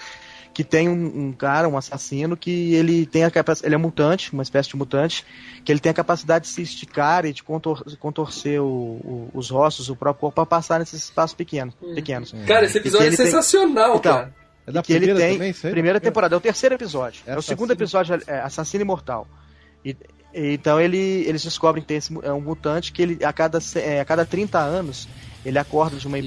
[0.54, 3.68] que tem um, um cara, um assassino, que ele tem a capacidade.
[3.70, 5.26] Ele é mutante, uma espécie de mutante,
[5.64, 9.50] que ele tem a capacidade de se esticar e de contor- contorcer o- o- os
[9.50, 11.74] rostos, o próprio corpo, para passar nesses espaços pequenos.
[11.96, 12.34] pequenos.
[12.46, 14.36] Cara, esse episódio é ele tem- sensacional, Então, cara.
[14.68, 17.22] É da que ele primeira tem também, primeira temporada, é o terceiro episódio.
[17.26, 17.58] É, o Assassino.
[17.58, 19.26] segundo episódio, é Assassino Imortal.
[19.86, 19.96] E-
[20.34, 24.00] então ele, eles descobrem que tem esse, é um mutante que ele a cada, é,
[24.00, 25.08] a cada 30 anos
[25.46, 26.18] ele acorda de uma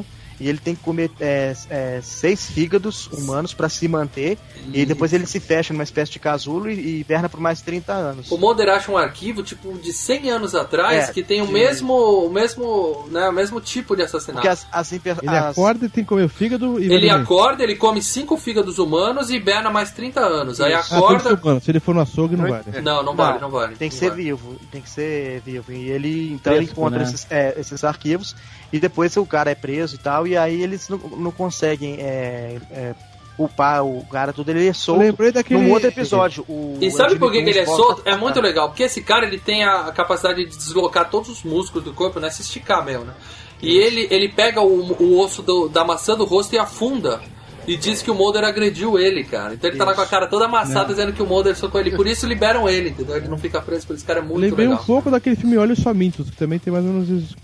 [0.00, 0.06] Isso.
[0.38, 4.38] E ele tem que comer é, é, seis fígados humanos para se manter
[4.72, 7.92] e depois ele se fecha numa espécie de casulo e, e hiberna por mais 30
[7.92, 8.30] anos.
[8.30, 11.52] O Mulder acha um arquivo, tipo, de 100 anos atrás, É, que tem o de-
[11.52, 14.36] mesmo, o mesmo, né, o mesmo tipo de assassinato.
[14.42, 17.08] Porque as, as, hiper- Ele as- acorda e tem que comer o fígado e Ele
[17.08, 20.60] acorda, ele come cinco fígados humanos e hiberna mais 30 anos.
[20.60, 21.34] Aí Ah, acorda.
[21.34, 21.60] humano.
[21.60, 22.64] Se ele for no açougue, não vale.
[22.82, 23.76] Não, não vale, não vale.
[23.76, 24.22] Tem que Não ser vale.
[24.22, 25.72] vivo, tem que ser vivo.
[25.72, 27.04] E ele, então, ele encontra né?
[27.04, 28.36] esses, é, esses arquivos
[28.72, 32.58] e depois o cara é preso e tal, e aí eles não, não conseguem é,
[32.70, 32.94] é,
[33.36, 35.00] culpar o cara, tudo, ele é Eu solto.
[35.00, 35.60] lembrei daquele.
[35.62, 36.44] Num outro episódio.
[36.48, 38.02] O E sabe por que, que ele é solto?
[38.04, 41.84] É muito legal, porque esse cara ele tem a capacidade de deslocar todos os músculos
[41.84, 42.30] do corpo, né?
[42.30, 43.14] Se esticar mesmo, né?
[43.62, 47.20] E ele, ele pega o, o osso do- da maçã do rosto e afunda.
[47.66, 49.54] E diz que o Mulder agrediu ele, cara.
[49.54, 51.90] Então ele tá lá com a cara toda amassada dizendo que o Mulder socou ele.
[51.96, 53.16] Por isso liberam ele, entendeu?
[53.16, 54.80] Ele não fica preso por esse cara é muito lembrei legal.
[54.80, 57.34] um pouco daquele filme Olhos Famintos, que também tem mais ou menos isso.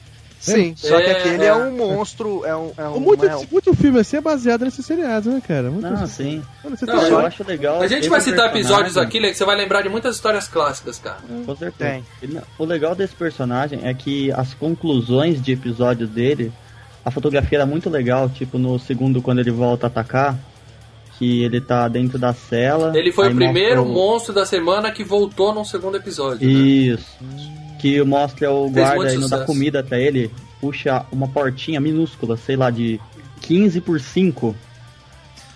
[0.43, 1.55] Sim, só que É, aquele é, é.
[1.55, 2.72] um monstro, é um.
[2.76, 5.70] É um, muito, é um- muito filme assim é baseado nesses seriados, né, cara?
[5.70, 6.43] Muito Não, sim.
[6.64, 7.80] Olha, você Não, tá Eu acho legal.
[7.80, 11.18] A gente vai citar episódios aqui, que você vai lembrar de muitas histórias clássicas, cara.
[11.47, 12.03] Com certeza.
[12.20, 16.53] Ele- O legal desse personagem é que as conclusões de episódios dele,
[17.05, 20.36] a fotografia era muito legal, tipo no segundo quando ele volta a atacar,
[21.18, 22.90] que ele tá dentro da cela.
[22.99, 26.45] Ele foi o primeiro mostra o- monstro da semana que voltou num segundo episódio.
[26.49, 26.53] né?
[27.82, 30.30] Que mostra o Fez guarda indo dar comida pra ele,
[30.60, 33.00] puxa uma portinha minúscula, sei lá, de
[33.40, 34.54] 15 por 5.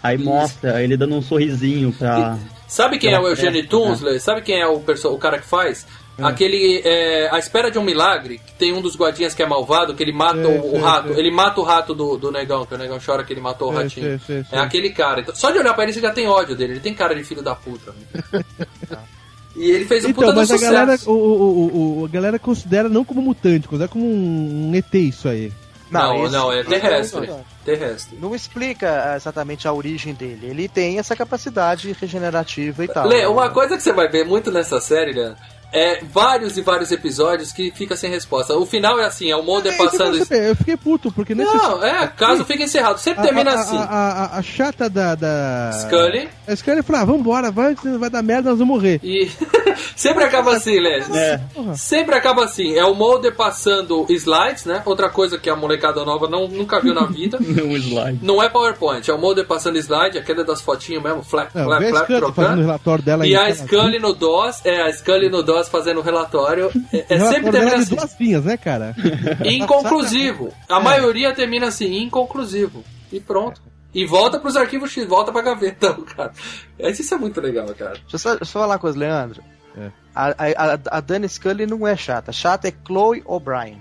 [0.03, 0.25] Aí Isso.
[0.25, 2.37] mostra ele dando um sorrisinho pra.
[2.67, 4.19] Sabe quem é o Eugênio festa, Toons, Lê?
[4.19, 5.87] Sabe quem é o, perso- o cara que faz?
[6.19, 6.81] Aquele.
[6.85, 10.03] É, a Espera de um Milagre, que tem um dos guardinhas que é malvado, que
[10.03, 11.11] ele mata o, o rato.
[11.13, 13.75] Ele mata o rato do, do negão, que o negão chora que ele matou o
[13.75, 14.19] ratinho.
[14.51, 15.21] É aquele cara.
[15.21, 16.73] Então, só de olhar pra ele você já tem ódio dele.
[16.73, 17.95] Ele tem cara de filho da puta.
[19.57, 22.89] e ele fez um Então, puta mas a galera, o, o, o- a galera considera
[22.89, 25.53] não como mutante, considera como um, ET isso aí.
[25.91, 27.31] Não, esse- não, é terrestre.
[27.31, 28.17] um- Terrestre.
[28.21, 30.47] Não explica exatamente a origem dele.
[30.51, 33.07] Ele tem essa capacidade regenerativa e tal.
[33.09, 35.37] Lê, uma coisa que você vai ver muito nessa série, Leandro,
[35.73, 38.57] é vários e vários episódios que fica sem resposta.
[38.57, 40.25] O final é assim, é o Mulder É, passando.
[40.25, 41.55] saber, eu fiquei puto, porque nesse.
[41.55, 42.99] Não, é, caso fique encerrado.
[42.99, 43.77] Sempre a, termina a- assim.
[43.77, 45.15] A, a- chata da.
[45.15, 45.71] da...
[45.73, 46.29] Scully.
[46.47, 49.01] A Scully falou: ah, vambora, vai, vai dar merda, nós vamos morrer.
[49.03, 49.31] E
[49.97, 51.01] sempre acaba assim, Lê.
[51.01, 51.41] É.
[51.77, 52.75] Sempre acaba assim.
[52.77, 54.83] É o Mulder passando slides, né?
[54.85, 57.39] Outra coisa que a molecada nova não, nunca viu na vida.
[57.41, 58.21] um slide.
[58.23, 61.83] Não é PowerPoint, é o Mulder passando slide, aquela das fotinhas mesmo, flap, Não, flap,
[61.91, 62.61] flap, trocando.
[62.63, 66.71] relatório dela E a Scully no DOS, é, a Scully no DOS fazendo o relatório.
[66.93, 67.95] É, é sempre termina assim.
[67.95, 68.95] duas linhas, né, cara?
[69.45, 70.53] Inconclusivo.
[70.69, 70.83] A É.
[70.83, 72.85] maioria termina assim, inconclusivo.
[73.13, 73.61] E pronto.
[73.95, 76.33] E volta pros arquivos X, volta pra gaveta, cara.
[76.79, 77.93] Isso é muito legal, cara.
[77.93, 79.43] Deixa eu só, deixa eu falar uma coisa, Leandro.
[79.79, 79.91] É.
[80.15, 82.33] A, a, a- Dani Scully não é chata.
[82.33, 83.79] Chata é Chloe O'Brien.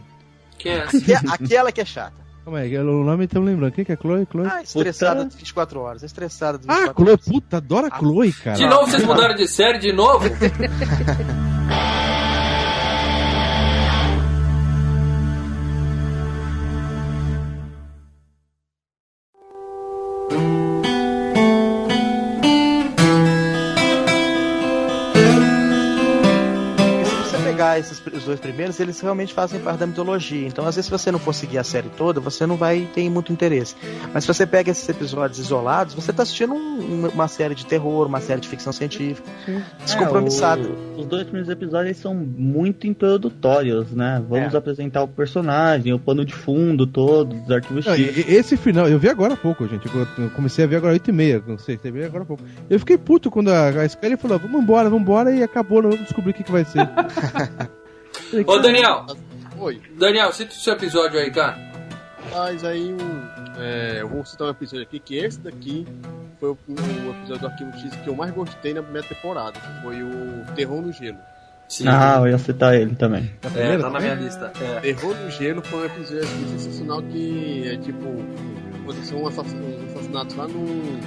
[0.58, 1.02] Quem é essa?
[1.02, 2.26] Que é aquela que é chata.
[2.46, 3.72] Calma aí, o nome estamos lembrando.
[3.74, 4.28] Quem que é Chloe?
[4.32, 4.48] Chloe?
[4.48, 5.30] Ah, estressada Puta.
[5.32, 6.04] de 24 horas.
[6.04, 7.26] Estressada de Ah, 24 Chloe, horas.
[7.26, 8.58] puta, adoro a Chloe, cara.
[8.58, 10.26] De novo vocês mudaram de série, de novo?
[27.76, 30.48] pegar esses os dois primeiros, eles realmente fazem parte da mitologia.
[30.48, 33.10] Então, às vezes, se você não for seguir a série toda, você não vai ter
[33.10, 33.76] muito interesse.
[34.14, 38.08] Mas se você pega esses episódios isolados, você tá assistindo um- uma série de terror,
[38.08, 39.28] uma série de ficção científica.
[39.84, 40.62] Descompromissada.
[40.62, 44.24] É, o- os dois primeiros episódios são muito introdutórios, né?
[44.28, 44.58] Vamos É.
[44.58, 48.26] apresentar o personagem, o pano de fundo todo, os arquivos Não, X.
[48.30, 49.86] esse final, eu vi agora há pouco, gente.
[50.18, 52.44] Eu comecei a ver agora 8 e meia, não sei, eu vi agora há pouco.
[52.70, 55.90] Eu fiquei puto quando a, a Scully falou, vamos embora, vamos embora, e acabou, não
[55.90, 56.86] vamos descobrir o que, que vai ser.
[58.46, 59.06] Ô, Daniel,
[59.58, 59.82] Oi.
[59.98, 61.58] Daniel, cita o seu episódio aí, cara.
[62.32, 63.28] Mas aí um,
[63.58, 65.86] é, eu vou citar um episódio aqui, que esse daqui
[66.40, 69.60] foi o, o episódio do Arquivo X que eu mais gostei na primeira temporada.
[69.60, 71.18] que Foi o Terror no Gelo.
[71.68, 71.86] Sim.
[71.88, 73.32] Ah, eu ia citar ele também.
[73.42, 74.16] é, primeira tá na também?
[74.16, 74.52] minha lista.
[74.62, 74.80] É.
[74.82, 78.06] Terror no Gelo foi um episódio sensacional que é tipo.
[78.84, 81.00] Aconteceu um um assassinato lá no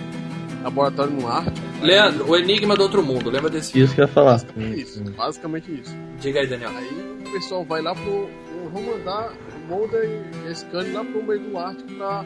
[0.62, 1.58] laboratório no Ártico.
[1.80, 3.86] Leandro, o Enigma do Outro Mundo, lembra desse filme?
[3.86, 4.32] Isso que eu ia falar.
[4.32, 5.04] Basicamente isso.
[5.12, 5.96] Basicamente isso.
[6.20, 6.70] Diga aí, Daniel.
[6.70, 8.28] Aí o pessoal vai lá pro
[8.68, 10.08] vão mandar o Mulder
[10.44, 12.24] e a Scully lá pro meio do Ártico pra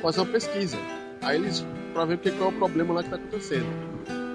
[0.00, 0.78] fazer uma pesquisa.
[1.20, 3.66] Aí eles, pra ver o que qual é o problema lá que tá acontecendo.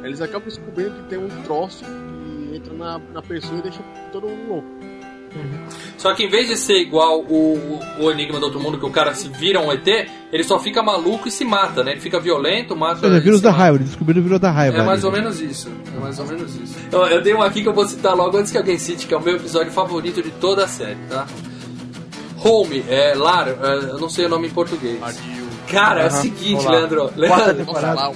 [0.01, 3.81] Aí Eles acabam descobrindo que tem um troço que entra na, na pessoa e deixa
[4.11, 4.67] todo mundo louco.
[5.97, 8.89] Só que em vez de ser igual o, o Enigma do Outro Mundo, que o
[8.91, 9.87] cara se vira um ET,
[10.31, 11.91] ele só fica maluco e se mata, né?
[11.93, 13.07] Ele fica violento, mata.
[13.07, 14.77] E vírus da raiva, eles descobriram o vírus da raiva.
[14.77, 15.07] É mais ali.
[15.07, 15.69] ou menos isso.
[15.95, 16.75] É mais ou menos isso.
[16.91, 19.13] Eu, eu dei um aqui que eu vou citar logo antes que alguém cite, que
[19.13, 21.25] é o meu episódio favorito de toda a série, tá?
[22.43, 23.53] Home, é Lar, é,
[23.89, 24.99] eu não sei o nome em português.
[25.67, 26.71] Cara, é o seguinte, Olá.
[26.77, 27.11] Leandro.
[27.15, 28.11] Leandro, ar-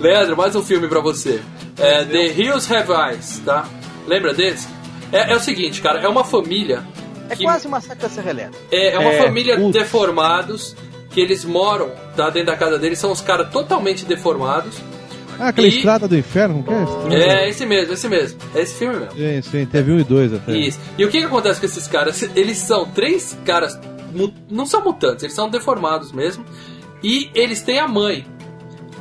[0.00, 1.42] Leandro, mais um filme pra você.
[1.76, 3.66] É, The Hills Have Eyes, tá?
[4.06, 4.68] Lembra desse?
[5.12, 6.82] É, é o seguinte, cara, é uma família.
[7.28, 8.64] É que- quase uma secta serra elétrica.
[8.70, 9.72] É, é uma É, família putz.
[9.72, 10.76] deformados
[11.10, 14.76] que eles moram tá, dentro da casa deles, são os caras totalmente deformados.
[15.38, 17.14] Ah, aquela E- estrada do inferno, que é esse?
[17.30, 18.38] É esse mesmo, esse mesmo.
[18.54, 19.12] É esse filme mesmo.
[19.12, 20.56] Sim, sim, teve um e dois até.
[20.56, 20.78] Isso.
[20.96, 22.22] E o que, que acontece com esses caras?
[22.34, 23.78] Eles são três caras.
[24.50, 26.44] Não são mutantes, eles são deformados mesmo.
[27.02, 28.24] E eles têm a mãe.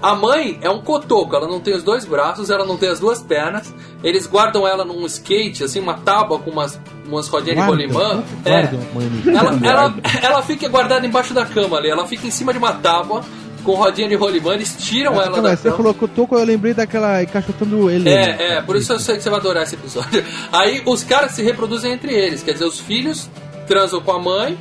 [0.01, 2.99] A mãe é um cotoco, ela não tem os dois braços, ela não tem as
[2.99, 3.73] duas pernas.
[4.03, 8.23] Eles guardam ela num skate, assim, uma tábua com umas, umas rodinhas de Guarda, rolimã.
[8.43, 9.35] guarda, É.
[9.35, 12.73] Ela, ela, ela fica guardada embaixo da cama ali, ela fica em cima de uma
[12.73, 13.21] tábua
[13.63, 15.77] com rodinha de rolimã, eles tiram ela da você cama.
[15.77, 18.07] falou tô, eu lembrei daquela encaixotando ele.
[18.07, 20.23] É, é, por isso eu sei que você vai adorar esse episódio.
[20.51, 23.27] Aí os caras se reproduzem entre eles, quer dizer, os filhos
[23.67, 24.55] transam com a mãe,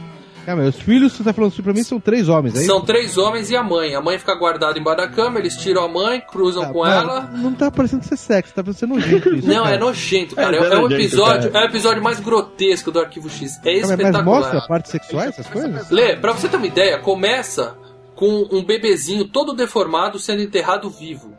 [0.44, 2.64] Calma, os filhos, você tá falando isso pra mim, são três homens, aí?
[2.64, 3.94] são três homens e a mãe.
[3.94, 7.22] A mãe fica guardada embaixo da cama, eles tiram a mãe, cruzam com ela.
[7.32, 9.48] Não tá parecendo ser sexy, tá parecendo nojento isso.
[9.48, 9.76] Não, cara.
[9.76, 10.56] é nojento, cara.
[10.56, 11.64] É, É, é o nojento, episódio, cara.
[11.64, 13.58] é o episódio mais grotesco do Arquivo X.
[13.64, 14.24] É Calma, Mas espetacular.
[14.24, 15.90] mostra partes sexuais, essas coisas?
[15.90, 17.76] Lê, pra você ter uma ideia, começa
[18.14, 21.32] com um bebezinho todo deformado sendo enterrado vivo.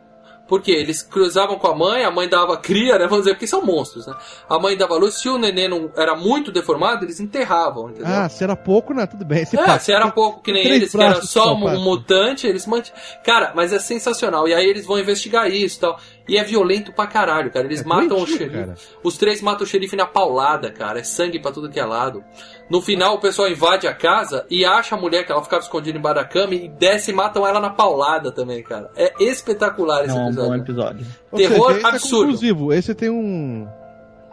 [0.48, 3.06] Porque eles cruzavam com a mãe, a mãe dava cria, né?
[3.06, 4.14] Vamos dizer, porque são monstros, né?
[4.48, 8.06] A mãe dava luz, se o neném não era muito deformado, eles enterravam, entendeu?
[8.06, 9.42] Ah, se era pouco, não, tudo bem.
[9.42, 9.82] Esse É, papo.
[9.82, 12.90] se era pouco que nem eles, que era só um, mutante, eles mant...
[13.24, 14.46] Cara, mas é sensacional.
[14.46, 15.98] E aí eles vão investigar isso e tal.
[16.28, 17.66] E é violento pra caralho, cara.
[17.66, 18.50] Eles É matam o xerife.
[18.50, 18.74] cara.
[19.02, 21.00] Os três matam o xerife na paulada, cara.
[21.00, 22.22] É sangue pra tudo que é lado.
[22.68, 25.96] No final, o pessoal invade a casa e acha a mulher que ela ficava escondida
[25.96, 28.90] embaixo da cama e desce e matam ela na paulada também, cara.
[28.96, 31.06] É espetacular esse Não, é um bom episódio.
[31.06, 31.06] episódio.
[31.36, 32.16] Terror esse absurdo.
[32.16, 32.72] É conclusivo.
[32.72, 33.68] Esse tem um.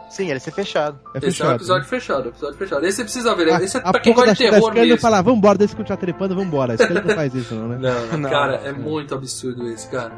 [0.09, 0.99] Sim, ele ser fechado.
[1.13, 1.55] É Esse é um fechado.
[1.55, 2.85] episódio fechado, episódio fechado.
[2.85, 3.51] Esse você precisa ver.
[3.51, 5.01] A, Esse é a pra quem gosta da, de da terror Scully mesmo.
[5.01, 6.75] fala, vambora, deixa eu continuar trepando, vambora.
[6.77, 7.77] Scully não faz isso, não, né?
[8.11, 8.29] Não, Não.
[8.29, 10.11] cara, é muito absurdo esse, cara.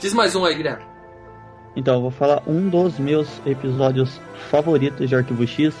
[0.00, 0.84] Diz mais um aí, Guilherme.
[1.76, 4.20] Então, eu vou falar um dos meus episódios
[4.50, 5.74] favoritos de Arquivo X.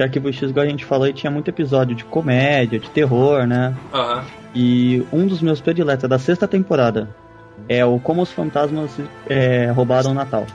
[0.00, 3.74] Que Arquivo X, igual a gente falou, tinha muito episódio de comédia, de terror, né?
[3.92, 4.24] Aham.
[4.54, 7.08] E um dos meus prediletos é da sexta temporada
[7.68, 8.90] é o Como os Fantasmas
[9.28, 10.46] é, Roubaram o Natal.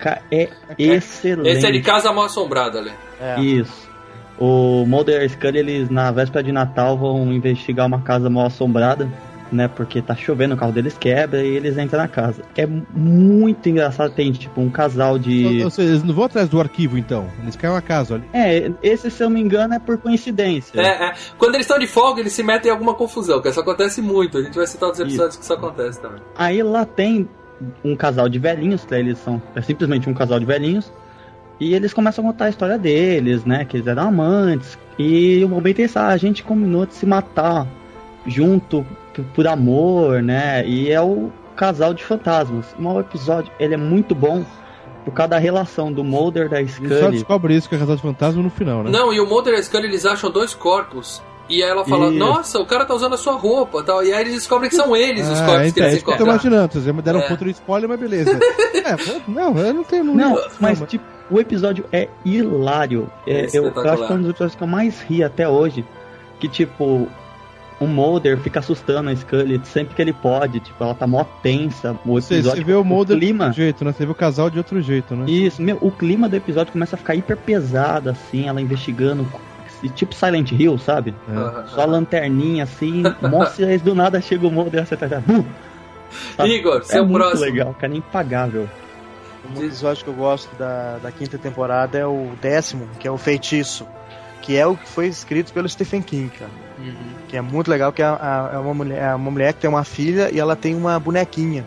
[0.00, 1.48] Ca- É excelente.
[1.48, 2.90] Esse é de Casa Mal Assombrada, ali.
[3.20, 3.40] É.
[3.40, 3.88] Isso.
[4.38, 9.08] O Mulder e Scully, eles na véspera de Natal vão investigar uma casa mal assombrada,
[9.52, 9.68] né?
[9.68, 12.42] Porque tá chovendo, o carro deles quebra e eles entram na casa.
[12.56, 15.62] É muito engraçado, tem tipo um casal de.
[15.62, 17.28] Ou seja, eles não vão atrás do arquivo, então.
[17.42, 18.24] Eles caem uma casa, olha.
[18.32, 20.80] É, esse se eu não me engano é por coincidência.
[20.80, 21.14] É, é.
[21.36, 24.38] Quando eles estão de folga, eles se metem em alguma confusão, que isso acontece muito.
[24.38, 26.20] A gente vai citar outros episódios que isso acontece também.
[26.36, 27.28] Aí lá tem
[27.84, 29.00] um casal de velhinhos, né?
[29.00, 30.92] Eles são é simplesmente um casal de velhinhos.
[31.60, 33.64] E eles começam a contar a história deles, né?
[33.64, 34.78] Que eles eram amantes.
[34.98, 37.66] E o momento é esse, ah, a gente combinou de se matar
[38.26, 38.86] junto
[39.34, 40.66] por amor, né?
[40.66, 42.66] E é o casal de fantasmas.
[42.78, 44.44] Mas o episódio, ele é muito bom
[45.04, 47.10] por causa da relação do Mulder da Eles só Scully.
[47.12, 48.90] descobrem isso que é casal de fantasma no final, né?
[48.90, 51.22] Não, e o Mulder e a Scully, eles acham dois corpos.
[51.48, 52.18] E aí ela fala, Isso.
[52.18, 54.04] nossa, o cara tá usando a sua roupa tal.
[54.04, 56.04] E aí eles descobrem que são eles os Ah, corpos que então, é eles isso
[56.04, 56.72] que eu tô imaginando.
[56.74, 57.24] Vocês me deram É.
[57.24, 58.30] um ponto de spoiler, mas beleza.
[58.74, 60.04] é, não, eu não tenho.
[60.04, 63.10] Não, mas tipo, o episódio é hilário.
[63.26, 63.94] É É, eu, eu espetacular.
[63.94, 65.86] acho que é um dos episódios que eu mais ri até hoje.
[66.38, 67.08] Que tipo,
[67.80, 70.60] o Mulder fica assustando a Scully sempre que ele pode.
[70.60, 71.92] Tipo, ela tá mó tensa.
[72.04, 72.58] O Você, episódio.
[72.58, 73.44] você vê o Mulder de clima.
[73.46, 73.92] outro jeito, né?
[73.92, 75.30] Você vê o casal de outro jeito, né?
[75.30, 79.26] Isso, meu, o clima do episódio começa a ficar hiper pesado, assim, ela investigando.
[79.82, 81.14] e Tipo Silent Hill, sabe?
[81.28, 81.66] É.
[81.68, 85.06] Só a lanterninha assim, mostra e do nada chega o Mulder e você tá.
[85.20, 85.44] Bum!
[86.36, 86.56] Sabe?
[86.56, 87.44] Igor, É seu muito próximo.
[87.44, 88.68] legal, cara, é impagável.
[89.54, 93.16] Um episódio que eu gosto da, da quinta temporada é o décimo, que é o
[93.16, 93.86] Feitiço.
[94.42, 96.50] Que é o que foi escrito pelo Stephen King, cara.
[96.78, 96.94] Uhum.
[97.28, 99.84] Que é muito legal, que é, é uma, mulher, é uma mulher que tem uma
[99.84, 101.64] filha e ela tem uma bonequinha.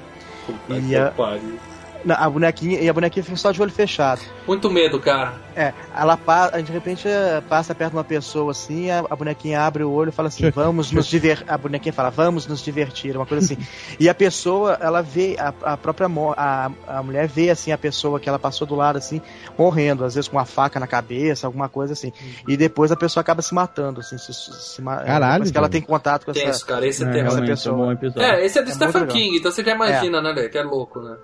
[0.69, 1.70] E a- Na-
[2.09, 4.21] A bonequinha, e a bonequinha fica só de olho fechado.
[4.47, 5.33] Muito medo, cara.
[5.55, 7.07] É, ela passa, de repente
[7.49, 10.49] passa perto de uma pessoa assim, a, a bonequinha abre o olho e fala assim,
[10.49, 11.45] vamos nos divertir.
[11.47, 13.61] A bonequinha fala, vamos nos divertir, uma coisa assim.
[13.99, 16.07] e a pessoa, ela vê, a, a própria
[16.37, 19.21] a, a mulher vê assim a pessoa que ela passou do lado assim,
[19.57, 22.11] morrendo, às vezes com uma faca na cabeça, alguma coisa assim.
[22.47, 25.81] E depois a pessoa acaba se matando, assim, se, se, ma- Caralho, que ela tem
[25.81, 26.39] contato com essa.
[26.41, 26.87] Tenso, cara.
[26.87, 27.73] Esse é, É, essa Realmente, pessoa.
[27.73, 28.21] é um bom episódio.
[28.23, 29.07] É, esse é do É Stephen.
[29.07, 30.49] King, então você já imagina, né, Lê?
[30.49, 31.15] Que é louco, né?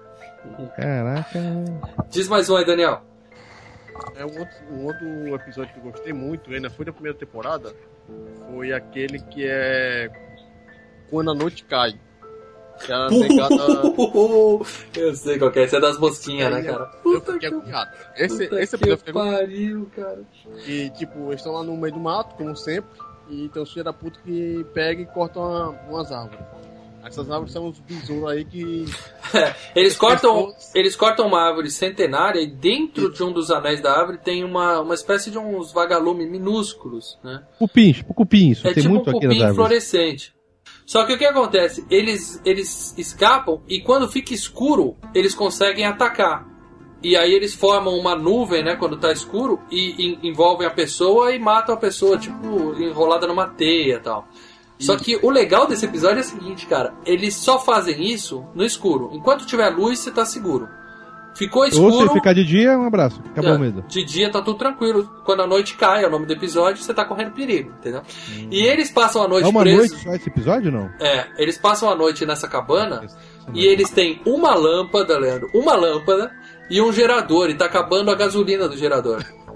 [0.75, 1.39] Caraca.
[2.09, 3.01] Diz mais um aí, Daniel.
[4.15, 7.73] É um outro, um outro episódio que eu gostei muito, ainda foi da primeira temporada,
[8.51, 10.09] foi aquele que é
[11.09, 11.93] Quando a Noite Cai.
[12.85, 13.55] Que era negada.
[14.95, 15.63] Eu sei qual que é.
[15.63, 16.91] Esse é das mosquinhas, né, cara?
[17.03, 17.91] Eu fiquei agoniado.
[18.15, 19.37] Esse, Puta esse que episódio agoniado.
[19.39, 20.19] pariu, cara.
[20.67, 22.87] E, tipo, eles estão lá no meio do mato, como sempre,
[23.29, 26.45] e tem uns filhos da puta que pegam e cortam uma- umas árvores.
[27.07, 28.85] Essas árvores são os besouros aí que.
[29.75, 33.81] Eles As cortam, pessoas- eles cortam uma árvore centenária e dentro de um dos anéis
[33.81, 37.43] da árvore tem uma, uma espécie de uns vagalumes minúsculos, né?
[37.59, 40.33] Cupim, tipo cupim, isso é tem tipo muito um cupim fluorescente.
[40.85, 41.85] Só que o que acontece?
[41.89, 46.47] Eles, eles escapam e quando fica escuro, eles conseguem atacar.
[47.03, 51.31] E aí eles formam uma nuvem, né, quando tá escuro, e en- envolvem a pessoa
[51.31, 54.27] e matam a pessoa, tipo, enrolada numa teia e tal.
[54.79, 58.63] Só que o legal desse episódio é o seguinte, cara, eles só fazem isso no
[58.63, 59.09] escuro.
[59.13, 60.67] Enquanto tiver luz, você tá seguro.
[61.35, 62.13] Ficou Ou se escuro.
[62.13, 63.21] ficar de dia, um abraço.
[63.29, 63.83] Acabou É, o medo.
[63.87, 65.07] De dia tá tudo tranquilo.
[65.23, 68.01] Quando a noite cai, é o nome do episódio, você tá correndo perigo, entendeu?
[68.49, 69.91] E eles passam a noite É uma presos.
[69.91, 70.89] noite só esse episódio não?
[70.99, 73.05] É, eles passam a noite nessa cabana
[73.53, 76.31] e eles têm uma lâmpada, Leandro, uma lâmpada
[76.71, 79.23] e um gerador, e tá acabando a gasolina do gerador.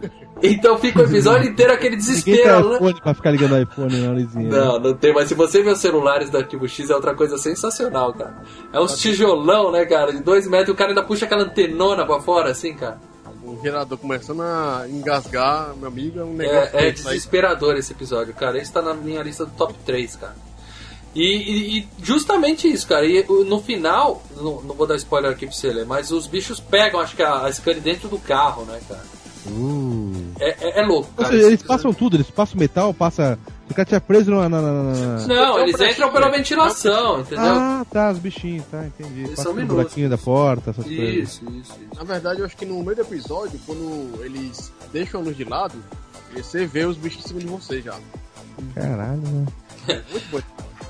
[0.43, 2.75] Então fica o episódio inteiro aquele desespero, tem né?
[2.75, 4.49] iPhone pra ficar ligando o iPhone na luzinha.
[4.49, 7.37] Não, não tem, mas se você ver os celulares do Arquivo X é outra coisa
[7.37, 8.41] sensacional, cara.
[8.73, 12.05] É uns tijolão, né, cara, de dois metros e o cara ainda puxa aquela antenona
[12.05, 12.99] pra fora, assim, cara.
[13.43, 16.77] O gerador começando a engasgar, meu amigo, é um negócio.
[16.77, 16.91] É, é aí.
[16.91, 18.57] desesperador esse episódio, cara.
[18.57, 20.35] Esse tá na minha lista do top 3, cara.
[21.13, 23.05] E, e- e justamente isso, cara.
[23.05, 26.59] E no final, não, não vou dar spoiler aqui pra você ler, mas os bichos
[26.59, 29.03] pegam, acho que a, a Scully dentro do carro, né, cara?
[29.47, 30.13] Uh.
[30.39, 31.35] É, é- é louco, Ou cara.
[31.35, 33.39] seja, eles passam tudo, eles passam metal, passa.
[33.69, 34.47] O cara tinha preso na.
[34.49, 37.43] na, na- na- Não, eles entram pela ventilação, entendeu?
[37.45, 39.21] Ah, tá, os bichinhos, tá, entendi.
[39.21, 41.07] Eles Passa no buraquinho da porta, essas coisas.
[41.15, 41.95] isso, isso, isso.
[41.95, 45.43] Na verdade, eu acho que no meio do episódio, quando eles deixam a luz de
[45.45, 45.75] lado,
[46.35, 47.95] você vê os bichos em cima de você já.
[48.75, 49.45] Caralho, né?
[50.11, 50.39] Muito bom.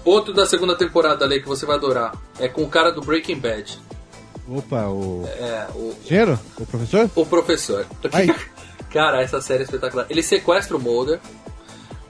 [0.04, 3.40] Outro da segunda temporada ali que você vai adorar é com o cara do Breaking
[3.40, 3.80] Bad.
[4.48, 5.24] Opa, o.
[5.28, 6.40] É, o, Engenheiro?
[6.58, 7.10] O professor?
[7.16, 7.86] O professor.
[8.12, 8.28] Ai.
[8.92, 10.06] Cara, essa série é espetacular.
[10.10, 11.20] Ele sequestra o Mulder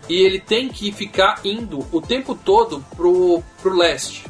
[0.10, 4.26] e ele tem que ficar indo o tempo todo pro, pro leste.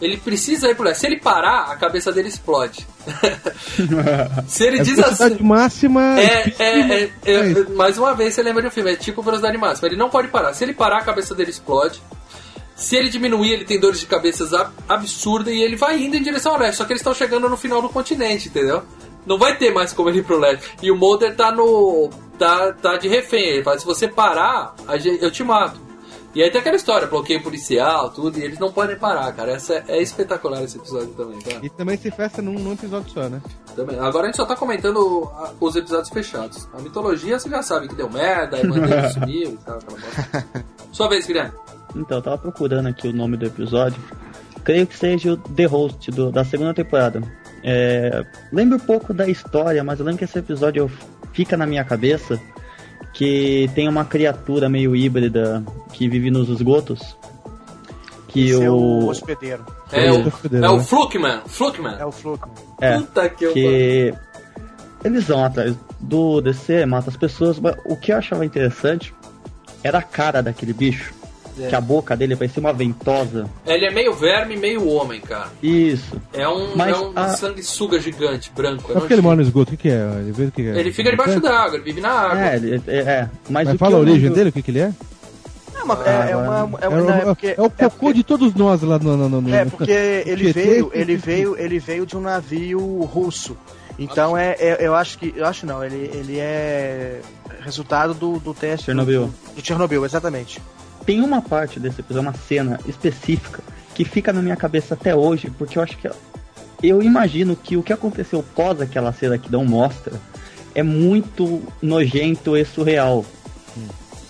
[0.00, 1.00] Ele precisa ir pro leste.
[1.00, 2.86] Se ele parar, a cabeça dele explode.
[4.46, 5.42] Se ele É diz velocidade assim.
[5.42, 6.20] máxima.
[6.20, 9.22] É, é, é, é, É mais uma vez você lembra de um filme, é tipo
[9.22, 9.88] velocidade máxima.
[9.88, 10.52] Ele não pode parar.
[10.54, 12.00] Se ele parar, a cabeça dele explode.
[12.78, 16.22] Se ele diminuir, ele tem dores de cabeça ab- absurdas e ele vai indo em
[16.22, 16.78] direção ao leste.
[16.78, 18.82] Só que eles estão chegando no final do continente, entendeu?
[19.26, 20.64] Não vai ter mais como ele ir pro leste.
[20.80, 22.08] E o Mulder tá no.
[22.38, 23.44] tá, tá de refém.
[23.48, 24.74] Ele fala: se você parar,
[25.20, 25.88] eu te mato.
[26.34, 29.52] E aí tem aquela história, bloqueio policial, tudo, e eles não podem parar, cara.
[29.52, 31.56] Essa é, é espetacular esse episódio também, tá?
[31.62, 33.42] E também se festa num, num episódio só, né?
[33.74, 33.98] Também.
[33.98, 35.28] Agora a gente só tá comentando
[35.58, 36.68] os episódios fechados.
[36.72, 39.98] A mitologia você já sabe que deu merda, a irmã dele sumiu e tal, aquela
[39.98, 40.46] bosta.
[40.92, 41.52] Sua vez, Guilherme.
[41.96, 44.00] Então, eu tava procurando aqui o nome do episódio.
[44.64, 47.22] Creio que seja o The Host do- da segunda temporada.
[47.64, 50.90] É, lembro um pouco da história, mas eu lembro que esse episódio
[51.32, 52.40] fica na minha cabeça
[53.12, 55.62] que tem uma criatura meio híbrida
[55.92, 57.16] que vive nos esgotos.
[58.28, 59.08] Que Esse é o o.
[59.08, 59.64] hospedeiro.
[59.90, 60.82] É o, Hospedeiro, é o né?
[60.84, 61.40] Flukman.
[61.46, 61.96] Flukman.
[61.98, 62.46] É o Fluke.
[62.78, 64.14] É, Puta que eu que
[65.02, 69.14] eles vão atrás do DC, matam as pessoas, mas o que eu achava interessante
[69.82, 71.14] era a cara daquele bicho.
[71.60, 71.68] É.
[71.68, 73.48] Que a boca dele parecia uma ventosa.
[73.66, 75.48] Ele é meio verme, meio homem, cara.
[75.62, 76.20] Isso.
[76.32, 78.90] É um, Mas é um a- sanguessuga gigante, branco.
[78.90, 79.72] é Mas por que ele mora no esgoto?
[79.74, 80.00] O que, que é?
[80.20, 80.78] Ele, vê o que é?
[80.78, 82.44] Ele fica debaixo d'água, ele vive na água.
[82.44, 83.30] É, ele- é, é.
[83.48, 84.92] Mas, Mas o fala que a origem dele, o que, que ele é?
[86.04, 86.78] É, é, é uma.
[86.80, 89.16] É, É, uma- é porque, é o cocô de todos nós lá no.
[89.16, 89.90] no, no, no É, porque
[90.26, 93.56] ele veio, ele veio, ele veio de um navio russo.
[93.98, 97.20] Então é, é- eu acho que, eu acho não, ele, ele é
[97.62, 99.30] resultado do, do teste Chernobyl.
[99.54, 100.60] Do, do Chernobyl, exatamente.
[101.08, 103.62] Tem uma parte desse episódio, uma cena específica,
[103.94, 106.06] que fica na minha cabeça até hoje, porque eu acho que.
[106.82, 110.20] Eu imagino que o que aconteceu pós aquela cena que não mostra
[110.74, 113.24] é muito nojento e surreal.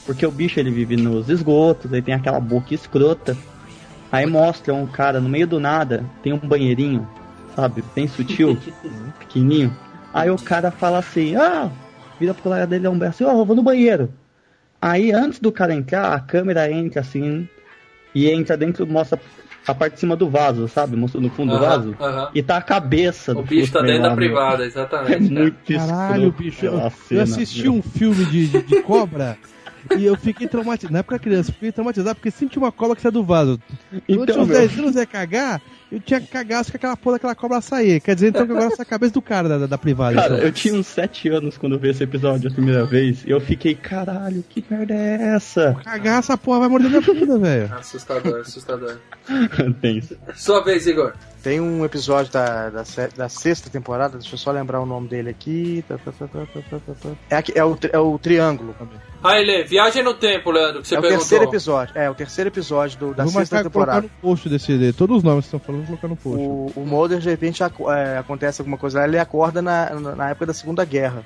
[0.07, 3.37] Porque o bicho ele vive nos esgotos, ele tem aquela boca escrota.
[4.13, 7.09] Aí mostra um cara no meio do nada, tem um banheirinho.
[7.57, 7.83] sabe?
[7.93, 8.57] Bem sutil,
[9.19, 9.77] pequenininho.
[10.15, 11.73] Aí o cara fala assim, ah,
[12.21, 14.09] vira pro colega dele, é um assim, ó, oh, vou no banheiro.
[14.81, 17.49] Aí antes do cara entrar, a câmera entra assim
[18.15, 19.19] e entra dentro, mostra
[19.67, 20.97] a parte de cima do vaso, sabe?
[20.97, 21.97] Mostra no fundo do vaso.
[22.35, 25.15] E tá a cabeça do O bicho tá dentro da privada, exatamente.
[25.15, 26.65] É muito Caralho, bicho.
[26.65, 29.37] Eu, eu assisti um filme de, de, de cobra
[29.97, 30.93] e eu fiquei traumatizado.
[30.93, 33.61] Na época criança, fiquei traumatizado porque senti uma cobra que saiu do vaso.
[33.93, 37.17] Então, Quando tinha uns 10 anos ia cagar, eu tinha que cagar se aquela porra
[37.17, 38.01] daquela cobra sair.
[38.01, 40.17] Quer dizer, então que agora essa é a cabeça do cara da, da privada.
[40.17, 40.47] Cara, então.
[40.47, 43.25] eu tinha uns 7 anos quando eu vi esse episódio a primeira vez.
[43.25, 45.75] E eu fiquei, caralho, que merda é essa?
[45.83, 47.73] Cagar essa porra vai morder minha bunda, velho.
[47.79, 48.99] Assustador, assustador.
[49.81, 50.17] Tem isso.
[50.35, 51.15] Sua vez, Igor.
[51.43, 52.83] Tem um episódio da, da,
[53.17, 55.85] da, sexta temporada, deixa eu só lembrar o nome dele aqui.
[57.31, 58.75] É, aqui, é, o, é o Triângulo.
[59.23, 61.17] Ah, ele Viagem no Tempo, Leandro, que você é perguntou.
[61.17, 61.99] o terceiro episódio.
[61.99, 64.01] É, o terceiro episódio do, da vou sexta temporada.
[64.01, 64.93] Vou colocar no post desse.
[64.93, 66.39] Todos os nomes que estão falando, vou colocar no post.
[66.39, 70.47] O, o Mulder, de repente, é, acontece alguma coisa lá, ele acorda na, na época
[70.47, 71.25] da Segunda Guerra.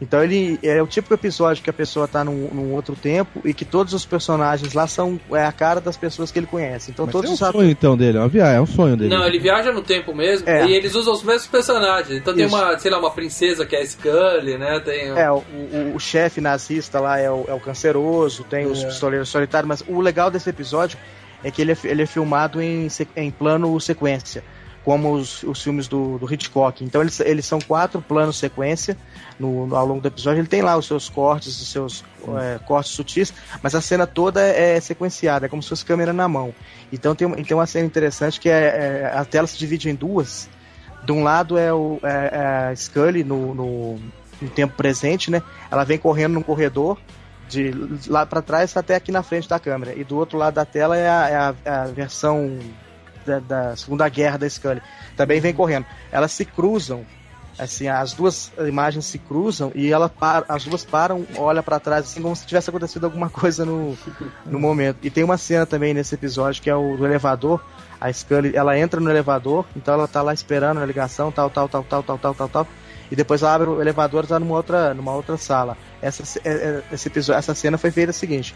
[0.00, 3.40] Então ele é o tipo de episódio que a pessoa tá num, num, outro tempo
[3.44, 6.92] e que todos os personagens lá são é a cara das pessoas que ele conhece.
[6.92, 8.96] Então Mas todos é um os sonho então dele, é, uma viagem, é um sonho
[8.96, 9.14] dele.
[9.14, 10.66] Não, ele viaja no tempo mesmo é.
[10.66, 12.16] e eles usam os mesmos personagens.
[12.16, 12.48] Então Isso.
[12.48, 14.80] tem uma, sei lá, uma princesa que é a Scully, né?
[14.80, 18.82] Tem É, o, o, o chefe nazista lá é o, é o canceroso, tem os
[18.84, 18.86] é.
[18.86, 20.96] pistoleiros solitários, mas o legal desse episódio
[21.42, 24.42] é que ele é, ele é filmado em, em plano sequência
[24.88, 26.82] como os, os filmes do, do, Hitchcock.
[26.82, 28.96] Então eles, eles são quatro planos sequência
[29.38, 30.40] no, no, ao longo do episódio.
[30.40, 32.02] Ele tem lá os seus cortes, os seus
[32.40, 36.26] é, cortes sutis, mas a cena toda é sequenciada, é como se fosse câmera na
[36.26, 36.54] mão.
[36.90, 40.48] Então tem, tem uma cena interessante que é, é a tela se divide em duas.
[41.04, 43.98] De um lado é, o, é, é a Scully no, no,
[44.40, 45.42] no tempo presente, né?
[45.70, 46.98] Ela vem correndo num corredor
[47.48, 47.72] de
[48.06, 49.94] lá para trás até aqui na frente da câmera.
[49.94, 52.58] E do outro lado da tela é a, é a, é a versão
[53.24, 54.82] da, da, Segunda Guerra da Scully.
[55.16, 55.86] Também vem correndo.
[56.12, 57.04] Elas se cruzam,
[57.58, 62.04] assim, as duas imagens se cruzam e ela para, as duas param, olha para trás,
[62.04, 63.96] assim, como se tivesse acontecido alguma coisa no,
[64.46, 64.98] no momento.
[65.02, 67.62] E tem uma cena também nesse episódio que é o do elevador.
[68.00, 71.68] A Scully, ela entra no elevador, então ela tá lá esperando a ligação, tal, tal,
[71.68, 72.66] tal, tal, tal, tal, tal, tal.
[73.10, 75.76] E depois ela abre o elevador e tá numa outra, numa outra sala.
[76.00, 78.54] Essa, é, é, esse episódio, essa cena foi feita o seguinte: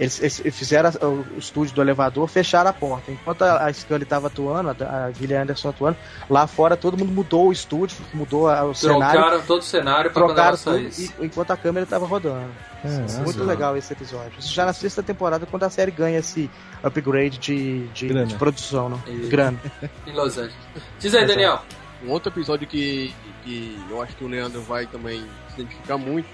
[0.00, 3.12] eles, eles fizeram o estúdio do elevador, fecharam a porta.
[3.12, 5.98] Enquanto a, a Scully estava atuando, a, a Gillian Anderson atuando,
[6.28, 9.20] lá fora todo mundo mudou o estúdio, mudou a, o Trocaram cenário.
[9.20, 12.50] Trocaram todo o cenário para trocaram tudo, e, enquanto a câmera estava rodando.
[12.82, 14.32] É, muito legal esse episódio.
[14.38, 16.50] Isso já na sexta temporada, quando a série ganha esse
[16.82, 18.98] upgrade de, de, de produção, né?
[19.06, 19.28] E...
[19.28, 19.58] Grana.
[20.06, 20.56] em Los Angeles.
[20.98, 21.60] Diz aí, Daniel.
[22.02, 23.14] Um outro episódio que,
[23.44, 25.22] que eu acho que o Leandro vai também
[25.54, 26.28] se identificar muito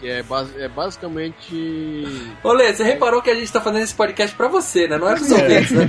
[0.00, 2.04] que é, base, é basicamente.
[2.42, 4.96] Ô Lê, você reparou que a gente tá fazendo esse podcast pra você, né?
[4.96, 5.84] Não é pros ouvintes, né?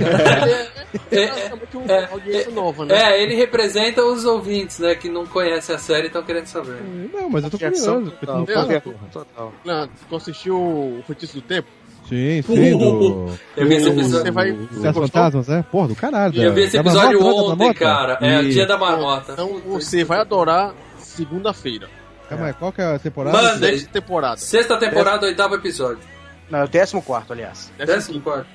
[1.10, 1.52] É, é, é,
[1.88, 2.94] é, é audiência nova, né?
[2.94, 4.94] É, ele representa os ouvintes, né?
[4.94, 6.80] Que não conhecem a série e estão querendo saber.
[7.12, 8.10] Não, mas eu tô curioso.
[8.20, 8.46] Total,
[9.12, 9.54] total.
[9.64, 11.68] Não, tu assistiu o Feitiço do Tempo?
[12.10, 12.76] Sim, sim.
[12.76, 13.32] Do...
[13.56, 14.24] Eu vi esse episódio.
[14.24, 14.52] Você vai.
[14.52, 15.62] Você fantasmas, é?
[15.62, 16.42] Porra, do caralho.
[16.42, 18.18] Eu vi esse episódio ontem, cara.
[18.20, 19.32] É, o dia da marmota.
[19.32, 21.88] Então você vai adorar segunda-feira.
[22.28, 23.36] Calma aí, qual que é a temporada?
[23.36, 24.36] Manda, Sexta temporada.
[24.36, 26.00] Sexta temporada, oitavo episódio.
[26.50, 27.72] Não, é o décimo quarto, aliás.
[27.78, 28.48] Décimo quarto.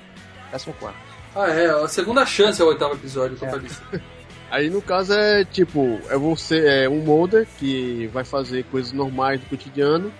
[0.52, 0.98] Décimo quarto.
[1.34, 4.00] Ah, é, a segunda chance é o oitavo episódio, é.
[4.50, 9.40] Aí no caso é tipo, é você, é um molder que vai fazer coisas normais
[9.40, 10.12] do cotidiano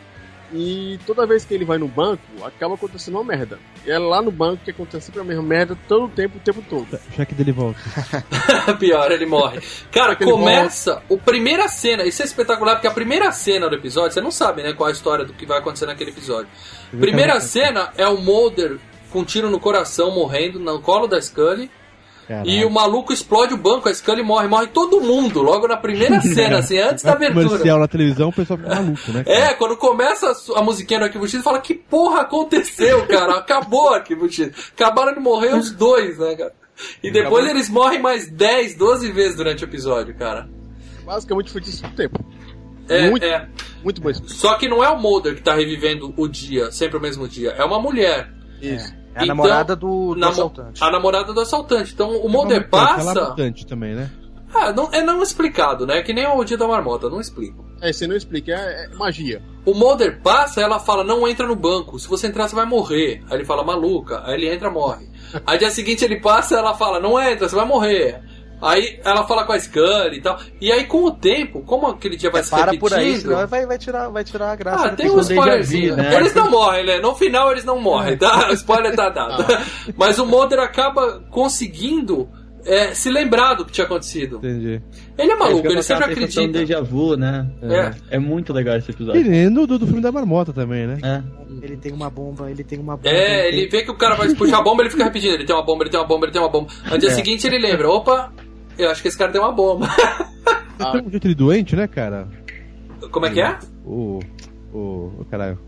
[0.53, 3.59] e toda vez que ele vai no banco, acaba acontecendo uma merda.
[3.85, 6.41] E é lá no banco que acontece sempre a mesma merda todo o tempo, o
[6.41, 6.99] tempo todo.
[7.15, 7.79] Cheque dele volta.
[8.79, 9.61] Pior, ele morre.
[9.91, 14.21] Cara, começa o primeira cena, isso é espetacular, porque a primeira cena do episódio, você
[14.21, 16.49] não sabe, né, qual a história do que vai acontecer naquele episódio.
[16.91, 18.79] Primeira cena é o Mulder
[19.11, 21.71] com um tiro no coração, morrendo no colo da Scully.
[22.27, 22.49] Caraca.
[22.49, 26.21] E o maluco explode o banco, a Scully morre, morre todo mundo, logo na primeira
[26.35, 27.47] cena, assim, antes da abertura.
[27.47, 29.23] comercial na televisão, o pessoal fica maluco, né?
[29.25, 29.39] Cara?
[29.39, 33.39] É, quando começa a, a musiquinha do Arquivo X, fala, que porra aconteceu, cara?
[33.39, 34.51] Acabou o Arquivo X.
[34.75, 36.53] Acabaram de morrer os dois, né, cara?
[37.03, 37.51] E depois Acabou.
[37.51, 40.49] eles morrem mais 10, 12 vezes durante o episódio, cara.
[41.05, 42.19] Basicamente foi isso o tempo.
[42.89, 43.49] É, muito, é.
[43.85, 44.13] Muito bom.
[44.27, 47.51] Só que não é o Mulder que tá revivendo o dia, sempre o mesmo dia.
[47.51, 48.31] É uma mulher.
[48.61, 48.93] Isso.
[48.93, 49.06] É.
[49.17, 50.85] É a então, namorada do, do assaltante.
[50.85, 51.95] A namorada do assaltante.
[51.95, 53.13] Então o Mulder passa.
[53.13, 54.11] assaltante também, né?
[54.55, 56.03] Ah, não, é não explicado, né?
[56.03, 57.65] Que nem o dia da marmota, não explico.
[57.81, 59.43] É, você não explica, é, é magia.
[59.65, 61.99] O Mulder passa, ela fala, não entra no banco.
[61.99, 63.23] Se você entrar, você vai morrer.
[63.31, 64.23] Aí ele fala, maluca.
[64.25, 65.09] Aí ele entra, morre.
[65.47, 68.23] Aí dia seguinte ele passa, ela fala, não entra, você vai morrer.
[68.63, 70.39] Aí ela fala com a Scully e tal.
[70.61, 72.81] E aí, com o tempo, como aquele dia vai é, se para repetindo...
[72.81, 74.87] por aí, senão vai, vai, tirar, vai tirar a graça.
[74.87, 75.97] Ah, tem um spoilerzinho.
[75.97, 76.17] Né?
[76.17, 76.99] Eles não morrem, né?
[76.99, 78.49] No final eles não morrem, tá?
[78.51, 79.45] O spoiler tá dado.
[79.97, 82.29] Mas o Mulder acaba conseguindo
[82.65, 84.39] é, se lembrar do que tinha acontecido.
[84.39, 84.83] Entendi.
[85.17, 86.41] Ele é É, maluco, ele sempre acredita.
[86.43, 87.47] de déjà vu, né?
[88.11, 88.17] É.
[88.17, 89.21] É muito legal esse episódio.
[89.21, 90.99] E nem do, do filme da marmota também, né?
[91.03, 91.23] É.
[91.63, 93.09] Ele tem uma bomba, ele tem uma bomba.
[93.09, 95.45] É, tem- ele vê que o cara vai puxar a bomba, ele fica repetindo, ele
[95.45, 96.69] tem uma bomba, ele tem uma bomba, ele tem uma bomba.
[96.91, 97.13] No dia É.
[97.15, 98.33] seguinte ele lembra, opa,
[98.79, 99.89] eu acho que esse cara tem uma bomba.
[100.79, 102.29] Ele tem um jeito de doente, né, cara?
[103.11, 103.59] Como é que é?
[103.85, 104.21] O.
[104.73, 105.13] O.
[105.21, 105.59] o caralho.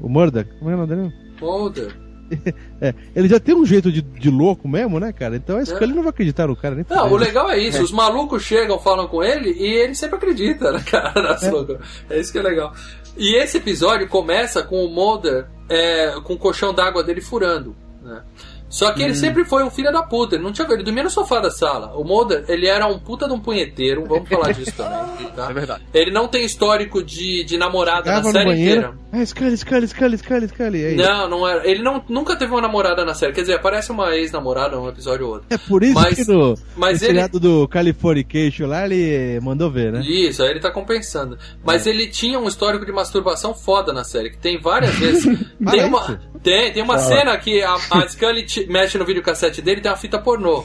[0.00, 0.48] O Murdoch.
[0.58, 1.14] Como é o nome dele?
[1.40, 2.06] Holder.
[2.80, 5.36] É, ele já tem um jeito de, de louco mesmo, né, cara?
[5.36, 7.92] Então a Scully não vai acreditar no cara nem Não, o legal é isso, os
[7.92, 11.38] malucos chegam, falam com ele e ele sempre acredita, né, cara?
[11.50, 11.86] Loucuras.
[12.10, 12.74] É isso que é legal.
[13.16, 18.22] E esse episódio começa com o Mulder é, com o colchão d'água dele furando, né?
[18.68, 21.10] Só que ele sempre foi um filho da puta, ele não tinha ele dormia no
[21.10, 21.96] sofá da sala.
[21.96, 25.50] O Mulder, ele era um puta de um punheteiro, vamos falar disso também, tá?
[25.50, 25.84] É verdade.
[25.94, 28.94] Ele não tem histórico de, de namorada Chegava na série inteira.
[29.16, 30.84] Ah, Scully, Scully, Scully, Scully, Scully.
[30.84, 30.94] Aí.
[30.96, 31.66] Não, não era.
[31.66, 33.32] Ele não, nunca teve uma namorada na série.
[33.32, 35.46] Quer dizer, aparece uma ex-namorada um episódio ou outro.
[35.48, 39.92] É por isso Mas- que no, mas no ele- do Californication lá ele mandou ver,
[39.92, 40.00] né?
[40.04, 41.38] Isso, aí ele tá compensando.
[41.64, 45.24] Mas ele tinha um histórico de masturbação foda na série, que tem várias vezes.
[45.70, 49.82] tem, uma, tem, tem uma cena que a, a Scully mexe no videocassete dele e
[49.82, 50.64] tem uma fita pornô.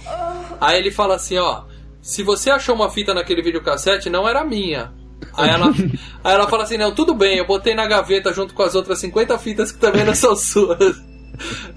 [0.59, 1.63] Aí ele fala assim, ó.
[2.01, 4.91] Se você achou uma fita naquele videocassete, não era minha.
[5.35, 5.67] Aí ela,
[6.23, 8.99] aí ela fala assim, não, tudo bem, eu botei na gaveta junto com as outras
[8.99, 11.01] 50 fitas que também não são suas.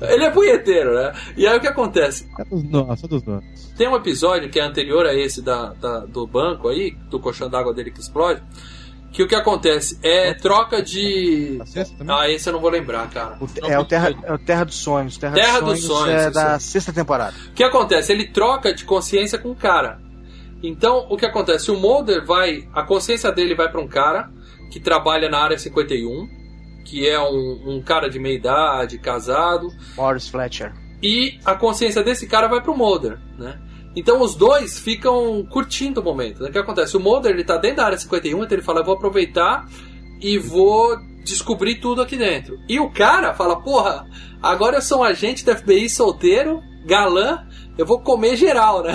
[0.00, 1.12] Ele é punheteiro, né?
[1.36, 2.28] E aí o que acontece?
[2.38, 3.72] É dos nossos, só dos nossos.
[3.78, 7.48] Tem um episódio que é anterior a esse da, da- do banco aí, do colchão
[7.48, 8.42] d'água dele que explode,
[9.12, 11.58] que o que acontece é troca de.
[11.96, 12.14] Também?
[12.16, 13.38] Ah, esse eu não vou lembrar, cara.
[13.40, 15.16] O- é, o Terra, é o Terra dos Sonhos.
[15.16, 17.34] Terra, Terra dos dos Sonhos, Sonhos, é da sexta temporada.
[17.48, 18.12] O que acontece?
[18.12, 20.00] Ele troca de consciência com o cara.
[20.66, 21.70] Então, o que acontece?
[21.70, 22.66] O Mulder vai.
[22.72, 24.30] A consciência dele vai para um cara
[24.70, 26.28] que trabalha na área 51,
[26.84, 29.68] que é um, um cara de meia idade, casado.
[29.96, 30.72] Morris Fletcher.
[31.02, 33.60] e a consciência desse cara vai pro Mulder, né?
[33.96, 36.42] Então os dois ficam curtindo o momento.
[36.42, 36.48] né?
[36.48, 36.96] O que acontece?
[36.96, 39.68] O Mulder ele tá dentro da área 51, então ele fala: eu vou aproveitar
[40.20, 42.58] e vou descobrir tudo aqui dentro.
[42.68, 44.06] E o cara fala: porra,
[44.42, 47.46] agora eu sou um agente da FBI solteiro, galã.
[47.76, 48.92] Eu vou comer geral, né?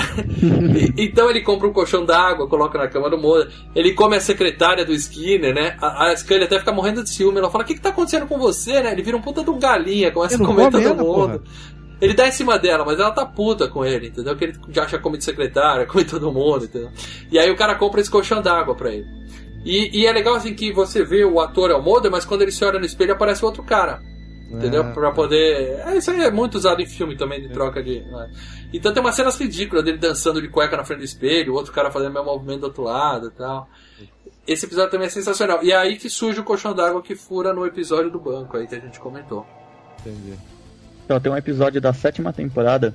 [0.97, 3.49] Então ele compra um colchão d'água, coloca na cama do Mulder.
[3.76, 5.77] Ele come a secretária do Skinner, né?
[5.81, 7.39] A, a Scully até fica morrendo de ciúme.
[7.39, 8.91] Ela fala: O que, que tá acontecendo com você, né?
[8.91, 11.39] Ele vira um puta de um galinha, começa a comer come todo mundo.
[11.39, 11.41] porra.
[12.01, 14.35] Ele dá em cima dela, mas ela tá puta com ele, entendeu?
[14.35, 16.89] Que ele já acha come de secretária, come todo mundo, entendeu?
[17.31, 19.06] E aí o cara compra esse colchão d'água pra ele.
[19.65, 22.43] E, e é legal assim que você vê o ator é o Mulder, mas quando
[22.43, 24.01] ele se olha no espelho aparece outro cara.
[24.51, 24.81] Entendeu?
[24.81, 24.91] Ah.
[24.91, 25.80] Pra poder.
[25.85, 28.01] É, isso aí é muito usado em filme também, de troca de.
[28.01, 28.31] né?
[28.73, 31.71] Então tem umas cenas ridículas dele dançando de cueca na frente do espelho, o outro
[31.71, 33.69] cara fazendo o mesmo movimento do outro lado e tal.
[34.47, 35.63] Esse episódio também é sensacional.
[35.63, 38.65] E é aí que surge o colchão d'água que fura no episódio do banco aí
[38.65, 39.45] que a gente comentou.
[39.99, 40.34] Entendi.
[41.09, 42.93] Então, tem um episódio da sétima temporada,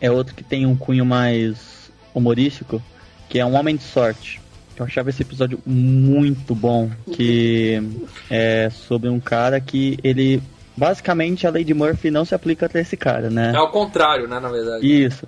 [0.00, 2.82] é outro que tem um cunho mais humorístico,
[3.28, 4.41] que é Um Homem de Sorte.
[4.76, 7.82] Eu achava esse episódio muito bom, que
[8.30, 10.42] é sobre um cara que ele...
[10.76, 13.52] Basicamente, a Lady Murphy não se aplica pra esse cara, né?
[13.54, 14.86] É ao contrário, né, na verdade.
[14.86, 15.26] Isso.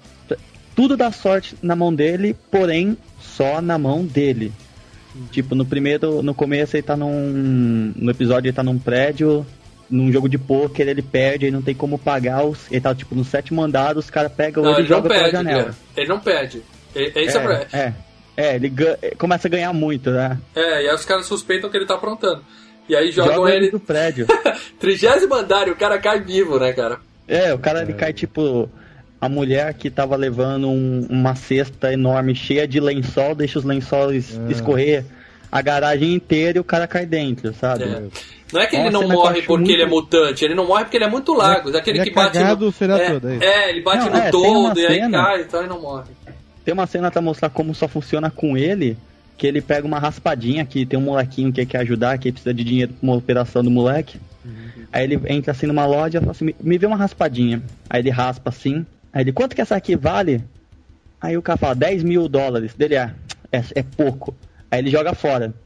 [0.75, 4.51] Tudo dá sorte na mão dele, porém só na mão dele.
[5.31, 7.93] Tipo, no primeiro, no começo ele tá num.
[7.95, 9.47] No episódio ele tá num prédio,
[9.89, 12.69] num jogo de pôquer, ele perde, ele não tem como pagar os.
[12.71, 15.31] Ele tá tipo no sétimo andar, os caras pegam ele e ele jogam pela perde,
[15.37, 15.75] janela.
[15.97, 16.63] Ele não perde.
[16.97, 17.93] É, é isso é, pra- É,
[18.37, 20.39] é, é, ele ga- começa a ganhar muito, né?
[20.55, 22.43] é, e aí os caras suspeitam que ele tá aprontando.
[22.89, 24.27] E aí jogam Joga ele do prédio.
[24.79, 26.99] Trigésimo andar e o cara cai vivo, né, cara?
[27.27, 28.69] É, o cara ele cai tipo.
[29.21, 34.39] A mulher que tava levando um- uma cesta enorme cheia de lençol, deixa os lençóis
[34.39, 34.51] Ah.
[34.53, 35.03] escorrer
[35.51, 37.85] a garagem inteira e o cara cai dentro, sabe?
[37.85, 38.03] É.
[38.53, 40.67] Não é que É ele uma não morre porque muito- ele é mutante, ele não
[40.67, 41.71] morre porque ele é muito largo.
[41.75, 42.95] É aquele ele é que bate cagado no.
[42.95, 45.61] é, todo, é é, ele bate Não, no é, todo e aí cena- cai, então
[45.61, 46.11] ele não morre.
[46.65, 48.97] Tem uma cena pra mostrar como só funciona com ele,
[49.37, 52.65] que ele pega uma raspadinha que tem um molequinho que quer ajudar, que precisa de
[52.65, 54.19] dinheiro pra uma operação do moleque.
[54.93, 57.63] Aí ele entra assim numa loja e fala assim, "Me- vê uma raspadinha.
[57.91, 58.87] Aí ele raspa assim.
[59.13, 60.43] Aí ele, quanto que essa aqui vale?
[61.21, 62.75] Aí o cara fala, 10 mil dólares.
[62.75, 63.11] Dele, é,
[63.51, 64.35] é, é pouco.
[64.71, 65.53] Aí ele joga fora.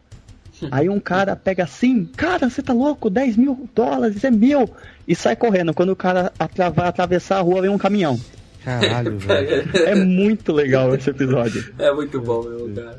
[0.73, 3.09] Aí um cara pega assim, cara, você tá louco?
[3.09, 4.69] 10 mil dólares, é meu.
[5.07, 5.73] E sai correndo.
[5.75, 6.33] Quando o cara
[6.75, 8.19] vai atravessar a rua, vem um caminhão.
[8.65, 9.71] Caralho, velho.
[9.87, 11.73] É muito legal esse episódio.
[11.79, 12.99] É muito bom, meu cara.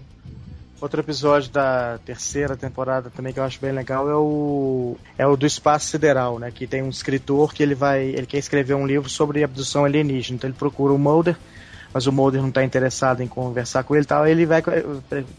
[0.81, 5.35] Outro episódio da terceira temporada também que eu acho bem legal é o é o
[5.35, 6.51] do espaço sideral, né?
[6.51, 10.37] Que tem um escritor que ele vai ele quer escrever um livro sobre abdução alienígena,
[10.37, 11.35] então ele procura o Mulder,
[11.93, 14.25] mas o Mulder não está interessado em conversar com ele, e tal.
[14.25, 14.63] Ele vai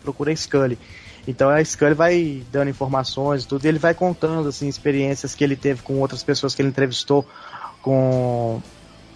[0.03, 0.79] procura a Scully.
[1.27, 5.43] Então a Scully vai dando informações e tudo, e ele vai contando assim experiências que
[5.43, 7.27] ele teve com outras pessoas que ele entrevistou
[7.81, 8.61] com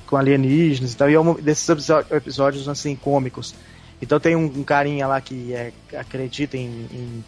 [0.06, 3.54] com alienígenas e tal, e é um desses episó- episódios assim cômicos.
[4.02, 7.24] Então tem um, um carinha lá que é, acredita em, em,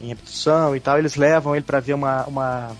[0.00, 2.70] em abdução e tal, eles levam ele para ver uma, uma,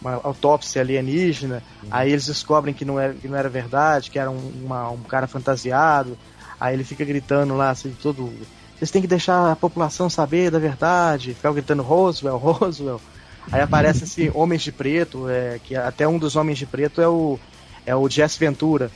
[0.00, 4.30] uma autópsia alienígena, aí eles descobrem que não, era, que não era verdade, que era
[4.30, 6.18] um, uma- um cara fantasiado,
[6.60, 8.32] aí ele fica gritando lá, assim, todo.
[8.76, 13.00] Vocês têm que deixar a população saber da verdade, ficar gritando Roswell, Roswell.
[13.50, 17.08] Aí aparece assim, Homens de Preto, é, que até um dos Homens de Preto é
[17.08, 17.38] o,
[17.86, 18.90] é o Jesse Ventura.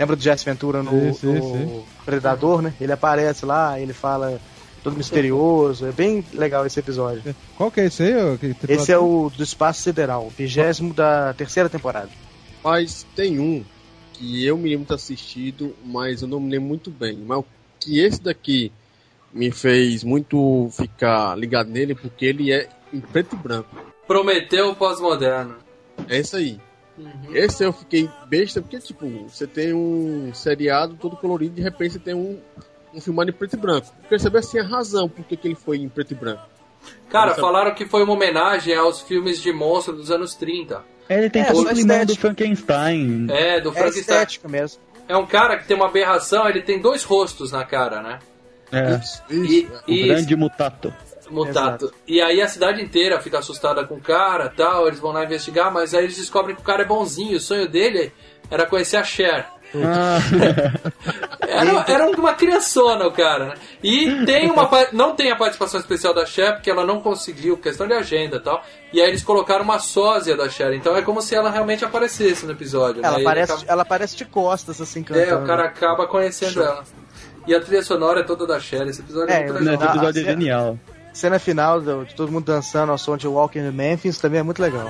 [0.00, 1.84] Lembra do Jesse Ventura no, Sim, sim, no sim.
[2.04, 2.74] Predador, né?
[2.80, 4.40] Ele aparece lá, ele fala
[4.82, 5.86] todo misterioso.
[5.86, 7.22] É bem legal esse episódio.
[7.56, 8.38] Qual que é esse aí?
[8.68, 12.08] Esse é o do Espaço Sideral, vigésimo da terceira temporada.
[12.64, 13.62] Mas tem um
[14.12, 17.16] que eu me lembro de ter assistido, mas eu não me lembro muito bem.
[17.16, 17.44] Mas o
[17.78, 18.72] que esse daqui
[19.32, 23.74] me fez muito ficar ligado nele, porque ele é em preto e branco.
[24.06, 25.56] Prometeu pós-moderno.
[26.08, 26.60] É isso aí.
[26.98, 27.10] Uhum.
[27.34, 31.98] Esse eu fiquei besta, porque, tipo, você tem um seriado todo colorido, de repente você
[31.98, 32.38] tem um,
[32.94, 33.86] um filmado em preto e branco.
[33.98, 36.42] Eu queria saber, assim, a razão por que que ele foi em preto e branco.
[37.08, 40.82] Cara, Essa- falaram que foi uma homenagem aos filmes de monstro dos anos 30.
[41.08, 42.16] Ele tem É, todo o limão do.
[42.16, 43.26] Frankenstein.
[43.30, 44.00] É, do É Frankenstein.
[44.00, 44.80] estética mesmo.
[45.08, 48.18] É um cara que tem uma aberração, ele tem dois rostos na cara, né?
[48.70, 49.72] É, Isso, E, isso.
[49.86, 50.94] o e grande mutato.
[51.32, 51.92] Mutato.
[52.06, 55.72] E aí a cidade inteira fica assustada com o cara tal, eles vão lá investigar,
[55.72, 57.36] mas aí eles descobrem que o cara é bonzinho.
[57.36, 58.12] O sonho dele
[58.50, 59.46] era conhecer a Cher.
[59.74, 60.18] Ah,
[61.48, 63.54] Era, era uma criançona o cara, né?
[63.82, 67.86] E tem uma não tem a participação especial da Cher, porque ela não conseguiu, questão
[67.86, 68.62] de agenda e tal.
[68.92, 70.72] E aí eles colocaram uma sósia da Cher.
[70.72, 73.02] Então é como se ela realmente aparecesse no episódio.
[73.02, 73.08] né?
[73.08, 75.26] Ela ele aparece, acaba- ela aparece de costas, assim, cantando.
[75.30, 76.84] É, o cara acaba conhecendo ela.
[77.46, 78.86] E a trilha sonora é toda da Cher.
[78.86, 79.74] Esse episódio é, É, muito legal.
[79.74, 80.78] Esse episódio é Ah, genial.
[81.12, 84.62] Cena final de todo mundo dançando ao som de Walking in Memphis também é muito
[84.62, 84.88] legal.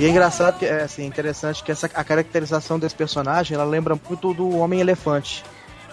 [0.00, 3.98] E é engraçado que é assim, interessante que essa, a caracterização desse personagem ela lembra
[4.08, 5.44] muito do Homem Elefante.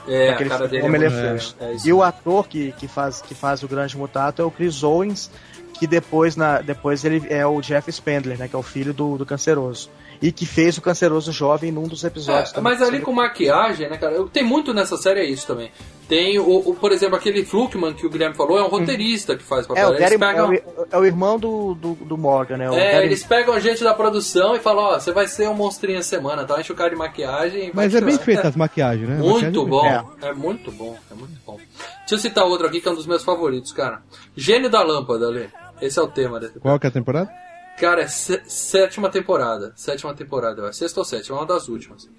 [0.07, 1.55] É, a Aquele cara dele é Elefante.
[1.59, 4.51] é, é e o ator que, que, faz, que faz o grande mutato é o
[4.51, 5.31] Chris Owens,
[5.79, 8.47] que depois, na, depois ele é o Jeff Spendler, né?
[8.47, 9.89] Que é o filho do, do canceroso.
[10.21, 12.53] E que fez o canceroso jovem num dos episódios.
[12.53, 14.23] É, mas ali com maquiagem, né, cara?
[14.31, 15.71] Tem muito nessa série é isso também.
[16.07, 19.43] Tem, o, o- por exemplo, aquele Fluckman que o Guilherme falou, é um roteirista que
[19.43, 19.87] faz o É, papel.
[19.87, 22.69] o eles Gary, pegam, é, o, é o irmão do, do, do Morgan, né?
[22.69, 25.53] O é, Gary- eles pegam gente da produção e falam, ó, você vai ser um
[25.55, 26.59] monstrinho a semana, tá?
[26.59, 28.23] Enche o cara de maquiagem e vai Mas é bem tirar.
[28.23, 29.15] feita as maquiagens, né?
[29.15, 30.05] A maquiagem Muito é bom, É.
[30.29, 31.57] é muito bom, é muito bom.
[31.99, 34.01] Deixa eu citar outro aqui que é um dos meus favoritos, cara.
[34.35, 35.49] Gênio da Lâmpada, ali.
[35.81, 36.59] Esse é o tema desse.
[36.59, 37.29] Qual que é a temporada?
[37.79, 39.73] Cara, é sé- sétima temporada.
[39.75, 40.79] Sétima temporada, acho.
[40.79, 42.09] Sexta ou sétima, é uma das últimas.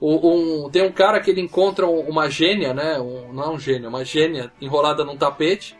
[0.00, 2.98] O- um- tem um cara que ele encontra um- uma gênia, né?
[3.00, 5.76] Um- não é um gênio, uma gênia enrolada num tapete.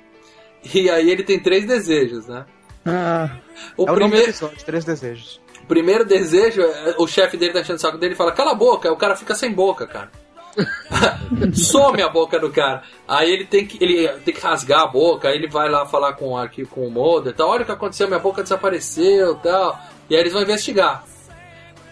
[0.75, 2.45] E aí ele tem três desejos, né?
[2.85, 3.31] Ah,
[3.77, 5.41] O é o primeiro, episódio, Três Desejos.
[5.63, 8.53] o primeiro desejo, é- o chefe dele tá enchendo o saco dele e fala, cala
[8.53, 10.11] a boca, o cara fica sem boca, cara.
[11.55, 12.83] Some a boca do cara.
[13.07, 16.15] Aí ele tem que, ele tem que rasgar a boca, aí ele vai lá falar
[16.15, 17.49] com, aqui, com o Mulder e tal.
[17.49, 19.79] Olha o que aconteceu, minha boca desapareceu tal.
[20.09, 21.05] E aí eles vão investigar.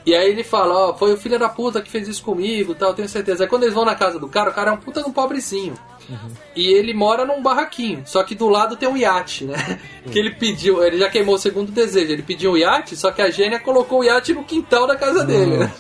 [0.05, 2.94] E aí ele fala, ó, foi o filho da puta que fez isso comigo tal,
[2.94, 3.44] tenho certeza.
[3.44, 5.12] Aí quando eles vão na casa do cara, o cara é um puta de um
[6.09, 6.39] pobrezinho.
[6.56, 9.78] E ele mora num barraquinho, só que do lado tem um iate, né?
[10.10, 13.20] Que ele pediu, ele já queimou o segundo desejo, ele pediu um iate, só que
[13.20, 15.72] a gênia colocou o iate no quintal da casa dele, né?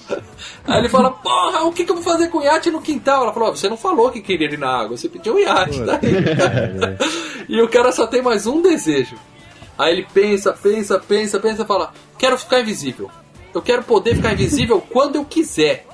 [0.66, 3.22] Aí ele fala, porra, o que, que eu vou fazer com o iate no quintal?
[3.22, 5.82] Ela falou, "Ó, você não falou que queria ir na água, você pediu um iate,
[5.82, 5.98] tá?
[7.48, 9.16] e o cara só tem mais um desejo.
[9.78, 13.08] Aí ele pensa, pensa, pensa, pensa e fala: Quero ficar invisível.
[13.54, 15.86] Eu quero poder ficar invisível quando eu quiser.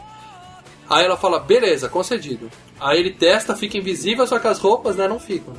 [0.88, 2.50] Aí ela fala: Beleza, concedido.
[2.84, 5.54] Aí ele testa, fica invisível, só que as roupas né, não ficam.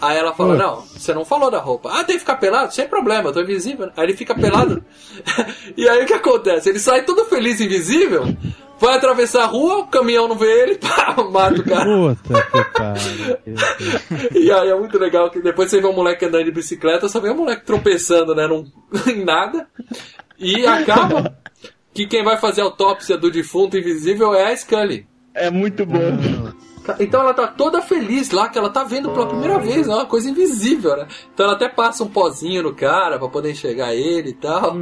[0.00, 1.90] Aí ela fala: Não, você não falou da roupa.
[1.92, 2.72] Ah, tem que ficar pelado?
[2.72, 3.90] Sem problema, eu tô invisível.
[3.94, 4.82] Aí ele fica pelado.
[5.76, 6.70] e aí o que acontece?
[6.70, 8.24] Ele sai todo feliz, invisível.
[8.78, 11.84] Vai atravessar a rua, o caminhão não vê ele, pá, mata o cara.
[11.84, 14.32] Puta que pariu.
[14.40, 17.20] E aí é muito legal que depois você vê um moleque andando de bicicleta, só
[17.20, 18.70] vê um moleque tropeçando, né, num,
[19.06, 19.66] em nada.
[20.38, 21.36] E acaba
[21.92, 25.06] que quem vai fazer a autópsia do defunto invisível é a Scully.
[25.36, 26.00] É muito bom.
[27.00, 30.06] Então ela tá toda feliz lá, que ela tá vendo pela primeira vez, é uma
[30.06, 31.08] coisa invisível, né?
[31.34, 34.76] Então ela até passa um pozinho no cara pra poder enxergar ele e tal.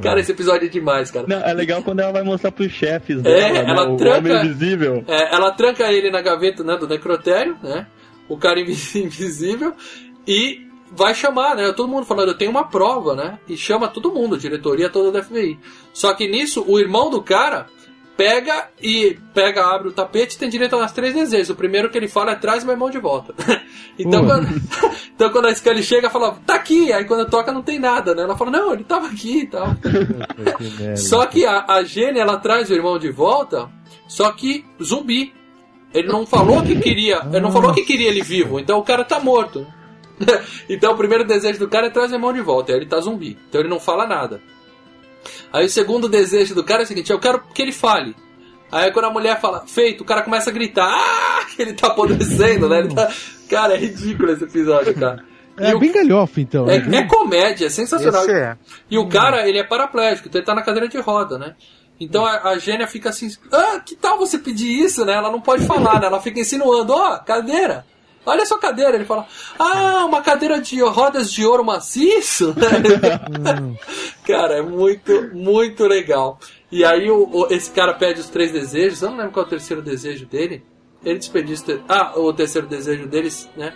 [0.00, 1.26] Cara, esse episódio é demais, cara.
[1.28, 4.46] Não, é legal quando ela vai mostrar pros chefes É, né, ela o tranca- Homem
[4.46, 5.04] Invisível.
[5.08, 7.88] É, ela tranca ele na gaveta né, do necrotério, né?
[8.28, 9.72] O cara invi- invisível.
[10.28, 11.72] E vai chamar, né?
[11.72, 13.38] Todo mundo falando, eu tenho uma prova, né?
[13.48, 15.58] E chama todo mundo, a diretoria toda da FBI.
[15.92, 17.66] Só que nisso, o irmão do cara
[18.16, 21.50] pega e pega, abre o tapete e tem direito aos três desejos.
[21.50, 23.34] O primeiro que ele fala é traz meu irmão de volta.
[23.98, 24.28] então, Pô.
[24.28, 24.48] quando,
[25.14, 26.92] então quando a Scully chega, fala, tá aqui.
[26.92, 28.22] Aí quando toca não tem nada, né?
[28.22, 29.68] Ela fala, não, ele tava aqui e tal.
[30.96, 33.70] Só que a, a Jenny, ela traz o irmão de volta,
[34.08, 35.34] só que zumbi.
[35.92, 39.02] Ele não falou que queria, ele não falou que queria ele vivo, então o cara
[39.02, 39.66] tá morto.
[40.68, 43.00] então o primeiro desejo do cara é trazer o irmão de volta, aí ele tá
[43.00, 43.38] zumbi.
[43.48, 44.42] Então ele não fala nada.
[45.52, 48.14] Aí o segundo desejo do cara é o seguinte, eu quero que ele fale.
[48.70, 51.88] Aí quando a mulher fala, feito, o cara começa a gritar, ah, que ele tá
[51.88, 52.80] apodrecendo, né?
[52.80, 53.10] Ele tá...
[53.48, 55.24] Cara, é ridículo esse episódio, cara.
[55.58, 56.68] É o- bem galhofa, então.
[56.68, 56.98] é, né?
[56.98, 58.24] é comédia, é sensacional.
[58.24, 58.58] Esse é.
[58.90, 61.54] E o cara, ele é paraplégico, então ele tá na cadeira de roda, né?
[61.98, 65.14] Então a, a Gênia fica assim, ah, que tal você pedir isso, né?
[65.14, 66.08] Ela não pode falar, né?
[66.08, 67.86] Ela fica insinuando, ó, cadeira.
[68.26, 68.96] Olha a sua cadeira.
[68.96, 69.26] Ele fala,
[69.58, 72.52] ah, uma cadeira de rodas de ouro maciço.
[74.26, 76.38] cara, é muito, muito legal.
[76.70, 79.46] E aí o, o- esse cara pede os três desejos, eu não lembro qual é
[79.46, 80.62] o terceiro desejo dele.
[81.04, 81.30] Ele te-
[81.88, 83.72] Ah, o terceiro desejo deles, né?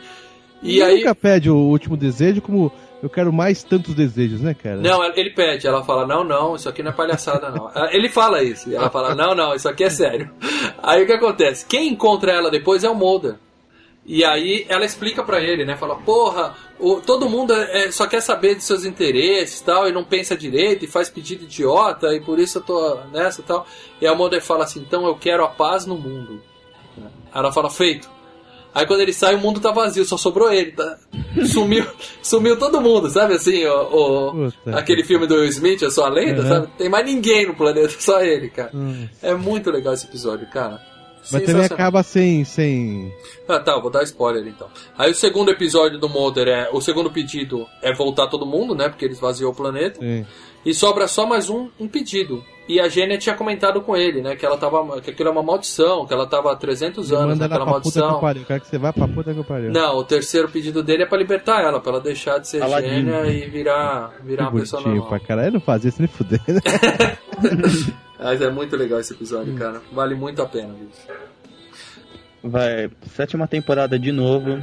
[0.62, 0.98] E Ele aí.
[0.98, 2.70] nunca pede o último desejo como
[3.02, 4.76] eu quero mais tantos desejos, né, cara?
[4.76, 7.70] Não, ele pede, ela fala, não, não, isso aqui não é palhaçada, não.
[7.74, 10.30] Ah, Ele fala isso, e ela fala, não, não, isso aqui é sério.
[10.82, 11.64] Aí o que acontece?
[11.64, 13.36] Quem encontra ela depois é o Mulder.
[14.12, 15.76] E aí ela explica pra ele, né?
[15.76, 20.02] Fala, porra, o- todo mundo é, só quer saber de seus interesses tal, e não
[20.02, 23.64] pensa direito, e faz pedido idiota, e por isso eu tô nessa e tal.
[24.00, 26.42] E a Mulder fala assim, então eu quero a paz no mundo.
[27.32, 28.10] Ela fala, feito.
[28.74, 30.98] Aí quando ele sai, o mundo tá vazio, só sobrou ele, tá?
[31.46, 31.86] Sumiu,
[32.22, 36.48] sumiu todo mundo, sabe assim, o, o- aquele filme do Will Smith, a Lenda, Uhum.
[36.48, 36.68] sabe?
[36.76, 38.70] Tem mais ninguém no planeta, só ele, cara.
[38.74, 39.08] Hum.
[39.22, 40.80] É muito legal esse episódio, cara.
[41.32, 42.44] Mas também acaba sem.
[42.44, 43.12] sem...
[43.48, 44.68] Ah, tá, vou dar spoiler então.
[44.96, 46.68] Aí o segundo episódio do Mulder é.
[46.72, 48.88] O segundo pedido é voltar todo mundo, né?
[48.88, 49.98] Porque eles vaziou o planeta.
[50.00, 50.26] sem-
[50.64, 52.42] E sobra só mais um, um pedido.
[52.68, 54.36] E a Gênia tinha comentado com ele, né?
[54.36, 55.00] Que ela tava.
[55.00, 57.90] Que aquilo é uma maldição, que ela tava há 300 anos Manda ela naquela puta
[57.92, 58.20] que eu maldição.
[58.20, 58.44] pariu.
[58.46, 59.72] Quero que você vá pra puta que eu pariu.
[59.72, 62.88] Não, o terceiro pedido dele é pra libertar ela, pra ela deixar de ser Aladdin.
[62.88, 65.08] gênia e virar, virar que uma pessoa normal.
[65.08, 65.52] pra caralho.
[65.54, 66.40] não fazia isso nem fuder.
[66.46, 66.60] né?
[68.22, 69.16] Mas é muito legal esse Hum.
[69.16, 69.80] episódio, cara.
[69.92, 71.06] Vale muito a pena, bicho.
[72.42, 74.62] Vai, sétima temporada de novo.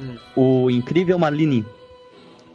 [0.00, 0.16] Hum.
[0.36, 1.64] O Incrível Malini.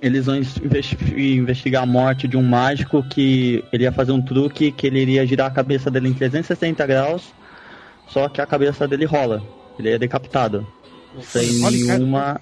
[0.01, 4.69] Eles vão investi- investigar a morte de um mágico que ele ia fazer um truque
[4.71, 7.33] que ele iria girar a cabeça dele em 360 graus,
[8.09, 9.41] só que a cabeça dele rola.
[9.79, 10.67] Ele é decapitado.
[11.21, 12.41] Sem Olha, nenhuma.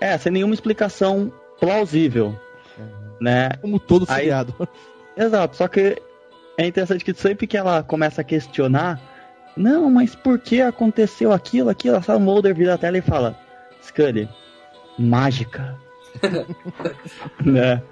[0.00, 2.34] É, sem nenhuma explicação plausível.
[3.20, 3.50] Né?
[3.62, 4.52] Como todo Aí- seriado.
[5.16, 6.02] Exato, só que
[6.58, 9.00] é interessante que sempre que ela começa a questionar,
[9.56, 11.96] não, mas por que aconteceu aquilo, aquilo?
[12.06, 13.38] A Mulder vira a tela e fala,
[13.82, 14.28] Scully,
[14.98, 15.76] mágica.
[17.44, 17.82] né?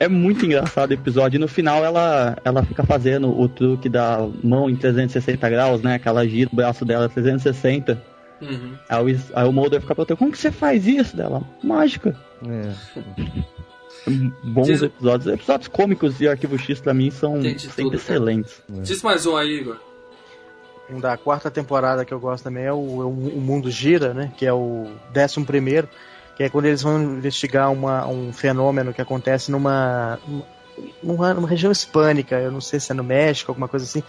[0.00, 1.36] É muito engraçado o episódio.
[1.36, 5.98] E no final ela, ela fica fazendo o truque da mão em 360 graus, né?
[5.98, 8.02] Que ela gira o braço dela 360.
[8.40, 8.74] Uhum.
[8.88, 11.42] Aí o, aí o Mulder fica perguntando, como que você faz isso dela?
[11.62, 12.16] Mágica.
[12.46, 12.72] É.
[14.42, 15.32] Bons Diz- episódios.
[15.34, 17.96] Episódios cômicos de Arquivo X pra mim são sempre tudo, cara.
[17.96, 18.62] excelentes.
[18.68, 19.76] Diz mais um aí, Igor.
[20.90, 24.12] Um da quarta temporada que eu gosto também é o, é o O Mundo Gira,
[24.12, 24.32] né?
[24.36, 25.88] Que é o décimo primeiro,
[26.36, 30.18] que é quando eles vão investigar uma, um fenômeno que acontece numa,
[31.02, 34.02] numa, numa região hispânica, eu não sei se é no México, alguma coisa assim,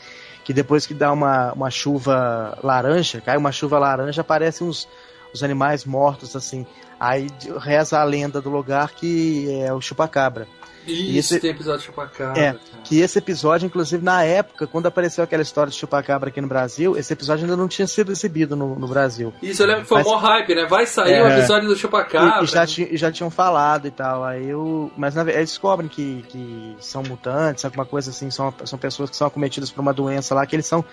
[0.43, 4.85] que depois que dá uma, uma chuva laranja, cai uma chuva laranja, aparecem uns,
[5.33, 6.65] os animais mortos assim.
[6.99, 7.27] Aí
[7.59, 10.47] reza a lenda do lugar que é o chupacabra.
[10.87, 12.39] Isso, esse- tem episódio de chupacabra.
[12.39, 12.59] É, cara.
[12.83, 16.95] Que esse episódio, inclusive, na época, quando apareceu aquela história de chupacabra aqui no Brasil,
[16.95, 19.33] esse episódio ainda não tinha sido exibido no, no Brasil.
[19.41, 20.65] Isso, eu lembro que foi Mas- mó hype, né?
[20.67, 21.23] Vai sair É.
[21.23, 22.43] o episódio do chupacabra.
[22.43, 24.23] E, já, e já tinham falado e tal.
[24.23, 28.77] Aí eu, mas na, eles descobrem que, que são mutantes, alguma coisa assim, são, são
[28.77, 30.85] pessoas que são acometidas por uma doença lá, que eles são.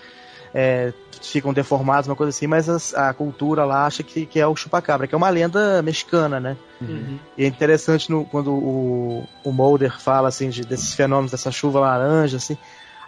[0.53, 4.45] É, ficam deformados, uma coisa assim, mas as- a cultura lá acha que, que é
[4.47, 6.57] o chupacabra, que é uma lenda mexicana, né?
[6.81, 7.17] Uhum.
[7.37, 11.79] E é interessante no- quando o, o Mulder fala assim de, desses fenômenos, dessa chuva
[11.79, 12.57] laranja, assim.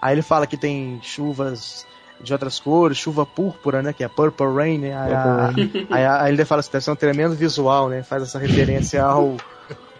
[0.02, 1.86] Aí ele fala que tem chuvas
[2.22, 3.92] de outras cores, chuva púrpura, né?
[3.94, 4.96] Que é Purple Rain, né?
[4.98, 5.50] Aí, a-
[5.92, 8.02] aí, a- aí ele fala assim, deve ser um tremendo visual, né?
[8.04, 9.38] Faz essa referência ao,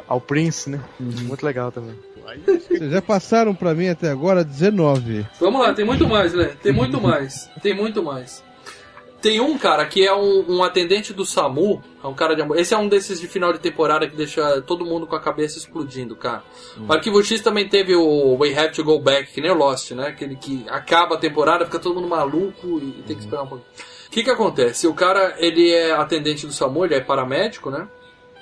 [0.08, 0.80] ao Prince, né?
[1.00, 1.96] Muito legal também.
[2.46, 5.26] Vocês já passaram pra mim até agora 19.
[5.40, 6.56] Vamos lá, tem muito mais, né?
[6.62, 7.50] Tem muito mais.
[7.62, 8.44] Tem muito mais.
[9.22, 12.60] Tem um cara que é um, um atendente do SAMU, é um cara de amor.
[12.60, 15.58] Esse é um desses de final de temporada que deixa todo mundo com a cabeça
[15.58, 16.44] explodindo, cara.
[16.88, 19.92] O Arquivo X também teve o We Have to Go Back, que nem o Lost,
[19.92, 20.10] né?
[20.10, 23.68] Aquele que acaba a temporada, fica todo mundo maluco e tem que esperar um pouquinho.
[24.08, 24.86] O que que acontece?
[24.88, 27.88] O cara, ele é atendente do SAMU, ele é paramédico, né?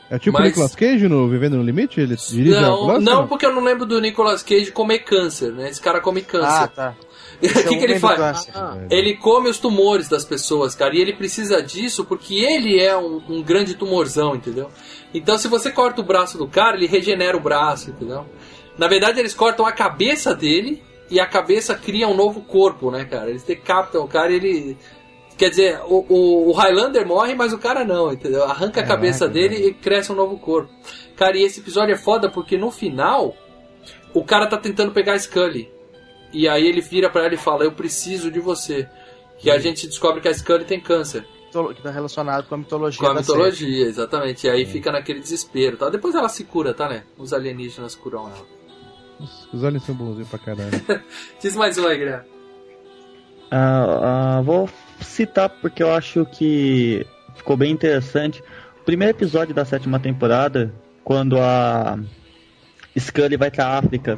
[0.10, 2.00] É tipo Mas- o Nicolas Cage no Vivendo no Limite?
[2.00, 3.02] Ele dirige a Não, ambulância?
[3.16, 5.70] não, porque eu não lembro do Nicolas Cage comer câncer, né?
[5.70, 6.68] Esse cara come Ah, câncer.
[6.70, 6.96] tá.
[7.42, 8.46] o Esse é que, que ele faz?
[8.46, 8.54] câncer.
[8.92, 13.22] Ele come os tumores das pessoas, cara, e ele precisa disso porque ele é um,
[13.28, 14.70] um grande tumorzão, entendeu?
[15.14, 18.26] Então, se você corta o braço do cara, ele regenera o braço, entendeu?
[18.78, 23.06] Na verdade, eles cortam a cabeça dele e a cabeça cria um novo corpo, né,
[23.06, 23.30] cara?
[23.30, 24.78] Eles decapitam o cara e ele.
[25.38, 28.44] Quer dizer, o, o, o Highlander morre, mas o cara não, entendeu?
[28.44, 30.72] Arranca a cabeça dele e cresce um novo corpo.
[31.16, 33.36] Cara, e esse episódio é foda porque no final,
[34.14, 35.72] o cara tá tentando pegar a Scully.
[36.32, 38.88] E aí ele vira pra ela e fala: Eu preciso de você.
[39.44, 41.26] E a gente descobre que a Scully tem câncer.
[41.76, 44.48] Que tá relacionado com a mitologia Com a da mitologia, exatamente.
[44.48, 45.88] E aí fica naquele desespero, tá?
[45.88, 47.04] Depois ela se cura, tá, né?
[47.16, 48.46] Os alienígenas curam ela.
[49.54, 50.72] Os aliens são bonzinhos pra caralho.
[51.40, 52.26] Diz mais um aí, Guilherme.
[53.52, 54.68] Ah, ah, vou
[55.04, 57.06] citar porque eu acho que
[57.36, 58.42] ficou bem interessante.
[58.82, 60.74] O primeiro episódio da sétima temporada,
[61.04, 61.98] quando a
[62.98, 64.18] Scully vai pra África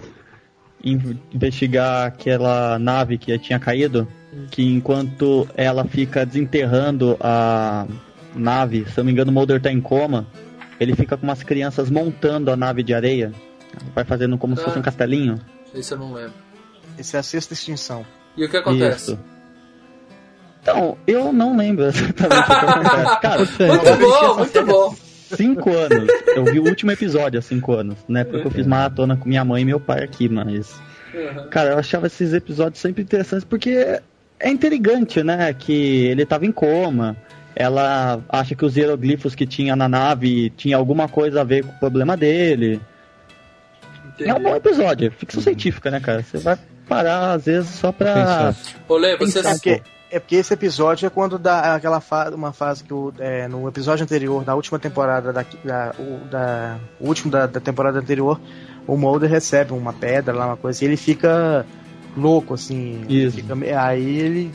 [0.84, 4.07] in- investigar aquela nave que tinha caído,
[4.52, 7.88] que enquanto ela fica desenterrando a
[8.36, 10.28] nave, se eu não me engano o Mulder tá em coma,
[10.80, 13.32] ele fica com umas crianças montando a nave de areia,
[13.94, 15.40] vai fazendo como se fosse um castelinho.
[15.74, 16.34] Isso eu não lembro.
[16.98, 18.06] Esse é a sexta extinção.
[18.36, 19.12] E o que acontece?
[19.14, 19.20] Isso.
[20.65, 23.19] Então, eu não lembro exatamente o que acontece.
[23.21, 24.95] Cara, Muito assisti bom, muito série bom.
[25.35, 26.07] Cinco anos.
[26.35, 27.99] Eu vi o último episódio há cinco anos.
[28.07, 30.81] Na época que eu fiz maratona com minha mãe e meu pai aqui, mas.
[31.13, 31.49] Uhum.
[31.51, 33.99] Cara, eu achava esses episódios sempre interessantes porque
[34.39, 35.53] é intrigante, né?
[35.53, 37.15] Que ele tava em coma.
[37.55, 41.73] Ela acha que os hieroglifos que tinha na nave tinha alguma coisa a ver com
[41.73, 42.81] o problema dele.
[44.19, 46.23] É um bom episódio, é ficção científica, né, cara?
[46.23, 48.13] Você vai parar às vezes só pra.
[48.13, 48.55] Pensar.
[48.89, 49.41] Olê, você.
[50.15, 53.67] É porque, esse episódio é quando dá aquela fase, uma fase que o, é, no
[53.67, 58.39] episódio anterior, da última temporada, da, da, o, da- o último da, da temporada anterior,
[58.87, 61.65] o Mulder recebe uma pedra lá, uma coisa, e ele fica
[62.15, 63.03] louco, assim.
[63.09, 63.35] Isso.
[63.35, 64.51] fica- aí ele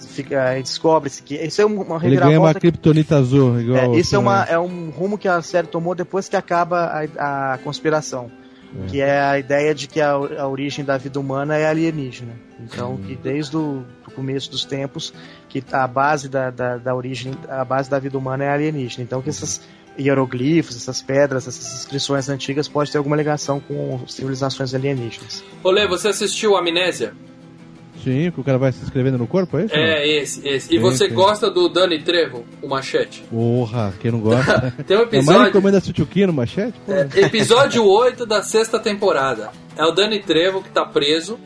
[0.00, 3.60] fica, descobre-se que isso é uma Ele ganha uma criptonita azul.
[3.60, 4.54] Igual É, isso é, uma, Superman.
[4.54, 8.32] é um rumo que a série tomou depois que acaba a, a conspiração.
[8.88, 12.34] Que é a ideia de que a, a origem da vida humana é alienígena.
[12.60, 15.12] Então, que desde o do começo dos tempos,
[15.48, 19.04] que a base da, da, da origem, a base da vida humana é alienígena.
[19.04, 19.60] Então, que esses
[19.98, 25.42] hieroglifos, essas pedras, essas inscrições antigas podem ter alguma ligação com civilizações alienígenas.
[25.62, 27.14] Olê, você assistiu Amnésia?
[28.12, 29.74] Sim, que o cara vai se inscrevendo no corpo, é isso?
[29.74, 30.68] É, esse, esse.
[30.74, 31.14] E Sim, você sim.
[31.14, 33.22] gosta do Danny Trevo, o machete?
[33.30, 34.72] Porra, quem não gosta?
[34.86, 35.42] Tem um É mais episódio.
[35.44, 36.74] recomenda Suchuki no machete?
[36.88, 39.50] É, episódio 8 da sexta temporada.
[39.76, 41.38] É o Danny Trevo que tá preso.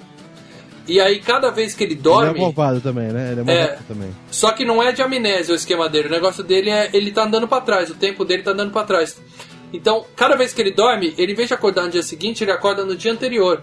[0.89, 2.40] E aí, cada vez que ele Ele é dorme.
[2.40, 3.30] malvado também, né?
[3.32, 4.10] Ele é malvado também.
[4.30, 6.09] Só que não é de amnésia o esquema dele.
[6.09, 7.89] O negócio dele é ele tá andando pra trás.
[7.90, 9.20] O tempo dele tá andando pra trás.
[9.72, 12.51] Então, cada vez que ele dorme, ele, em vez de acordar no dia seguinte, ele
[12.51, 13.62] acorda no dia anterior.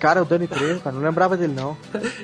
[0.00, 1.76] Cara, o Danny Trejo, cara, não lembrava dele não.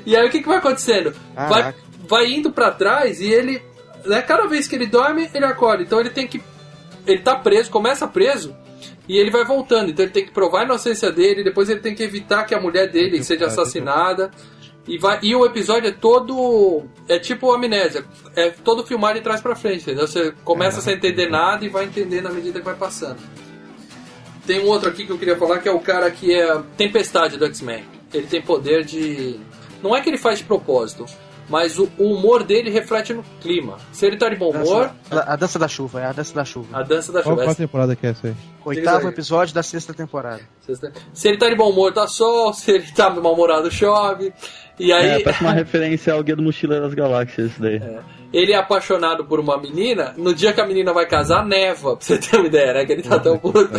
[0.05, 1.15] E aí, o que, que vai acontecendo?
[1.35, 1.75] Vai,
[2.09, 3.63] vai indo pra trás e ele.
[4.05, 5.83] Né, cada vez que ele dorme, ele acorda.
[5.83, 6.43] Então, ele tem que.
[7.07, 8.57] Ele tá preso, começa preso.
[9.09, 11.95] E ele vai voltando, então ele tem que provar a inocência dele, depois ele tem
[11.95, 14.33] que evitar que a mulher dele seja assassinada.
[14.89, 16.85] E, vai, e o episódio é todo.
[17.09, 18.05] É tipo amnésia.
[18.35, 20.07] É todo filmado de trás pra frente, entendeu?
[20.07, 23.19] Você começa sem entender nada e vai entendendo à medida que vai passando.
[24.47, 26.63] Tem um outro aqui que eu queria falar que é o cara que é a
[26.77, 27.85] Tempestade do X-Men.
[28.13, 29.41] Ele tem poder de.
[29.83, 31.05] Não é que ele faz de propósito,
[31.49, 33.77] mas o, o humor dele reflete no clima.
[33.93, 36.79] Se ele tá de bom humor, a dança da chuva, é a dança da chuva.
[36.79, 37.45] a dança da Qual, chuva.
[37.47, 38.35] qual temporada que é essa aí?
[38.65, 40.41] Oitavo episódio da sexta temporada.
[41.13, 42.53] Se ele tá de bom humor, tá sol.
[42.55, 44.33] Se ele tá mal-humorado, chove.
[44.79, 47.81] E É, aí, parece uma referência ao Guia do Mochileiro das Galáxias, isso daí.
[48.33, 50.15] ele é apaixonado por uma menina.
[50.17, 51.97] No dia que a menina vai casar, neva.
[51.97, 52.85] Pra você ter uma ideia, né?
[52.85, 53.71] Que ele tá tão puto.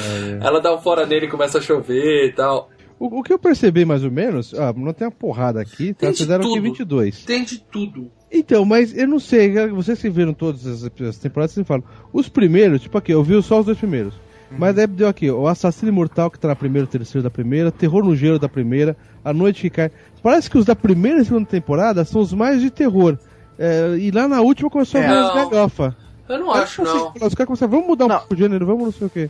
[0.41, 2.69] Ela dá um fora nele e começa a chover e tal.
[2.99, 5.99] O, o que eu percebi mais ou menos, ah, não tem uma porrada aqui, tá?
[6.07, 6.63] Tem de Fizeram aqui tudo.
[6.63, 7.25] 22.
[7.25, 8.11] Tem de tudo.
[8.31, 11.83] Então, mas eu não sei, vocês que viram todas as, as temporadas, vocês falam.
[12.11, 14.15] Os primeiros, tipo aqui, eu vi só os dois primeiros.
[14.51, 18.03] Mas aí deu aqui, o Assassino Imortal que tá na primeira, terceira da primeira, Terror
[18.03, 19.91] no Gelo da primeira, A Noite que Cai.
[20.23, 23.17] Parece que os da primeira e segunda temporada são os mais de terror.
[23.59, 25.07] É, e lá na última começou a É.
[25.07, 25.95] ver as galhofa.
[26.29, 27.07] Eu não acho, não.
[27.09, 28.17] Os caras começaram, vamos mudar um Não.
[28.19, 29.29] pouco o gênero, vamos não sei o quê.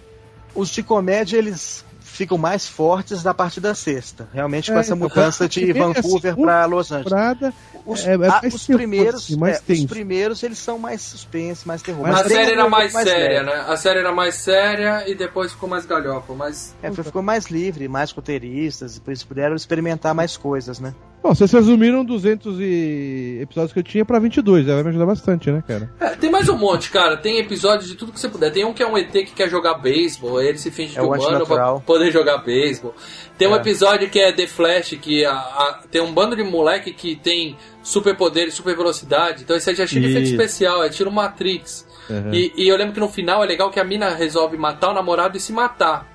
[0.53, 1.85] Os de comédia, eles
[2.17, 4.27] ficam mais fortes da partir da sexta.
[4.33, 7.05] Realmente com É, essa então, mudança de a Vancouver para Los Angeles.
[7.11, 7.53] Temporada,
[7.85, 11.67] Os, é, é mais os primeiros, assim, mais é, os primeiros eles são mais suspense,
[11.67, 12.01] mais terror.
[12.01, 13.45] Mas a série era pouco mais, séria, leve.
[13.45, 13.65] né?
[13.67, 16.33] A série era mais séria e depois ficou mais galhofa.
[16.33, 20.93] Mas É, foi- ficou mais livre, mais roteiristas, depois puderam experimentar mais coisas, né?
[21.27, 23.39] Bom, vocês resumiram 200 e...
[23.41, 25.91] episódios que eu tinha pra 22, vai me ajudar bastante, né, cara?
[25.99, 27.17] É, tem mais um monte, cara.
[27.17, 28.49] Tem episódios de tudo que você puder.
[28.49, 31.05] Tem um que é um ET que quer jogar beisebol, ele se finge É de
[31.05, 32.95] humano pra poder jogar beisebol.
[33.37, 33.57] Tem um É.
[33.57, 37.57] episódio que é The Flash, que a- a- tem um bando de moleque que tem
[37.83, 39.43] superpoder e super velocidade.
[39.43, 41.85] Então esse aí já é cheio de efeito especial, é tiro Matrix.
[42.31, 44.93] E, e eu lembro que no final é legal que a mina resolve matar o
[44.93, 46.07] namorado e se matar.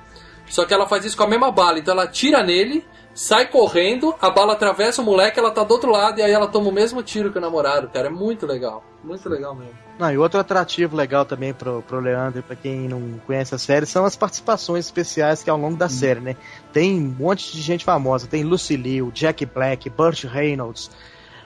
[0.48, 1.78] Só que ela faz isso com a mesma bala.
[1.78, 2.82] Então ela tira nele,
[3.14, 6.48] sai correndo, a bala atravessa o moleque, ela tá do outro lado e aí ela
[6.48, 8.08] toma o mesmo tiro que o namorado, cara.
[8.08, 8.84] É muito legal.
[9.04, 9.74] Muito legal mesmo.
[9.98, 13.58] Não, e outro atrativo legal também pro, pro Leandro e pra quem não conhece a
[13.58, 16.36] série são as participações especiais que ao longo da série, né?
[16.72, 18.26] Tem um monte de gente famosa.
[18.26, 20.90] Tem Lucy Liu, Jack Black, Burt Reynolds,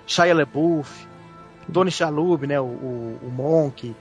[0.07, 1.07] Shia LaBeouf,
[1.73, 2.61] Tony Shalhoub, né?
[2.61, 3.95] O, o, o Monk,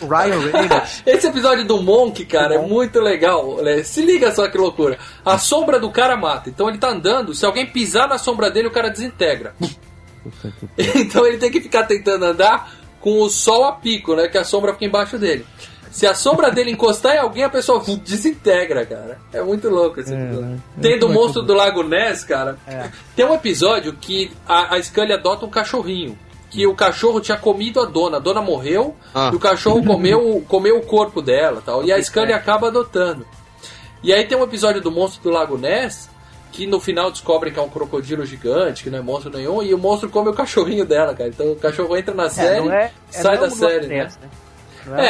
[0.00, 1.02] Ryan Reynolds.
[1.06, 3.58] Esse episódio do Monk, cara, é muito legal.
[3.84, 4.98] Se liga só que loucura.
[5.24, 6.48] A sombra do cara mata.
[6.50, 9.54] Então ele tá andando, se alguém pisar na sombra dele, o cara desintegra.
[10.76, 12.70] Então ele tem que ficar tentando andar
[13.00, 14.28] com o sol a pico, né?
[14.28, 15.46] Que a sombra fica embaixo dele.
[15.90, 19.18] Se a sombra dele encostar em alguém, a pessoa desintegra, cara.
[19.32, 20.46] É muito louco esse É, episódio.
[20.50, 20.58] né?
[20.80, 22.58] Tem do É, monstro do Lago Ness, cara.
[22.66, 22.90] É.
[23.16, 26.18] Tem um episódio que a, a Scully adota um cachorrinho.
[26.50, 28.16] Que o cachorro tinha comido a dona.
[28.16, 29.30] A dona morreu Ah.
[29.32, 31.84] e o cachorro comeu, comeu o corpo dela tal.
[31.84, 33.24] E a Scully acaba adotando.
[34.02, 36.10] E aí tem um episódio do monstro do Lago Ness
[36.52, 39.72] que no final descobrem que é um crocodilo gigante, que não é monstro nenhum, e
[39.72, 41.28] o monstro come o cachorrinho dela, cara.
[41.30, 44.02] Então o cachorro entra na série, não é, é sai não da série, né?
[44.02, 44.28] Ness, né?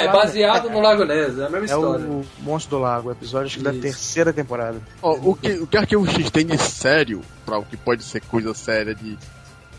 [0.03, 2.05] É, Lago baseado no Lago Ness, é a mesma É história.
[2.05, 4.83] o Monstro do Lago, o episódio acho que da terceira temporada.
[5.01, 8.21] Ó, o, que, o que Arquivo X tem de sério, pra o que pode ser
[8.21, 9.17] coisa séria de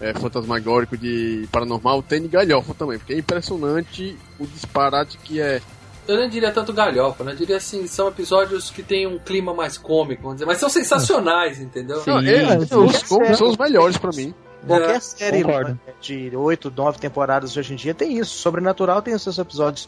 [0.02, 5.61] é, fantasmagórico, de paranormal, tem de galhofa também, porque é impressionante o disparate que é.
[6.07, 7.32] Eu não diria tanto galhofa, né?
[7.34, 10.68] Eu diria assim, são episódios que tem um clima mais cômico, vamos dizer, mas são
[10.68, 12.02] sensacionais, entendeu?
[12.02, 12.10] Sim.
[12.10, 12.98] Não, é, é, são, os,
[13.38, 14.34] são os melhores pra mim.
[14.65, 15.80] Qualquer É, série concordo.
[16.02, 18.38] de 8, 9 temporadas de hoje em dia tem isso.
[18.38, 19.88] Sobrenatural tem os seus episódios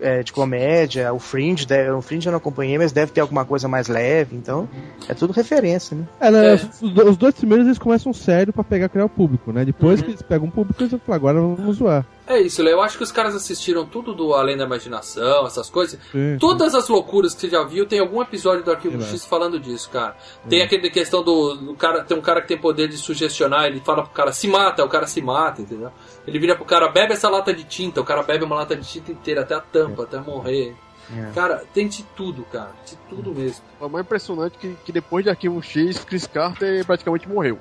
[0.00, 3.44] é, de comédia, o Fringe, deve- o Fringe eu não acompanhei, mas deve ter alguma
[3.44, 4.68] coisa mais leve, então
[5.08, 6.04] é tudo referência, né?
[6.20, 6.54] É, né, É.
[6.54, 9.64] Os, os dois primeiros eles começam sério pra pegar criar o público, né?
[9.64, 10.04] Depois Uhum.
[10.06, 12.04] que eles pegam o público, eles vão falar, agora vamos zoar.
[12.24, 12.74] É isso, Léo.
[12.74, 15.98] Eu acho que os caras assistiram tudo do Além da Imaginação, essas coisas.
[16.12, 19.10] Sim, Todas as loucuras que você já viu, tem algum episódio do Arquivo Exato.
[19.10, 20.16] X falando disso, cara.
[20.48, 23.80] Tem aquele questão do, do cara, tem um cara que tem poder de sugestionar, ele
[23.80, 25.90] fala pro cara se mata, o cara se mata, entendeu?
[26.26, 28.86] Ele vira pro cara, bebe essa lata de tinta, o cara bebe uma lata de
[28.88, 30.74] tinta inteira, até a tampa, até morrer.
[31.14, 31.30] É.
[31.34, 33.62] Cara, tem de tudo, cara, de tudo mesmo.
[33.80, 37.58] O mais impressionante é que, que depois de Arquivo X, Chris Carter praticamente morreu.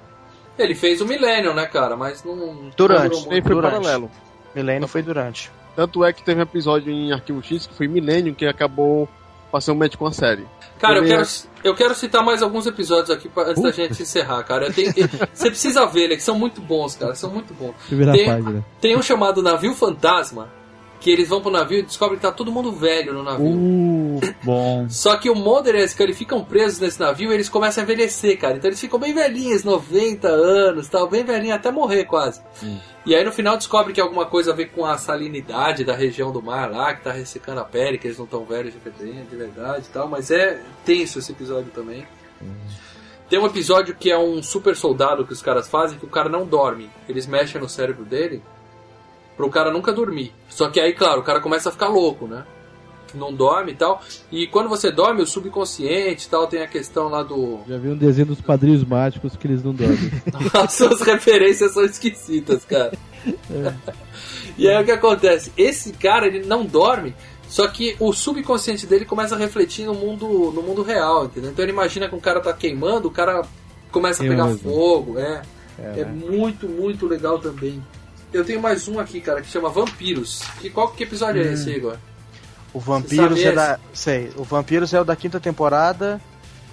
[0.58, 2.70] Ele fez o Millennium, né, cara, mas não...
[2.78, 3.16] Durante.
[3.26, 3.30] muito.
[3.30, 3.72] foi Durante.
[3.74, 4.12] paralelo.
[4.54, 5.50] Milênio foi durante.
[5.76, 9.08] Tanto é que teve um episódio em Arquivo X que foi Millennium que acabou
[9.52, 10.46] passando match com a série.
[10.80, 13.72] Cara, eu Ele quero, é- eu quero citar mais alguns episódios aqui pra, antes da
[13.72, 14.68] gente encerrar, cara.
[14.68, 14.94] Eu tenho-
[15.34, 17.74] você precisa ver, né, que são muito bons, cara, são muito bons.
[17.92, 18.66] Eu Tem- a página.
[18.80, 20.50] Tem um chamado Navio Fantasma,
[21.02, 23.48] que eles vão pro navio e descobrem que tá todo mundo velho no navio.
[23.48, 24.88] Uh, bom.
[24.88, 27.84] Só que o Mulder e a Scully ficam presos nesse navio e eles começam a
[27.84, 28.56] envelhecer, cara.
[28.56, 32.40] Então eles ficam bem velhinhos, 90 anos, tal, bem velhinhos, até morrer quase.
[33.04, 36.32] E aí no final descobre que alguma coisa a ver com a salinidade da região
[36.32, 39.28] do mar lá, que tá ressecando a pele, que eles não tão velhos de verdade,
[39.28, 40.08] de verdade e tal.
[40.08, 42.06] Mas é tenso esse episódio também.
[43.28, 46.30] Tem um episódio que é um super soldado que os caras fazem, que o cara
[46.30, 46.92] não dorme.
[47.10, 48.44] Eles mexem no cérebro dele
[49.36, 50.34] pro cara nunca dormir.
[50.50, 52.44] Só que aí, claro, o cara começa a ficar louco, né?
[53.14, 54.02] Não dorme e tal.
[54.32, 57.60] E quando você dorme, o subconsciente e tal, tem a questão lá do.
[57.68, 60.12] Já vi um desenho dos padrinhos mágicos que eles não dormem.
[60.54, 62.94] As suas referências são esquisitas, cara.
[64.58, 65.52] e aí o que acontece?
[65.58, 67.14] Esse cara, ele não dorme,
[67.48, 71.52] só que o subconsciente dele começa a refletir no mundo, no mundo real, entendeu?
[71.52, 73.42] Então ele imagina que o cara tá queimando, o cara
[73.92, 74.72] começa a pegar mesmo.
[74.72, 75.42] fogo, é.
[75.78, 77.84] É, É muito, muito legal também.
[78.34, 80.42] Eu tenho mais um aqui, cara, que chama Vampiros.
[80.60, 81.98] Que, qual que episódio é esse, Igor?
[82.74, 83.80] O Vampiros é da.
[83.94, 86.20] Sei, o Vampiros é o da quinta temporada.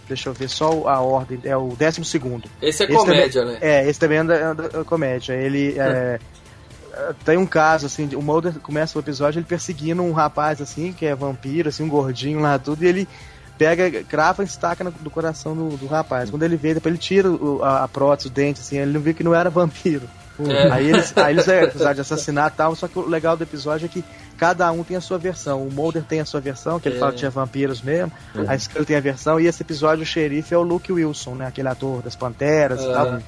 [0.06, 1.40] Deixa eu ver só a ordem.
[1.44, 2.48] É o décimo segundo.
[2.62, 3.60] Esse é Esse comédia, também- né?
[3.60, 5.32] É, esse também é é da comédia.
[5.34, 6.20] Ele é,
[6.94, 10.92] é, tem um caso assim, o Mulder começa o episódio ele perseguindo um rapaz assim
[10.92, 13.08] que é vampiro, assim um gordinho lá tudo e ele
[13.58, 16.30] pega, crava e estaca no, do coração do, do rapaz.
[16.30, 19.00] Quando ele vê, depois ele tira o- a, a prótese, o dente, assim, ele não
[19.00, 20.08] viu que não era vampiro.
[20.70, 23.42] Aí eles, aí eles é acusado de assassinato e tal, só que o legal do
[23.42, 24.04] episódio é que
[24.38, 25.62] cada um tem a sua versão.
[25.66, 26.98] O Mulder tem a sua versão, que ele É.
[26.98, 28.10] fala que tinha vampiros mesmo.
[28.46, 31.46] A Scully tem a versão, e esse episódio o xerife é o Luke Wilson, né?
[31.46, 32.92] Aquele ator das Panteras e É.
[32.92, 33.18] tal.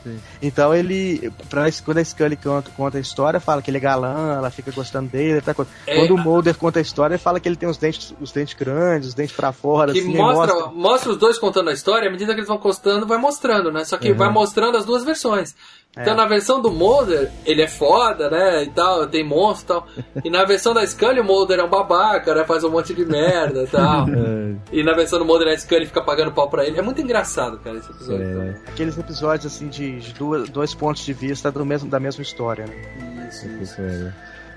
[0.41, 4.37] Então ele, pra, quando a Scully conta, conta a história, fala que ele é galã,
[4.37, 5.43] ela fica gostando dele.
[5.87, 8.31] É, Quando o Mulder conta a história, ele fala que ele tem os dentes, os
[8.33, 11.73] dentes grandes, os dentes pra fora, Que assim, mostra, mostra- mostra os dois contando a
[11.73, 13.85] história, à medida que eles vão contando, vai mostrando, né?
[13.85, 15.55] Só que vai mostrando as duas versões.
[15.93, 16.17] Então É.
[16.17, 18.63] na versão do Mulder, ele é foda, né?
[18.63, 20.23] E tal, tem monstro e tal.
[20.25, 22.45] E na versão da Scully, o Mulder é um babaca, né?
[22.45, 24.07] Faz um monte de merda e tal.
[24.11, 26.79] É, E na versão do Mulder, a Scully fica pagando pau pra ele.
[26.79, 28.23] É muito engraçado, cara, esse episódio.
[28.25, 28.55] é, também.
[28.69, 32.67] aqueles episódios assim de, de duas, dois pontos de vista do mesmo, da mesma história.
[32.67, 33.29] Né?
[33.29, 33.81] Isso, isso.
[33.81, 34.13] É.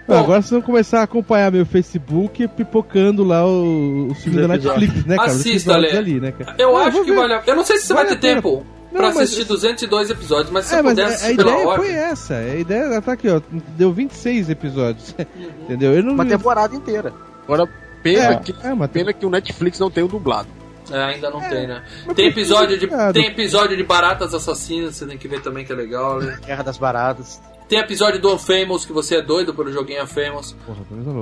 [0.08, 0.18] Bom.
[0.20, 4.48] Agora vocês vão começar a acompanhar meu Facebook pipocando lá o, o filme da.
[4.50, 5.30] Netflix, né, cara?
[5.30, 6.56] Assista, ali, né, cara?
[6.60, 7.16] Eu Não, acho que ver.
[7.18, 7.52] vale a pena.
[7.54, 8.36] Eu não sei se você Vale vai ter pena.
[8.42, 11.10] tempo Não, pra mas- assistir 202 episódios, mas se você É, mas puder a, a
[11.10, 11.86] assistir pela ideia ordem.
[11.86, 12.34] foi essa.
[12.36, 13.42] A ideia tá aqui, ó.
[13.76, 15.16] Deu 26 episódios.
[15.64, 15.94] Entendeu?
[15.94, 17.14] Eu não Uma temporada inteira.
[17.44, 17.68] Agora,
[18.02, 20.48] pena, É, que, é, pena que o Netflix não tem o dublado.
[20.92, 21.82] É, ainda não tem, né?
[22.16, 25.76] Tem episódio, de, tem episódio de Baratas Assassinas, você tem que ver também que é
[25.76, 26.38] legal, né?
[26.46, 27.42] Guerra das Baratas.
[27.70, 30.54] Tem episódio do Unfamous, que você é doido pelo joguinho Unfamous.
[30.66, 30.80] Porra.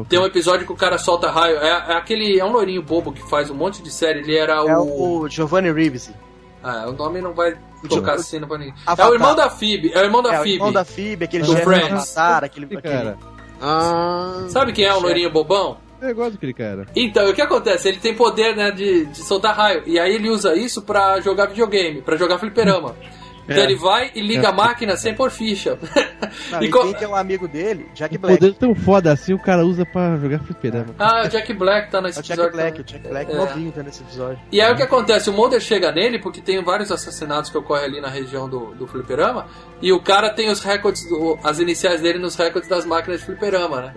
[0.09, 1.57] Tem um episódio que o cara solta raio.
[1.57, 2.39] É, é aquele.
[2.39, 4.19] É um lourinho bobo que faz um monte de série.
[4.21, 5.19] Ele era É o.
[5.21, 6.11] o Giovanni Ribisi.
[6.63, 7.57] Ah, o nome não vai
[7.89, 8.73] tocar assim pra ninguém.
[8.73, 9.09] É Avatar.
[9.09, 9.91] o irmão da Phoebe.
[9.93, 10.53] É o irmão da é o Phoebe.
[10.55, 13.15] irmão da Phoebe, aquele Do chefe Avatar, aquele, Aquele.
[13.61, 15.77] Ah, Sabe quem é o lourinho bobão?
[16.01, 16.87] Eu gosto daquele cara.
[16.95, 17.87] Então, o que acontece?
[17.87, 19.83] Ele tem poder, né, de, de soltar raio.
[19.85, 22.95] E aí ele usa isso pra jogar videogame, pra jogar fliperama.
[23.43, 23.63] Então É.
[23.63, 25.77] ele vai e liga a máquina sem pôr ficha.
[26.51, 27.89] Não, E e co- quem que é um amigo dele?
[27.93, 28.37] Jack O Black.
[28.39, 30.93] poder tão foda assim, o cara usa pra jogar fliperama.
[30.99, 32.57] Ah, o Jack Black tá É nesse o Jack episódio.
[32.57, 33.35] Black, o Jack Black É.
[33.35, 34.39] novinho tá nesse episódio.
[34.51, 35.29] E aí o que acontece?
[35.29, 38.87] O Mulder chega nele, porque tem vários assassinatos que ocorrem ali na região do, do
[38.87, 39.47] fliperama,
[39.81, 43.25] e o cara tem os recordes, do- as iniciais dele nos recordes das máquinas de
[43.25, 43.93] fliperama, né?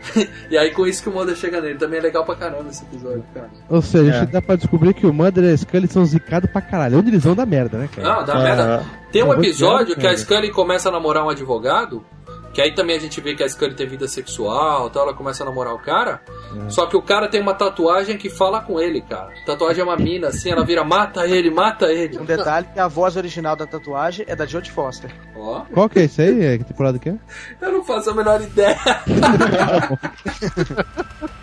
[0.50, 1.78] e aí com isso que o Mulder chega nele.
[1.78, 3.50] Também é legal pra caramba esse episódio, cara.
[3.68, 4.26] Ou seja, É.
[4.26, 6.98] dá pra descobrir que o Mother e a Scully são zicados pra caralho.
[6.98, 8.08] Onde eles vão da merda, né, cara?
[8.16, 8.80] Não, dá merda.
[8.82, 10.16] Ah, Tem um vou episódio que a.
[10.16, 12.04] Scully começa a namorar um advogado,
[12.52, 15.14] que aí também a gente vê que a Scully tem vida sexual e tal, ela
[15.14, 16.20] começa a namorar o cara,
[16.68, 19.32] só que o cara tem uma tatuagem que fala com ele, cara.
[19.42, 22.18] A tatuagem é uma mina, assim, ela vira, mata ele, mata ele.
[22.18, 25.10] Um detalhe que a voz original da tatuagem é da Jodie Foster.
[25.36, 26.44] Ó, Qual que é isso aí?
[26.44, 27.14] É, Que temporada que é?
[27.60, 28.78] eu não faço a menor ideia.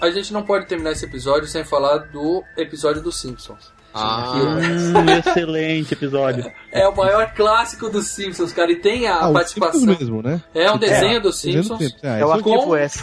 [0.00, 3.72] A gente não pode terminar esse episódio sem falar do episódio dos Simpsons.
[3.94, 6.50] ah, hum, excelente episódio.
[6.70, 9.80] É o maior clássico dos Simpsons, cara, e tem a Ah, o participação.
[9.86, 10.40] Mesmo, né?
[10.54, 11.78] É um desenho dos Desenho do Simpsons.
[11.78, 12.00] Simpsons.
[12.04, 13.02] Ah, É o com- S.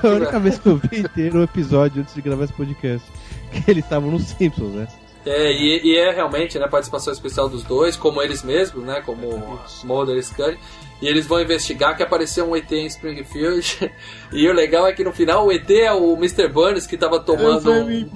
[0.00, 3.06] foi a única vez que eu vi inteiro o episódio antes de gravar esse podcast.
[3.54, 4.88] Que eles estavam nos Simpsons, né?
[5.26, 9.58] É, e, e é realmente, né, participação especial dos dois, como eles mesmos, né, como
[9.84, 10.58] Mulder e Scully.
[11.02, 13.90] E eles vão investigar que apareceu um ET em Springfield.
[14.32, 16.48] E o legal é que no final o ET é o Mr.
[16.48, 17.70] Burns que tava tomando.
[17.70, 18.08] um-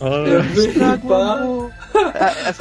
[0.00, 1.81] Ah,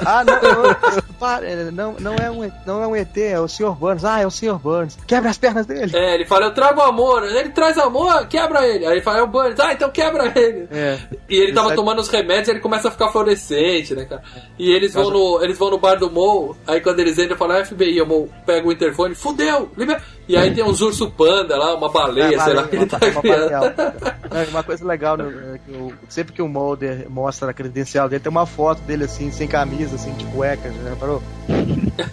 [0.05, 3.71] Ah, não, não, para, não, não, é um, não é um ET, é o Sr.
[3.75, 4.03] Burns.
[4.03, 4.57] Ah, é o Sr.
[4.59, 4.97] Burns.
[5.07, 5.91] Quebra as pernas dele.
[5.95, 7.23] É, ele fala, eu trago amor.
[7.23, 8.85] Ele traz amor, quebra ele.
[8.85, 9.59] Aí ele fala, é o Burns.
[9.59, 10.67] Ah, então quebra ele.
[10.71, 10.97] É.
[11.29, 14.23] E ele tava Sai- tomando os remédios e ele começa a ficar fluorescente, né, cara?
[14.57, 17.57] E eles vão no, eles vão no bar do Mo, aí quando eles entram, falam,
[17.57, 20.01] "Ah, FBI, o Mo pega o interfone, fudeu, libera.
[20.31, 22.85] E aí tem uns urso panda lá, uma baleia, É, sei lá, valeu, que ele
[22.85, 24.41] uma- tá uma.
[24.41, 25.25] É, Uma coisa legal, né,
[25.55, 29.03] é que o- sempre que o Mulder mostra a credencial dele, tem uma foto dele
[29.03, 31.21] assim, sem camisa, assim, de cueca, já reparou?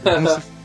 [0.03, 0.59] Como se-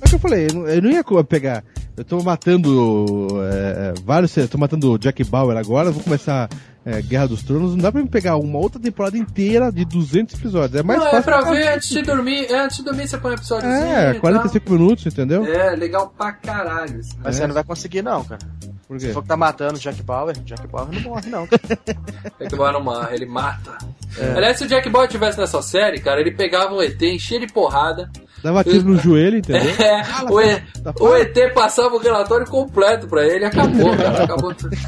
[0.00, 1.64] É o que eu falei, eu não, eu ia pegar.
[1.96, 4.34] Eu tô matando é, é, vários.
[4.36, 6.48] Eu tô matando o Jack Bauer agora, vou começar
[6.84, 7.72] é, Guerra dos Tronos.
[7.72, 10.78] Não dá pra me pegar uma outra temporada inteira de 200 episódios.
[10.80, 11.24] É mais Não, é fácil.
[11.24, 12.44] pra pegar- ver antes de dormir.
[12.50, 13.84] É, antes de dormir você põe um episódiozinho.
[13.86, 15.44] É, e 45 minutos, entendeu?
[15.44, 17.00] É, legal pra caralho.
[17.22, 17.40] Mas É.
[17.40, 18.40] você não vai conseguir, não, cara.
[18.90, 19.06] Por quê?
[19.06, 20.36] Você falou que tá matando o Jack Bauer.
[20.40, 21.46] Jack Bauer não morre, não.
[22.40, 23.78] Jack Bauer não morre, ele mata.
[24.18, 24.32] É.
[24.32, 27.46] Aliás, se o Jack Bauer tivesse nessa série, cara, ele pegava o ET, enchia de
[27.46, 28.10] porrada.
[28.42, 29.62] Dava tiro no joelho, entendeu?
[29.78, 34.24] É, Fala, o, e, tá o, ET passava o relatório completo pra ele acabou, cara.
[34.24, 34.74] Acabou tudo.